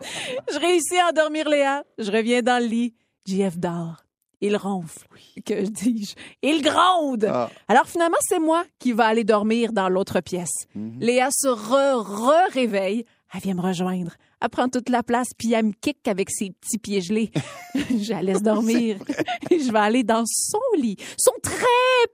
je 0.53 0.59
réussis 0.59 0.99
à 0.99 1.09
endormir 1.11 1.49
Léa. 1.49 1.85
Je 1.99 2.11
reviens 2.11 2.43
dans 2.43 2.63
le 2.63 2.69
lit. 2.69 2.95
JF 3.27 3.59
dort. 3.59 4.05
il 4.41 4.57
ronfle. 4.57 5.07
Que 5.45 5.63
dis-je? 5.63 6.15
Il 6.43 6.63
gronde. 6.63 7.25
Ah. 7.25 7.51
Alors 7.69 7.87
finalement, 7.87 8.19
c'est 8.21 8.39
moi 8.39 8.65
qui 8.79 8.93
va 8.93 9.07
aller 9.07 9.25
dormir 9.25 9.73
dans 9.73 9.89
l'autre 9.89 10.21
pièce. 10.21 10.67
Mhm. 10.75 10.99
Léa 11.01 11.31
se 11.33 11.49
re-re-réveille. 11.49 13.05
Elle 13.35 13.41
vient 13.41 13.55
me 13.55 13.63
rejoindre. 13.63 14.13
Elle 14.41 14.49
prend 14.49 14.69
toute 14.69 14.89
la 14.89 15.03
place, 15.03 15.29
puis 15.37 15.53
elle 15.53 15.67
me 15.67 15.73
kick 15.73 16.07
avec 16.07 16.31
ses 16.31 16.51
petits 16.51 16.79
pieds 16.79 17.01
gelés. 17.01 17.31
je 17.75 18.13
la 18.13 18.23
laisse 18.23 18.43
dormir. 18.43 18.99
Je 19.51 19.73
vais 19.73 19.79
aller 19.79 20.03
dans 20.03 20.25
son 20.27 20.59
lit, 20.77 20.97
son 21.17 21.33
très 21.43 21.65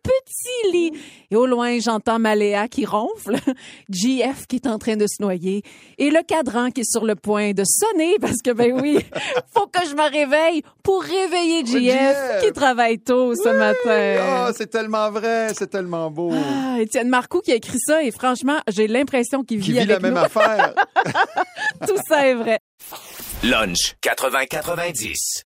petit 0.02 0.72
lit. 0.72 0.92
Et 1.30 1.36
au 1.36 1.46
loin, 1.46 1.78
j'entends 1.80 2.18
ma 2.18 2.34
Léa 2.34 2.68
qui 2.68 2.84
ronfle, 2.86 3.36
JF 3.90 4.46
qui 4.48 4.56
est 4.56 4.66
en 4.66 4.78
train 4.78 4.96
de 4.96 5.06
se 5.06 5.22
noyer, 5.22 5.62
et 5.98 6.10
le 6.10 6.22
cadran 6.22 6.70
qui 6.70 6.80
est 6.82 6.90
sur 6.90 7.04
le 7.04 7.14
point 7.14 7.52
de 7.52 7.64
sonner, 7.64 8.16
parce 8.20 8.42
que, 8.44 8.50
ben 8.52 8.80
oui, 8.80 8.98
faut 9.54 9.66
que 9.66 9.86
je 9.88 9.94
me 9.94 10.10
réveille 10.10 10.62
pour 10.82 11.02
réveiller 11.02 11.64
JF, 11.64 12.16
JF. 12.38 12.42
qui 12.44 12.52
travaille 12.52 12.98
tôt 12.98 13.34
ce 13.34 13.48
matin. 13.48 14.46
Oh, 14.48 14.52
c'est 14.56 14.68
tellement 14.70 15.10
vrai, 15.10 15.48
c'est 15.56 15.68
tellement 15.70 16.10
beau. 16.10 16.32
Ah, 16.34 16.76
Étienne 16.80 17.08
Marcoux 17.08 17.40
qui 17.40 17.52
a 17.52 17.56
écrit 17.56 17.78
ça 17.78 18.02
et 18.02 18.10
franchement, 18.10 18.58
j'ai 18.68 18.86
l'impression 18.88 19.42
qu'il 19.44 19.60
Qui 19.60 19.72
vit, 19.72 19.78
vit 19.80 19.86
la 19.86 20.00
même 20.00 20.14
nous. 20.14 20.20
affaire. 20.20 20.74
Tout 21.86 21.96
ça 22.08 22.26
est 22.26 22.34
vrai. 22.34 22.58
Lunch 23.42 23.94
80-90. 24.02 25.44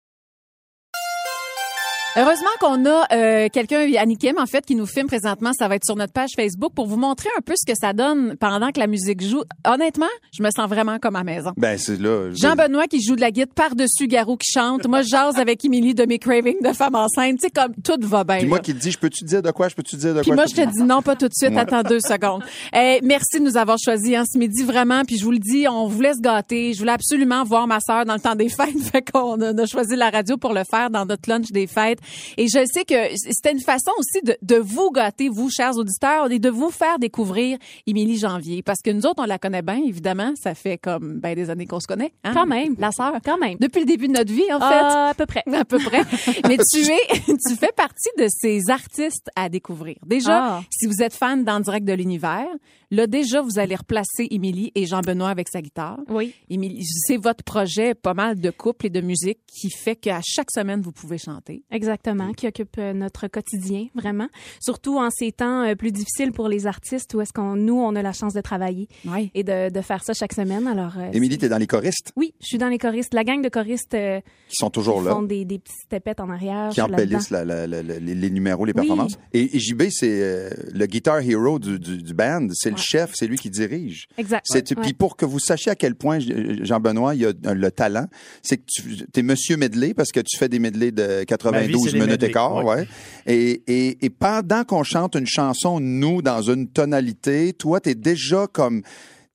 Heureusement 2.18 2.48
qu'on 2.60 2.86
a 2.86 3.06
euh, 3.14 3.48
quelqu'un, 3.52 3.84
Yannick 3.86 4.20
Kim, 4.20 4.38
en 4.40 4.46
fait, 4.46 4.66
qui 4.66 4.76
nous 4.76 4.86
filme 4.86 5.08
présentement. 5.08 5.52
Ça 5.58 5.68
va 5.68 5.76
être 5.76 5.86
sur 5.86 5.96
notre 5.96 6.14
page 6.14 6.32
Facebook 6.36 6.74
pour 6.74 6.88
vous 6.88 6.98
montrer 6.98 7.30
un 7.38 7.42
peu 7.42 7.54
ce 7.56 7.66
que 7.72 7.78
ça 7.80 7.94
donne 7.94 8.36
pendant 8.38 8.72
que 8.72 8.80
la 8.80 8.88
musique 8.88 9.22
joue. 9.24 9.44
Honnêtement, 9.66 10.08
je 10.36 10.42
me 10.44 10.50
sens 10.56 10.68
vraiment 10.68 10.98
comme 11.00 11.16
à 11.16 11.24
maison. 11.24 11.52
Ben, 11.58 11.78
c'est 11.78 12.00
là. 12.00 12.30
je- 12.32 12.36
Jean-Benoît 12.38 12.88
qui 12.88 13.02
joue 13.04 13.16
de 13.16 13.22
la 13.22 13.32
guitare 13.32 13.48
par-dessus 13.70 14.08
Garou 14.08 14.36
qui 14.38 14.52
chante. 14.52 14.88
Moi, 14.88 15.02
je 15.04 15.10
jase 15.10 15.38
avec 15.38 15.64
Émilie 15.64 15.94
de 15.94 16.06
mes 16.06 16.20
cravings 16.20 16.62
de 16.62 16.74
femme 16.74 16.96
enceinte. 16.96 17.38
Tu 17.40 17.46
sais, 17.46 17.50
comme 17.52 17.74
tout 17.84 17.98
va 18.08 18.24
bien. 18.24 18.38
Puis 18.40 18.48
moi 18.48 18.58
là. 18.58 18.64
qui 18.64 18.74
te 18.74 18.80
dis, 18.80 18.92
je 18.92 18.98
peux-tu 18.98 19.22
te 19.24 19.26
dire 19.30 19.42
de 19.42 19.52
quoi, 19.52 19.70
je 19.70 19.76
peux-tu 19.76 19.96
te 19.96 20.02
dire 20.02 20.14
de 20.16 20.22
Puis 20.22 20.30
quoi? 20.30 20.36
moi, 20.36 20.46
je 20.48 20.56
te 20.56 20.62
dis 20.72 20.84
non, 20.84 21.02
pas 21.02 21.16
tout 21.16 21.28
de 21.28 21.34
suite. 21.34 21.52
Ouais. 21.52 21.60
Attends 21.60 21.84
deux 21.84 22.00
secondes. 22.00 22.44
Eh, 22.76 23.00
merci 23.04 23.40
de 23.40 23.44
nous 23.46 23.58
avoir 23.58 23.78
choisis 23.84 24.16
hein, 24.16 24.24
ce 24.32 24.38
midi, 24.38 24.64
vraiment. 24.64 25.04
Puis 25.06 25.18
je 25.18 25.24
vous 25.26 25.32
le 25.32 25.40
dis, 25.40 25.68
on 25.68 25.88
vous 25.88 26.02
laisse 26.02 26.20
gâter. 26.20 26.74
Je 26.74 26.80
voulais 26.80 26.92
absolument 26.94 27.44
voir 27.44 27.68
ma 27.68 27.80
sœur 27.80 28.06
dans 28.06 28.14
le 28.16 28.20
temps 28.20 28.36
des 28.36 28.50
fêtes. 28.50 28.78
Fait 28.92 29.02
qu'on 29.02 29.40
a, 29.42 29.50
a 29.62 29.66
choisi 29.66 29.96
la 29.96 30.10
radio 30.10 30.38
pour 30.38 30.54
le 30.54 30.64
faire 30.70 30.90
dans 30.90 31.06
notre 31.06 31.30
lunch 31.30 31.52
des 31.52 31.68
fêtes. 31.68 32.00
Et 32.38 32.48
je 32.48 32.64
sais 32.72 32.86
que 32.86 32.96
c'était 33.16 33.52
une 33.52 33.60
façon 33.62 33.92
aussi 33.98 34.22
de, 34.24 34.36
de 34.42 34.56
vous 34.58 34.92
gâter, 34.92 35.30
vous, 35.30 35.50
chers 35.50 35.76
auditeurs, 35.78 36.32
et 36.32 36.40
de 36.40 36.50
vous 36.50 36.70
faire 36.72 37.00
découvrir 37.00 37.58
Émilie 37.86 38.18
Janvier. 38.18 38.62
Parce 38.64 38.80
que 38.84 38.90
nous 38.92 39.06
autres, 39.06 39.22
on 39.24 39.26
la 39.26 39.38
connaît 39.40 39.62
bien, 39.62 39.80
évidemment. 39.86 40.34
Ça 40.42 40.56
fait 40.56 40.78
comme 40.78 41.20
ben, 41.20 41.36
des 41.36 41.50
années 41.50 41.66
qu'on 41.66 41.80
se 41.80 41.88
connaît. 41.88 42.14
hein, 42.24 42.32
Quand 42.34 42.46
même. 42.46 42.76
La 42.78 42.92
sœur. 42.92 43.14
Quand 43.24 43.38
même. 43.38 43.58
Depuis 43.60 43.80
le 43.82 43.86
début 43.86 44.08
de 44.08 44.14
notre 44.14 44.32
vie, 44.32 44.52
en 44.54 44.60
fait. 44.60 44.66
Ah, 44.84 45.10
à 45.10 45.14
peu 45.14 45.26
près. 45.26 45.44
À 45.58 45.66
peu 45.66 45.78
près. 45.80 46.02
Mais 46.48 46.58
tu 46.58 46.80
es, 46.82 47.20
tu 47.48 47.56
fais 47.56 47.72
partie 47.76 48.10
de 48.20 48.28
ces 48.30 48.70
artistes 48.70 49.30
à 49.36 49.50
découvrir. 49.50 49.96
Déjà, 50.06 50.58
Ah. 50.58 50.62
si 50.70 50.86
vous 50.88 51.02
êtes 51.02 51.14
fan 51.14 51.44
d'En 51.44 51.60
direct 51.60 51.86
de 51.88 51.94
l'univers, 51.94 52.46
là, 52.92 53.08
déjà, 53.08 53.42
vous 53.42 53.60
allez 53.60 53.76
replacer 53.76 54.28
Émilie 54.32 54.72
et 54.76 54.86
Jean-Benoît 54.86 55.30
avec 55.30 55.48
sa 55.50 55.62
guitare. 55.62 56.00
Oui. 56.10 56.34
Émilie, 56.50 56.84
c'est 56.86 57.18
votre 57.18 57.44
projet 57.44 57.94
pas 57.96 58.14
mal 58.14 58.40
de 58.40 58.50
couple 58.50 58.88
et 58.88 58.90
de 58.90 59.02
musique 59.02 59.40
qui 59.48 59.70
fait 59.70 59.96
qu'à 59.96 60.20
chaque 60.26 60.52
semaine, 60.52 60.82
vous 60.82 60.92
pouvez 60.92 61.18
chanter. 61.18 61.64
Exactement, 61.72 62.34
qui 62.34 62.48
occupe 62.48 62.78
euh, 62.78 62.94
notre 62.94 63.28
quotidien, 63.28 63.88
vraiment. 63.96 64.28
Surtout 64.60 64.98
en 64.98 65.10
ces 65.10 65.32
temps 65.32 65.64
euh, 65.64 65.76
plus 65.76 65.92
difficiles 65.92 66.32
pour 66.32 66.48
les 66.48 66.68
artistes 66.68 67.14
où 67.14 67.22
est-ce 67.22 67.34
qu'on, 67.34 67.56
nous, 67.56 67.78
on 67.80 67.96
a 67.96 68.02
la 68.02 68.14
chance 68.14 68.34
de 68.34 68.42
travailler 68.42 68.88
Oui. 69.06 69.32
et 69.34 69.44
de, 69.44 69.70
de 69.70 69.82
faire 69.82 70.04
ça 70.04 70.14
chaque 70.14 70.34
semaine. 70.34 70.68
Alors, 70.68 70.94
euh, 70.98 71.12
Émilie, 71.14 71.38
t'es 71.38 71.50
dans 71.50 71.58
les 71.58 71.68
choristes? 71.68 72.12
Oui, 72.16 72.34
je 72.42 72.48
suis 72.48 72.58
dans 72.58 72.70
les 72.70 72.78
choristes. 72.78 73.14
La 73.14 73.24
gang 73.24 73.42
de 73.42 73.50
choristes 73.50 73.94
euh, 73.94 74.20
qui 74.50 74.56
sont 74.56 74.70
toujours 74.70 75.00
qui 75.00 75.06
là. 75.06 75.12
font 75.12 75.24
des, 75.24 75.46
des 75.46 75.60
petites 75.60 75.90
tapettes 75.90 76.20
en 76.20 76.30
arrière. 76.30 76.70
qui 76.70 76.82
embellissent 76.82 77.30
la- 77.32 77.46
la- 77.46 77.68
la- 77.68 77.84
la- 77.84 78.00
les, 78.00 78.16
les 78.16 78.30
numéros, 78.30 78.66
les 78.66 78.72
Oui. 78.72 78.82
performances. 78.82 79.18
Et, 79.34 79.56
et 79.56 79.60
JB, 79.60 79.84
c'est 79.90 80.22
euh, 80.22 80.50
le 80.74 80.86
guitar 80.86 81.20
hero 81.20 81.60
du, 81.60 81.80
du, 81.80 82.02
du 82.02 82.14
band. 82.14 82.48
C'est 82.54 82.77
le 82.78 82.82
chef, 82.82 83.12
c'est 83.14 83.28
lui 83.28 83.38
qui 83.38 83.50
dirige. 83.50 84.08
Exact. 84.18 84.46
Puis 84.82 84.94
pour 84.94 85.18
que 85.18 85.26
vous 85.26 85.40
sachiez 85.40 85.72
à 85.72 85.76
quel 85.76 85.96
point 85.96 86.20
Jean-Benoît 86.20 87.16
il 87.16 87.26
a 87.26 87.54
le 87.54 87.72
talent, 87.72 88.08
c'est 88.42 88.58
que 88.58 88.64
tu 88.68 89.20
es 89.20 89.24
Monsieur 89.24 89.58
Medley 89.58 89.94
parce 89.94 90.12
que 90.12 90.20
tu 90.20 90.38
fais 90.38 90.50
des 90.50 90.60
medley 90.60 90.92
de 90.92 91.08
Ma 91.08 91.20
vie, 91.20 91.26
92 91.26 91.86
c'est 91.86 91.92
des 91.94 92.00
minutes 92.00 92.24
et 92.24 92.32
quart, 92.32 92.64
ouais. 92.64 92.76
ouais. 92.76 92.88
Et, 93.26 93.64
et, 93.68 94.06
et 94.06 94.10
pendant 94.10 94.64
qu'on 94.64 94.84
chante 94.84 95.16
une 95.16 95.28
chanson 95.28 95.80
nous 95.80 96.22
dans 96.22 96.42
une 96.42 96.68
tonalité, 96.68 97.54
toi 97.54 97.80
tu 97.80 97.90
es 97.90 97.96
déjà 97.96 98.48
comme 98.52 98.82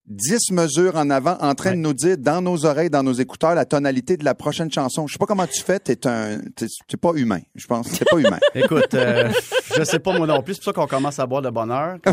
10 0.06 0.50
mesures 0.50 0.96
en 0.96 1.10
avant 1.10 1.36
en 1.40 1.54
train 1.54 1.72
de 1.72 1.76
nous 1.76 1.94
dire 1.94 2.18
dans 2.18 2.42
nos 2.42 2.66
oreilles, 2.66 2.90
dans 2.90 3.02
nos 3.02 3.12
écouteurs 3.12 3.54
la 3.54 3.64
tonalité 3.64 4.16
de 4.16 4.24
la 4.24 4.34
prochaine 4.34 4.70
chanson. 4.70 5.06
Je 5.06 5.12
sais 5.12 5.18
pas 5.18 5.26
comment 5.26 5.46
tu 5.46 5.62
fais, 5.62 5.78
t'es 5.78 6.06
un 6.06 6.40
t'es 6.56 6.66
t'es 6.88 6.96
pas 6.96 7.12
humain, 7.14 7.40
je 7.54 7.66
pense, 7.66 7.88
t'es 7.90 8.04
pas 8.04 8.18
humain. 8.18 8.38
Écoute, 8.54 8.94
euh, 8.94 9.30
je 9.76 9.84
sais 9.84 9.98
pas 9.98 10.16
moi 10.16 10.26
non 10.26 10.42
plus. 10.42 10.54
C'est 10.54 10.60
pour 10.64 10.72
ça 10.74 10.80
qu'on 10.80 10.86
commence 10.86 11.18
à 11.18 11.26
boire 11.26 11.42
de 11.42 11.50
bonne 11.50 11.70
heure. 11.70 11.98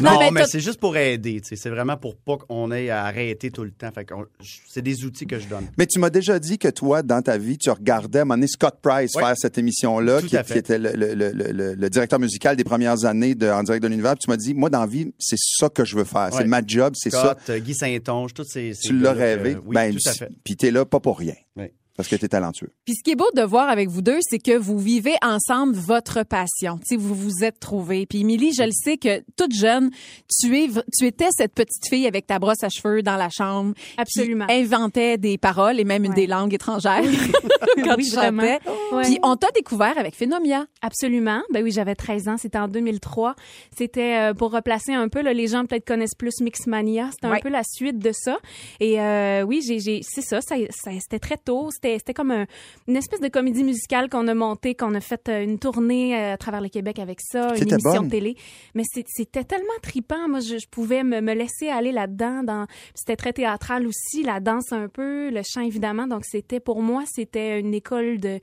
Non, 0.00 0.30
mais 0.32 0.44
c'est 0.46 0.60
juste 0.60 0.80
pour 0.80 0.96
aider. 0.96 1.40
C'est 1.44 1.68
vraiment 1.68 1.96
pour 1.96 2.16
pas 2.16 2.38
qu'on 2.38 2.72
ait 2.72 2.88
à 2.90 3.04
arrêter 3.04 3.50
tout 3.50 3.62
le 3.62 3.70
temps. 3.72 3.90
Fait 3.94 4.04
qu'on- 4.06 4.24
je- 4.40 4.56
c'est 4.66 4.80
des 4.82 5.04
outils 5.04 5.26
que 5.26 5.38
je 5.38 5.46
donne. 5.46 5.66
Mais 5.76 5.86
tu 5.86 5.98
m'as 5.98 6.08
déjà 6.10 6.38
dit 6.38 6.58
que 6.58 6.68
toi, 6.68 7.02
dans 7.02 7.20
ta 7.22 7.36
vie, 7.36 7.58
tu 7.58 7.70
regardais 7.70 8.20
à 8.20 8.22
un 8.22 8.24
moment 8.24 8.36
donné 8.36 8.46
Scott 8.46 8.78
Price 8.82 9.14
Ouais. 9.14 9.22
faire 9.22 9.34
cette 9.36 9.58
émission-là, 9.58 10.22
qui, 10.22 10.34
était 10.36 10.78
le, 10.78 10.92
le- 10.94 11.14
le- 11.14 11.52
le- 11.52 11.74
le 11.74 11.90
directeur 11.90 12.18
musical 12.18 12.56
des 12.56 12.64
premières 12.64 13.04
années 13.04 13.34
de 13.34 13.48
En 13.50 13.62
direct 13.62 13.82
de 13.82 13.88
l'univers. 13.88 14.12
Puis 14.12 14.20
Tu 14.24 14.30
m'as 14.30 14.36
dit, 14.38 14.54
moi, 14.54 14.70
dans 14.70 14.80
la 14.80 14.86
vie, 14.86 15.12
c'est 15.18 15.38
ça 15.38 15.68
que 15.68 15.84
je 15.84 15.94
veux 15.96 16.04
faire. 16.04 16.30
C'est 16.32 16.44
ma 16.46 16.62
job, 16.66 16.94
c'est 16.96 17.10
ça. 17.10 17.36
Scott, 17.44 17.58
Guy 17.58 17.74
Saint-Onge, 17.74 18.32
tous 18.32 18.44
ces. 18.44 18.72
ces 18.74 18.88
Tu 18.88 18.98
l'as 18.98 19.12
rêvé. 19.12 19.56
Oui, 19.64 19.74
Ben, 19.74 19.94
tout 19.94 20.08
à 20.08 20.12
fait. 20.12 20.28
Puis 20.42 20.56
t'es 20.56 20.70
là 20.70 20.84
pas 20.86 21.00
pour 21.00 21.18
rien. 21.18 21.34
Oui. 21.56 21.66
Parce 21.96 22.08
que 22.08 22.16
t'es 22.16 22.28
talentueux. 22.28 22.70
Puis 22.86 22.94
ce 22.94 23.02
qui 23.04 23.10
est 23.10 23.16
beau 23.16 23.28
de 23.36 23.42
voir 23.42 23.68
avec 23.68 23.88
vous 23.88 24.00
deux, 24.02 24.18
c'est 24.22 24.38
que 24.38 24.56
vous 24.56 24.78
vivez 24.78 25.14
ensemble 25.22 25.74
votre 25.74 26.22
passion. 26.22 26.78
Tu 26.78 26.82
sais, 26.86 26.96
vous 26.96 27.14
vous 27.14 27.44
êtes 27.44 27.60
trouvés. 27.60 28.06
Puis 28.06 28.20
Émilie, 28.20 28.52
je 28.54 28.62
le 28.62 28.70
sais 28.72 28.96
que 28.96 29.22
toute 29.36 29.52
jeune, 29.54 29.90
tu 30.40 30.56
es, 30.58 30.68
tu 30.98 31.06
étais 31.06 31.28
cette 31.32 31.52
petite 31.54 31.86
fille 31.88 32.06
avec 32.06 32.26
ta 32.26 32.38
brosse 32.38 32.62
à 32.62 32.68
cheveux 32.70 33.02
dans 33.02 33.16
la 33.16 33.28
chambre, 33.28 33.74
Absolument. 33.98 34.46
qui 34.46 34.54
inventait 34.54 35.18
des 35.18 35.36
paroles 35.38 35.78
et 35.80 35.84
même 35.84 36.04
une 36.04 36.10
Ouais. 36.12 36.16
des 36.16 36.26
langues 36.26 36.54
étrangères 36.54 37.02
quand 37.84 37.96
Oui, 37.96 38.08
tu 38.08 38.14
vraiment. 38.16 38.42
chantais. 38.42 38.58
Ouais. 38.92 39.02
Puis 39.04 39.18
on 39.22 39.36
t'a 39.36 39.50
découvert 39.54 39.96
avec 39.98 40.14
Phénomia. 40.14 40.66
Absolument. 40.80 41.42
Ben 41.52 41.62
oui, 41.62 41.70
j'avais 41.72 41.94
13 41.94 42.28
ans. 42.28 42.36
C'était 42.38 42.58
en 42.58 42.68
2003. 42.68 43.34
C'était 43.76 44.16
euh, 44.30 44.34
pour 44.34 44.52
replacer 44.52 44.92
un 44.94 45.08
peu. 45.08 45.20
Là, 45.22 45.32
les 45.32 45.46
gens 45.48 45.64
peut-être 45.66 45.86
connaissent 45.86 46.14
plus 46.14 46.40
Mixmania. 46.40 47.10
C'était 47.12 47.26
Ouais. 47.28 47.36
un 47.36 47.40
peu 47.40 47.48
la 47.50 47.62
suite 47.64 47.98
de 47.98 48.12
ça. 48.12 48.38
Et 48.80 49.00
euh, 49.00 49.42
oui, 49.42 49.62
j'ai, 49.66 49.78
j'ai, 49.78 50.00
c'est 50.02 50.22
ça. 50.22 50.40
ça, 50.40 50.56
ça- 50.70 50.90
c'était 51.00 51.18
très 51.18 51.36
tôt. 51.36 51.68
C'était, 51.82 51.98
c'était 51.98 52.14
comme 52.14 52.30
un- 52.30 52.46
une 52.86 52.96
espèce 52.96 53.20
de 53.20 53.26
comédie 53.28 53.64
musicale 53.64 54.08
qu'on 54.08 54.28
a 54.28 54.34
montée, 54.34 54.74
qu'on 54.76 54.94
a 54.94 55.00
fait 55.00 55.28
euh, 55.28 55.42
une 55.42 55.58
tournée 55.58 56.16
euh, 56.16 56.34
à 56.34 56.36
travers 56.36 56.60
le 56.60 56.68
Québec 56.68 56.98
avec 57.00 57.18
ça, 57.20 57.54
une 57.56 57.62
émission 57.72 58.02
bonne. 58.02 58.08
télé. 58.08 58.36
Mais 58.74 58.84
c'était 58.86 59.42
tellement 59.44 59.66
tripant. 59.82 60.28
Moi, 60.28 60.38
je, 60.40 60.58
je 60.58 60.68
pouvais 60.68 61.02
me, 61.02 61.20
me 61.20 61.34
laisser 61.34 61.68
aller 61.68 61.90
là-dedans. 61.90 62.44
Dans, 62.44 62.66
c'était 62.94 63.16
très 63.16 63.32
théâtral 63.32 63.86
aussi, 63.86 64.22
la 64.22 64.38
danse 64.38 64.72
un 64.72 64.86
peu, 64.88 65.30
le 65.30 65.40
chant 65.44 65.62
évidemment. 65.62 66.06
Donc 66.06 66.24
c'était 66.24 66.60
pour 66.60 66.82
moi, 66.82 67.02
c'était 67.12 67.58
une 67.58 67.74
école 67.74 68.18
de 68.20 68.38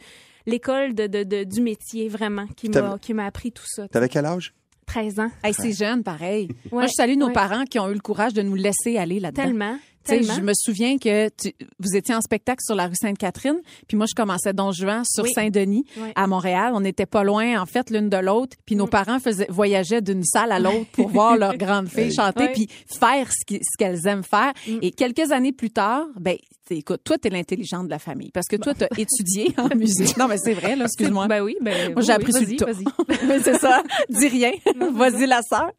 l'école 0.45 0.93
de, 0.93 1.07
de, 1.07 1.23
de- 1.23 1.43
du 1.45 1.61
métier 1.61 2.09
vraiment 2.09 2.47
qui 2.57 2.67
m'a 2.69 2.97
qui 2.99 3.13
m'a 3.13 3.25
appris 3.25 3.51
tout 3.53 3.65
ça. 3.67 3.87
T'avais 3.87 4.09
quel 4.09 4.25
âge? 4.25 4.53
13 4.85 5.19
ans. 5.19 5.29
Hey, 5.43 5.53
c'est 5.53 5.71
jeune, 5.71 6.01
pareil. 6.03 6.49
Moi, 6.71 6.87
je 6.87 6.93
salue 6.93 7.15
nos 7.15 7.27
ouais. 7.27 7.33
parents 7.33 7.63
qui 7.65 7.77
ont 7.77 7.89
eu 7.89 7.93
le 7.93 7.99
courage 7.99 8.33
de 8.33 8.41
nous 8.41 8.55
laisser 8.55 8.97
aller 8.97 9.19
là-dedans. 9.19 9.43
Tellement. 9.43 9.77
Je 10.09 10.41
me 10.41 10.53
souviens 10.55 10.97
que 10.97 11.29
tu- 11.29 11.53
vous 11.79 11.95
étiez 11.95 12.13
en 12.15 12.21
spectacle 12.21 12.61
sur 12.65 12.75
la 12.75 12.87
rue 12.87 12.95
Sainte-Catherine, 12.95 13.59
puis 13.87 13.95
moi 13.97 14.05
je 14.09 14.15
commençais 14.15 14.53
Don 14.53 14.71
Juan 14.71 15.03
sur 15.05 15.23
Oui. 15.23 15.31
Saint-Denis 15.33 15.85
à 16.15 16.27
Montréal. 16.27 16.71
On 16.75 16.81
n'était 16.81 17.05
pas 17.05 17.23
loin 17.23 17.61
en 17.61 17.65
fait 17.65 17.89
l'une 17.89 18.09
de 18.09 18.17
l'autre, 18.17 18.57
puis 18.65 18.75
nos 18.75 18.85
Mm. 18.87 18.89
parents 18.89 19.19
faisaient 19.19 19.47
voyageaient 19.49 20.01
d'une 20.01 20.23
salle 20.23 20.51
à 20.51 20.59
l'autre 20.59 20.85
pour 20.93 21.09
voir 21.09 21.37
leur 21.37 21.55
grande 21.57 21.87
fille 21.87 22.11
chanter 22.13 22.49
puis 22.49 22.67
faire 22.99 23.27
ce 23.31 23.55
qu'elles 23.77 24.07
aiment 24.07 24.23
faire. 24.23 24.53
Mm. 24.67 24.79
Et 24.81 24.91
quelques 24.91 25.31
années 25.31 25.51
plus 25.53 25.71
tard, 25.71 26.05
ben 26.19 26.35
écoute, 26.71 27.01
toi 27.03 27.17
t'es 27.17 27.29
l'intelligente 27.29 27.85
de 27.85 27.89
la 27.89 27.99
famille 27.99 28.29
parce 28.31 28.47
que 28.47 28.55
toi 28.55 28.73
t'as 28.75 28.87
étudié 28.97 29.53
en 29.57 29.69
musique. 29.75 30.17
Non 30.17 30.27
mais 30.27 30.37
c'est 30.37 30.53
vrai 30.53 30.75
là, 30.75 30.85
excuse-moi. 30.85 31.27
Ben 31.27 31.41
oui, 31.41 31.55
ben 31.61 31.93
Moi, 31.93 32.01
j'ai 32.01 32.09
oui, 32.09 32.15
appris 32.15 32.31
sur 32.33 32.41
vas-y, 32.41 32.51
le 32.53 32.57
tas. 32.57 32.65
vas-y. 32.65 33.25
Mais 33.27 33.39
c'est 33.39 33.57
ça. 33.57 33.83
Dis 34.09 34.27
rien. 34.27 34.51
Vas-y, 34.93 35.25
la 35.27 35.41
sœur. 35.41 35.71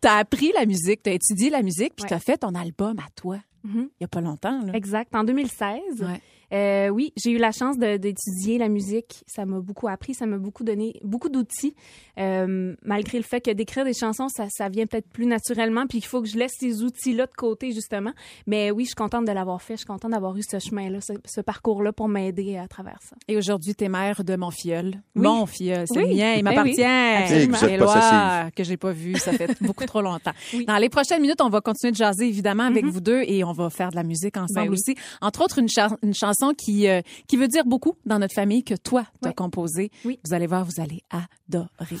T'as 0.00 0.18
appris 0.18 0.52
la 0.54 0.66
musique, 0.66 1.02
t'as 1.02 1.12
étudié 1.12 1.50
la 1.50 1.62
musique, 1.62 1.94
puis 1.96 2.04
t'as 2.08 2.18
fait 2.18 2.38
ton 2.38 2.54
album 2.54 2.98
à 2.98 3.08
toi. 3.16 3.38
Mhm. 3.64 3.88
Il 4.00 4.02
y 4.02 4.04
a 4.04 4.08
pas 4.08 4.20
longtemps, 4.20 4.60
là. 4.64 4.72
Exact. 4.74 5.14
En 5.14 5.24
2016. 5.24 6.02
Ouais. 6.02 6.20
Euh, 6.54 6.88
oui, 6.88 7.12
j'ai 7.16 7.30
eu 7.32 7.38
la 7.38 7.50
chance 7.52 7.78
d'étudier 7.78 8.58
la 8.58 8.68
musique. 8.68 9.24
Ça 9.26 9.44
m'a 9.44 9.60
beaucoup 9.60 9.88
appris, 9.88 10.14
ça 10.14 10.24
m'a 10.26 10.38
beaucoup 10.38 10.62
donné 10.64 11.00
beaucoup 11.02 11.28
d'outils. 11.28 11.74
Euh, 12.18 12.74
malgré 12.84 13.18
le 13.18 13.24
fait 13.24 13.40
que 13.40 13.50
d'écrire 13.50 13.84
des 13.84 13.92
chansons, 13.92 14.28
ça, 14.28 14.46
ça 14.50 14.68
vient 14.68 14.86
peut-être 14.86 15.08
plus 15.08 15.26
naturellement, 15.26 15.86
puis 15.88 15.98
il 15.98 16.04
faut 16.04 16.22
que 16.22 16.28
je 16.28 16.38
laisse 16.38 16.52
ces 16.60 16.82
outils-là 16.84 17.26
de 17.26 17.32
côté 17.36 17.72
justement. 17.72 18.12
Mais 18.46 18.70
oui, 18.70 18.84
je 18.84 18.88
suis 18.88 18.94
contente 18.94 19.24
de 19.26 19.32
l'avoir 19.32 19.60
fait. 19.62 19.74
Je 19.74 19.78
suis 19.78 19.86
contente 19.86 20.12
d'avoir 20.12 20.36
eu 20.36 20.42
ce 20.48 20.58
chemin-là, 20.60 21.00
ce, 21.00 21.14
ce 21.24 21.40
parcours-là 21.40 21.92
pour 21.92 22.08
m'aider 22.08 22.56
à 22.56 22.68
travers 22.68 22.98
ça. 23.02 23.16
Et 23.26 23.36
aujourd'hui, 23.36 23.74
t'es 23.74 23.88
mère 23.88 24.22
de 24.22 24.36
mon 24.36 24.50
filleul. 24.52 25.02
Oui. 25.16 25.22
Mon 25.22 25.46
filleul, 25.46 25.86
c'est 25.88 25.98
Oui. 25.98 26.10
le 26.10 26.16
mien, 26.16 26.34
il 26.34 26.42
Ben 26.44 26.50
m'appartient. 26.54 26.80
oui, 26.80 27.70
Éloi, 27.72 27.86
possessive. 27.86 28.50
que 28.54 28.62
j'ai 28.64 28.76
pas 28.76 28.92
vu, 28.92 29.16
ça 29.16 29.32
fait 29.32 29.50
beaucoup 29.60 29.84
trop 29.86 30.02
longtemps. 30.02 30.32
Oui. 30.52 30.66
Dans 30.66 30.76
les 30.78 30.88
prochaines 30.88 31.20
minutes, 31.22 31.40
on 31.40 31.48
va 31.48 31.60
continuer 31.60 31.90
de 31.90 31.96
jaser 31.96 32.28
évidemment 32.28 32.64
avec 32.64 32.84
vous 32.84 33.00
deux 33.00 33.22
et 33.26 33.42
on 33.42 33.52
va 33.52 33.70
faire 33.70 33.90
de 33.90 33.96
la 33.96 34.04
musique 34.04 34.36
ensemble 34.36 34.68
Ben 34.68 34.72
oui. 34.72 34.76
aussi. 34.78 34.94
Entre 35.20 35.42
autres, 35.42 35.58
une, 35.58 35.68
cha- 35.68 35.96
une 36.02 36.14
chanson 36.14 36.43
chanson 36.44 36.54
qui, 36.54 36.88
euh, 36.88 37.00
qui 37.28 37.36
veut 37.36 37.48
dire 37.48 37.64
beaucoup 37.64 37.94
dans 38.04 38.18
notre 38.18 38.34
famille, 38.34 38.62
que 38.64 38.74
toi, 38.74 39.04
t'as 39.20 39.28
Ouais. 39.30 39.34
composée. 39.34 39.90
Oui. 40.04 40.18
Vous 40.24 40.34
allez 40.34 40.46
voir, 40.46 40.64
vous 40.64 40.80
allez 40.80 41.02
adorer. 41.10 41.96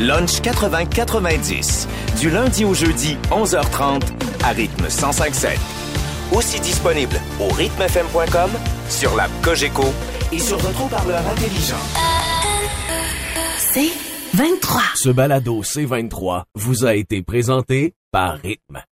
Lunch 0.00 0.40
80-90. 0.40 1.86
Du 2.20 2.30
lundi 2.30 2.64
au 2.64 2.74
jeudi, 2.74 3.16
11h30, 3.30 4.02
à 4.44 4.48
rythme 4.50 4.88
105.7. 4.88 5.58
Aussi 6.32 6.58
disponible 6.60 7.20
au 7.40 7.48
rythmefm.com, 7.52 8.50
sur 8.88 9.14
l'app 9.14 9.30
Cogeco 9.42 9.84
et 10.32 10.38
sur 10.38 10.58
votre 10.58 10.84
haut-parleur 10.84 11.22
intelligent. 11.28 11.78
C'est 13.58 13.90
23. 14.34 14.80
Ce 14.96 15.10
balado 15.10 15.62
C23 15.62 16.44
vous 16.54 16.84
a 16.84 16.94
été 16.94 17.22
présenté 17.22 17.94
par 18.10 18.38
Rythme. 18.38 18.82